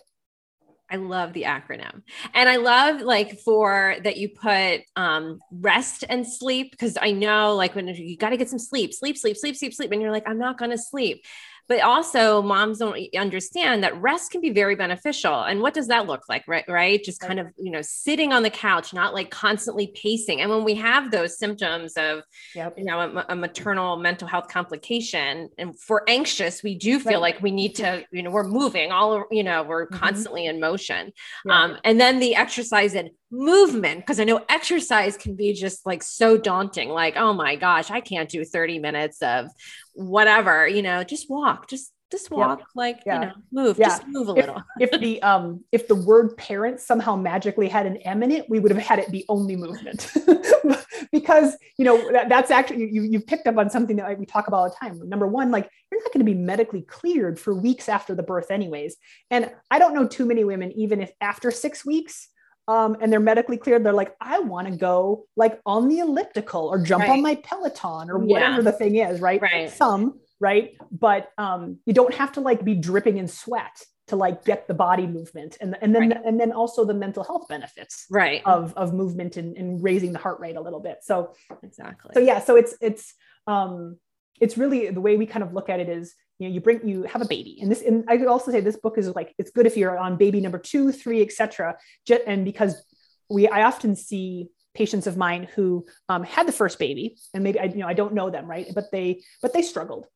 I 0.90 0.96
love 0.96 1.34
the 1.34 1.44
acronym. 1.44 2.02
And 2.34 2.48
I 2.48 2.58
love 2.58 3.02
like 3.02 3.40
for 3.40 3.98
that 4.04 4.18
you 4.18 4.30
put 4.30 4.82
um, 4.96 5.40
rest 5.52 6.06
and 6.08 6.26
sleep 6.26 6.72
because 6.72 6.98
I 7.02 7.12
know 7.12 7.56
like 7.56 7.76
when 7.76 7.88
you 7.88 8.18
got 8.18 8.30
to 8.30 8.38
get 8.38 8.50
some 8.50 8.60
sleep, 8.60 8.94
sleep, 8.94 9.18
sleep, 9.18 9.38
sleep, 9.38 9.56
sleep, 9.56 9.74
sleep. 9.74 9.92
And 9.92 10.02
you're 10.02 10.12
like, 10.12 10.28
I'm 10.28 10.40
not 10.40 10.58
going 10.58 10.72
to 10.72 10.78
sleep 10.78 11.24
but 11.68 11.82
also 11.82 12.42
moms 12.42 12.80
don't 12.80 12.98
understand 13.16 13.84
that 13.84 14.00
rest 14.02 14.32
can 14.32 14.42
be 14.42 14.50
very 14.50 14.76
beneficial 14.76 15.44
and 15.44 15.62
what 15.62 15.74
does 15.74 15.88
that 15.88 16.08
look 16.08 16.24
like 16.30 16.44
right 16.48 16.66
right 16.68 17.04
just 17.04 17.20
kind 17.20 17.40
of 17.40 17.48
you 17.58 17.72
know 17.72 17.82
sitting 17.82 18.32
on 18.32 18.44
the 18.44 18.50
couch 18.50 18.94
not 18.94 19.14
like 19.14 19.30
constantly 19.30 19.88
pacing 19.88 20.42
and 20.42 20.50
when 20.50 20.64
we 20.64 20.76
have 20.76 21.12
those 21.12 21.38
symptoms 21.38 21.94
of 21.98 22.22
yep. 22.56 22.74
you 22.78 22.86
know 22.86 23.00
a, 23.00 23.26
a, 23.30 23.36
maternal 23.36 23.98
mental 23.98 24.28
health 24.28 24.48
complication 24.48 25.50
and 25.58 25.80
for 25.80 26.04
anxious 26.08 26.64
we 26.64 26.76
do 26.76 27.00
feel 27.00 27.14
right. 27.14 27.34
like 27.34 27.42
we 27.42 27.52
need 27.52 27.76
to 27.76 28.04
you 28.12 28.24
know 28.24 28.32
we're 28.32 28.48
moving 28.48 28.92
all 28.92 29.26
you 29.32 29.44
know 29.44 29.64
we're 29.64 29.88
mm-hmm. 29.88 29.98
constantly 29.98 30.46
in 30.46 30.60
motion 30.60 31.12
yeah. 31.46 31.64
um, 31.64 31.78
and 31.84 32.00
then 32.00 32.20
the 32.20 32.36
exercise 32.36 32.96
and 32.96 33.10
movement 33.30 34.00
because 34.00 34.22
i 34.22 34.24
know 34.24 34.44
exercise 34.48 35.18
can 35.18 35.36
be 35.36 35.52
just 35.52 35.86
like 35.86 36.02
so 36.02 36.38
daunting 36.38 36.90
like 36.90 37.18
oh 37.18 37.34
my 37.34 37.58
gosh 37.58 37.92
i 37.92 38.00
can't 38.00 38.30
do 38.30 38.46
30 38.46 38.80
minutes 38.80 39.22
of 39.22 39.48
whatever 39.98 40.68
you 40.68 40.82
know 40.82 41.04
just 41.04 41.30
walk 41.30 41.68
just 41.68 41.92
just 42.10 42.32
walk 42.32 42.60
yep. 42.60 42.68
like 42.76 43.00
yeah. 43.06 43.14
you 43.16 43.26
know 43.26 43.34
move 43.52 43.78
yeah. 43.78 43.88
just 43.88 44.08
move 44.08 44.30
a 44.30 44.32
if, 44.32 44.38
little 44.38 44.64
if 44.80 44.92
the 45.02 45.22
um 45.24 45.64
if 45.72 45.88
the 45.88 45.96
word 45.96 46.36
parents 46.38 46.86
somehow 46.86 47.16
magically 47.16 47.68
had 47.68 47.86
an 47.86 47.98
m 47.98 48.24
in 48.24 48.32
it 48.32 48.50
we 48.50 48.60
would 48.60 48.72
have 48.72 48.82
had 48.82 49.00
it 49.00 49.12
be 49.12 49.26
only 49.28 49.56
movement 49.56 50.12
because 51.12 51.58
you 51.78 51.84
know 51.84 52.12
that, 52.12 52.30
that's 52.30 52.52
actually 52.52 52.90
you 52.92 53.02
you've 53.02 53.28
picked 53.28 53.48
up 53.48 53.58
on 53.58 53.70
something 53.70 53.98
that 53.98 54.18
we 54.18 54.26
talk 54.26 54.48
about 54.48 54.58
all 54.58 54.70
the 54.70 54.76
time 54.76 54.98
number 55.10 55.28
one 55.28 55.52
like 55.52 55.70
you're 55.92 56.02
not 56.02 56.14
going 56.14 56.26
to 56.26 56.32
be 56.32 56.38
medically 56.38 56.84
cleared 56.84 57.40
for 57.40 57.54
weeks 57.54 57.90
after 57.90 58.16
the 58.16 58.24
birth 58.24 58.52
anyways 58.52 58.96
and 59.32 59.52
i 59.72 59.80
don't 59.80 59.94
know 59.94 60.08
too 60.08 60.26
many 60.26 60.44
women 60.44 60.72
even 60.74 61.02
if 61.02 61.12
after 61.20 61.52
six 61.52 61.86
weeks 61.86 62.30
um, 62.68 62.98
and 63.02 63.12
they're 63.12 63.20
medically 63.20 63.58
cleared, 63.58 63.84
they're 63.84 63.94
like, 63.94 64.16
I 64.20 64.40
want 64.40 64.68
to 64.68 64.76
go 64.76 65.26
like 65.36 65.60
on 65.66 65.88
the 65.88 66.00
elliptical 66.00 66.68
or 66.68 66.80
jump 66.82 67.04
right. 67.04 67.12
on 67.12 67.22
my 67.22 67.36
Peloton 67.36 68.10
or 68.10 68.18
whatever 68.20 68.58
yeah. 68.58 68.62
the 68.62 68.72
thing 68.72 68.96
is, 68.98 69.22
right? 69.22 69.42
Right. 69.42 69.72
Some, 69.72 70.20
right? 70.40 70.76
But 70.92 71.32
um, 71.38 71.80
you 71.86 71.94
don't 71.94 72.14
have 72.14 72.34
to 72.34 72.42
like 72.42 72.64
be 72.64 72.76
dripping 72.76 73.18
in 73.18 73.28
sweat 73.28 73.84
to 74.08 74.16
like 74.16 74.46
get 74.46 74.68
the 74.68 74.74
body 74.74 75.06
movement 75.06 75.58
and, 75.60 75.76
and 75.82 75.94
then 75.94 76.10
right. 76.10 76.22
and 76.26 76.40
then 76.40 76.52
also 76.52 76.86
the 76.86 76.94
mental 76.94 77.24
health 77.24 77.48
benefits 77.50 78.06
right 78.10 78.42
of, 78.46 78.74
of 78.78 78.94
movement 78.94 79.36
and, 79.36 79.58
and 79.58 79.84
raising 79.84 80.14
the 80.14 80.20
heart 80.20 80.40
rate 80.40 80.56
a 80.56 80.62
little 80.62 80.80
bit 80.80 81.00
so 81.02 81.34
exactly 81.62 82.12
so 82.14 82.20
yeah 82.22 82.40
so 82.40 82.56
it's 82.56 82.76
it's 82.80 83.14
um 83.48 83.98
it's 84.40 84.58
really 84.58 84.90
the 84.90 85.02
way 85.02 85.18
we 85.18 85.26
kind 85.26 85.44
of 85.44 85.54
look 85.54 85.70
at 85.70 85.80
it 85.80 85.90
is 85.90 86.14
you 86.40 86.48
know 86.48 86.54
you 86.54 86.62
bring 86.62 86.88
you 86.88 87.04
have 87.04 87.22
a 87.22 87.28
baby. 87.28 87.58
And 87.62 87.72
this 87.72 87.82
and 87.82 88.06
i 88.08 88.18
could 88.18 88.28
also 88.28 88.52
say 88.52 88.62
this 88.62 88.78
book 88.78 88.98
is 88.98 89.08
like 89.16 89.34
it's 89.38 89.52
good 89.52 89.66
if 89.66 89.78
you're 89.78 89.98
on 89.98 90.18
baby 90.18 90.42
number 90.42 90.60
two 90.60 90.92
three 90.92 91.22
etc 91.22 91.78
and 92.26 92.46
because 92.46 92.82
we 93.30 93.48
i 93.48 93.64
often 93.64 93.96
see 93.96 94.50
patients 94.74 95.08
of 95.08 95.18
mine 95.18 95.48
who 95.56 95.86
um, 96.08 96.24
had 96.24 96.48
the 96.48 96.52
first 96.52 96.78
baby 96.78 97.18
and 97.34 97.44
maybe 97.44 97.60
i 97.60 97.66
you 97.66 97.78
know 97.78 97.88
i 97.88 97.94
don't 97.94 98.14
know 98.14 98.30
them 98.30 98.48
right? 98.50 98.68
But 98.74 98.92
they 98.92 99.24
but 99.42 99.54
they 99.54 99.62
struggled. 99.62 100.08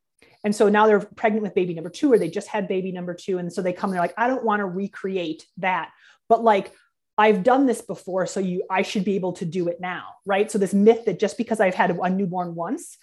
And 0.44 0.56
so 0.56 0.70
now 0.70 0.88
they're 0.88 1.00
pregnant 1.00 1.44
with 1.44 1.54
baby 1.54 1.76
number 1.76 1.92
two 1.92 2.12
or 2.12 2.18
they 2.18 2.28
just 2.28 2.48
had 2.48 2.68
baby 2.68 2.92
number 2.92 3.14
two. 3.14 3.38
And 3.38 3.54
so 3.54 3.62
they 3.62 3.74
come 3.74 3.90
and 3.90 3.96
they're 3.96 4.04
like 4.04 4.14
i 4.18 4.28
don't 4.28 4.44
want 4.44 4.60
to 4.60 4.66
recreate 4.66 5.46
that. 5.58 5.92
But 6.30 6.44
like 6.44 6.74
I've 7.18 7.44
done 7.44 7.66
this 7.66 7.82
before, 7.82 8.26
so 8.26 8.40
you 8.40 8.64
I 8.70 8.82
should 8.82 9.04
be 9.04 9.16
able 9.16 9.34
to 9.34 9.46
do 9.46 9.68
it 9.68 9.80
now, 9.80 10.06
right? 10.26 10.50
So 10.50 10.58
this 10.58 10.74
myth 10.74 11.06
that 11.06 11.20
just 11.20 11.38
because 11.38 11.60
I've 11.60 11.76
had 11.76 11.92
a 11.92 12.10
newborn 12.10 12.56
once, 12.56 12.98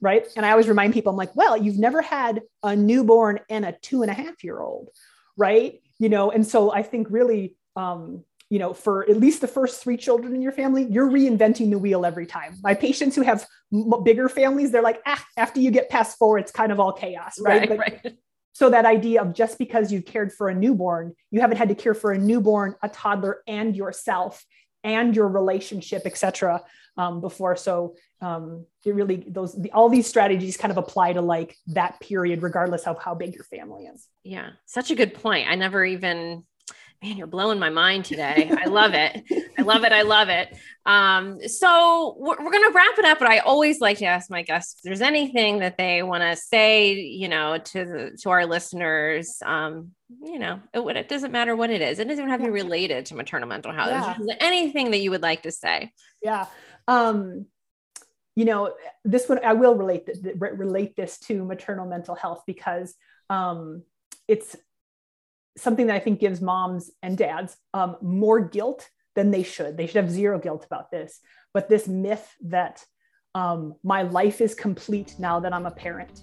right? 0.00 0.26
And 0.36 0.46
I 0.46 0.50
always 0.50 0.68
remind 0.68 0.94
people, 0.94 1.10
I'm 1.10 1.16
like, 1.16 1.34
well, 1.36 1.56
you've 1.56 1.78
never 1.78 2.02
had 2.02 2.42
a 2.62 2.74
newborn 2.74 3.40
and 3.48 3.64
a 3.64 3.72
two 3.72 4.02
and 4.02 4.10
a 4.10 4.14
half 4.14 4.42
year 4.42 4.60
old, 4.60 4.88
right? 5.36 5.80
You 5.98 6.08
know, 6.08 6.30
and 6.30 6.46
so 6.46 6.72
I 6.72 6.82
think 6.82 7.08
really, 7.10 7.56
um, 7.76 8.24
you 8.48 8.58
know, 8.58 8.72
for 8.72 9.08
at 9.08 9.16
least 9.16 9.40
the 9.40 9.48
first 9.48 9.82
three 9.82 9.96
children 9.96 10.34
in 10.34 10.42
your 10.42 10.52
family, 10.52 10.84
you're 10.90 11.08
reinventing 11.08 11.70
the 11.70 11.78
wheel 11.78 12.04
every 12.04 12.26
time. 12.26 12.56
My 12.62 12.74
patients 12.74 13.14
who 13.14 13.22
have 13.22 13.46
m- 13.72 14.02
bigger 14.02 14.28
families, 14.28 14.72
they're 14.72 14.82
like, 14.82 15.00
ah, 15.06 15.24
after 15.36 15.60
you 15.60 15.70
get 15.70 15.88
past 15.88 16.18
four, 16.18 16.38
it's 16.38 16.50
kind 16.50 16.72
of 16.72 16.80
all 16.80 16.92
chaos, 16.92 17.38
right? 17.40 17.60
right, 17.60 17.68
but, 17.68 17.78
right. 17.78 18.16
So 18.52 18.68
that 18.70 18.84
idea 18.84 19.22
of 19.22 19.32
just 19.32 19.58
because 19.58 19.92
you've 19.92 20.04
cared 20.04 20.32
for 20.32 20.48
a 20.48 20.54
newborn, 20.54 21.14
you 21.30 21.40
haven't 21.40 21.56
had 21.56 21.68
to 21.68 21.74
care 21.74 21.94
for 21.94 22.12
a 22.12 22.18
newborn, 22.18 22.74
a 22.82 22.88
toddler, 22.88 23.42
and 23.46 23.76
yourself 23.76 24.44
and 24.84 25.14
your 25.14 25.28
relationship, 25.28 26.02
et 26.06 26.16
cetera, 26.16 26.62
um, 26.96 27.20
before. 27.20 27.56
So 27.56 27.94
um, 28.20 28.66
it 28.84 28.94
really 28.94 29.24
those 29.28 29.60
the, 29.60 29.72
all 29.72 29.88
these 29.88 30.06
strategies 30.06 30.56
kind 30.56 30.70
of 30.70 30.78
apply 30.78 31.14
to 31.14 31.20
like 31.22 31.56
that 31.68 32.00
period, 32.00 32.42
regardless 32.42 32.86
of 32.86 33.02
how 33.02 33.14
big 33.14 33.34
your 33.34 33.44
family 33.44 33.84
is. 33.86 34.06
Yeah, 34.24 34.50
such 34.66 34.90
a 34.90 34.94
good 34.94 35.14
point. 35.14 35.48
I 35.48 35.54
never 35.54 35.84
even 35.84 36.44
man, 37.02 37.16
you're 37.16 37.26
blowing 37.26 37.58
my 37.58 37.70
mind 37.70 38.04
today. 38.04 38.50
I 38.56 38.66
love 38.66 38.92
it. 38.94 39.22
I 39.58 39.62
love 39.62 39.84
it. 39.84 39.92
I 39.92 40.02
love 40.02 40.28
it. 40.28 40.54
Um, 40.84 41.40
so 41.48 42.14
we're, 42.18 42.36
we're 42.42 42.50
going 42.50 42.70
to 42.70 42.72
wrap 42.74 42.98
it 42.98 43.04
up, 43.04 43.18
but 43.18 43.28
I 43.28 43.38
always 43.38 43.80
like 43.80 43.98
to 43.98 44.04
ask 44.04 44.30
my 44.30 44.42
guests 44.42 44.74
if 44.76 44.82
there's 44.82 45.00
anything 45.00 45.60
that 45.60 45.78
they 45.78 46.02
want 46.02 46.22
to 46.22 46.36
say, 46.36 46.92
you 46.92 47.28
know, 47.28 47.58
to 47.58 47.84
the, 47.84 48.18
to 48.22 48.30
our 48.30 48.46
listeners. 48.46 49.38
Um, 49.44 49.92
you 50.22 50.38
know, 50.38 50.60
it, 50.74 50.96
it, 50.96 51.08
doesn't 51.08 51.32
matter 51.32 51.54
what 51.56 51.70
it 51.70 51.80
is. 51.80 52.00
It 52.00 52.08
doesn't 52.08 52.28
have 52.28 52.40
to 52.40 52.46
be 52.46 52.50
related 52.50 53.06
to 53.06 53.14
maternal 53.14 53.48
mental 53.48 53.72
health. 53.72 54.18
Yeah. 54.20 54.34
anything 54.40 54.90
that 54.90 54.98
you 54.98 55.10
would 55.10 55.22
like 55.22 55.42
to 55.42 55.52
say. 55.52 55.92
Yeah. 56.22 56.46
Um, 56.88 57.46
you 58.36 58.44
know, 58.44 58.74
this 59.04 59.28
one 59.28 59.40
I 59.44 59.52
will 59.52 59.74
relate 59.74 60.06
th- 60.06 60.36
relate 60.38 60.96
this 60.96 61.18
to 61.20 61.44
maternal 61.44 61.86
mental 61.86 62.14
health 62.14 62.42
because 62.46 62.94
um, 63.28 63.82
it's 64.28 64.56
something 65.56 65.86
that 65.86 65.96
I 65.96 66.00
think 66.00 66.20
gives 66.20 66.40
moms 66.40 66.90
and 67.02 67.16
dads 67.16 67.56
um, 67.74 67.96
more 68.00 68.40
guilt 68.40 68.88
than 69.14 69.30
they 69.30 69.42
should. 69.42 69.76
They 69.76 69.86
should 69.86 69.96
have 69.96 70.10
zero 70.10 70.38
guilt 70.38 70.64
about 70.64 70.90
this. 70.90 71.20
But 71.52 71.68
this 71.68 71.88
myth 71.88 72.28
that 72.42 72.84
um, 73.34 73.74
my 73.82 74.02
life 74.02 74.40
is 74.40 74.54
complete 74.54 75.14
now 75.18 75.40
that 75.40 75.52
I'm 75.52 75.66
a 75.66 75.70
parent 75.70 76.22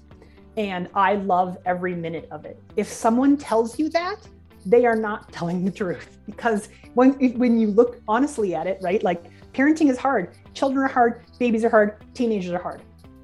and 0.58 0.90
I 0.96 1.16
love 1.16 1.58
every 1.66 1.96
minute 1.96 2.28
of 2.32 2.46
it. 2.46 2.60
If 2.76 2.88
someone 2.88 3.38
tells 3.38 3.78
you 3.78 3.90
that, 3.90 4.28
they 4.66 4.86
are 4.86 4.96
not 4.96 5.32
telling 5.32 5.64
the 5.64 5.72
truth 5.72 6.18
because 6.26 6.70
when 6.96 7.12
when 7.38 7.60
you 7.60 7.68
look 7.68 8.02
honestly 8.08 8.56
at 8.56 8.68
it, 8.68 8.80
right? 8.82 9.02
Like 9.04 9.24
parenting 9.54 9.90
is 9.90 9.98
hard. 9.98 10.36
Children 10.54 10.86
are 10.86 10.90
hard. 10.90 11.24
Babies 11.40 11.64
are 11.64 11.70
hard. 11.70 12.04
Teenagers 12.14 12.52
are 12.52 12.62
hard, 12.62 12.82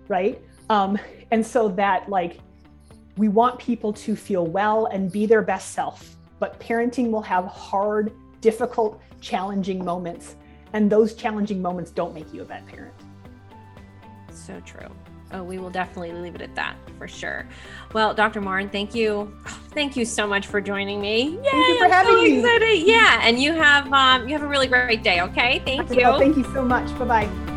right? 0.07 0.41
Um, 0.69 0.97
and 1.31 1.45
so 1.45 1.69
that 1.69 2.07
like 2.07 2.39
we 3.17 3.27
want 3.27 3.59
people 3.59 3.93
to 3.93 4.15
feel 4.15 4.45
well 4.45 4.87
and 4.87 5.11
be 5.11 5.25
their 5.25 5.41
best 5.41 5.71
self, 5.71 6.15
but 6.39 6.59
parenting 6.59 7.11
will 7.11 7.21
have 7.21 7.45
hard, 7.45 8.11
difficult, 8.41 9.01
challenging 9.21 9.83
moments. 9.83 10.35
And 10.73 10.91
those 10.91 11.13
challenging 11.13 11.61
moments 11.61 11.91
don't 11.91 12.13
make 12.13 12.33
you 12.33 12.41
a 12.41 12.45
bad 12.45 12.65
parent. 12.67 12.93
So 14.31 14.59
true. 14.61 14.89
Oh, 15.31 15.41
we 15.41 15.57
will 15.57 15.69
definitely 15.71 16.11
leave 16.11 16.35
it 16.35 16.41
at 16.41 16.53
that 16.55 16.75
for 16.97 17.07
sure. 17.07 17.47
Well, 17.93 18.13
Dr. 18.13 18.39
Martin, 18.39 18.69
thank 18.69 18.93
you. 18.93 19.35
Thank 19.71 19.95
you 19.97 20.05
so 20.05 20.27
much 20.27 20.45
for 20.45 20.61
joining 20.61 21.01
me. 21.01 21.39
Yay, 21.43 21.49
thank 21.49 21.67
you 21.67 21.77
for 21.79 21.85
I'm 21.85 21.91
having 21.91 22.13
so 22.13 22.21
me. 22.21 22.39
Excited. 22.39 22.87
Yeah, 22.87 23.21
and 23.23 23.39
you 23.39 23.53
have 23.53 23.91
um, 23.91 24.27
you 24.27 24.35
have 24.35 24.43
a 24.43 24.47
really 24.47 24.67
great 24.67 25.01
day. 25.01 25.21
Okay, 25.21 25.61
thank 25.65 25.89
you. 25.89 25.97
Well, 25.97 26.19
thank 26.19 26.37
you 26.37 26.43
so 26.53 26.63
much. 26.63 26.87
Bye 26.99 27.05
bye. 27.05 27.52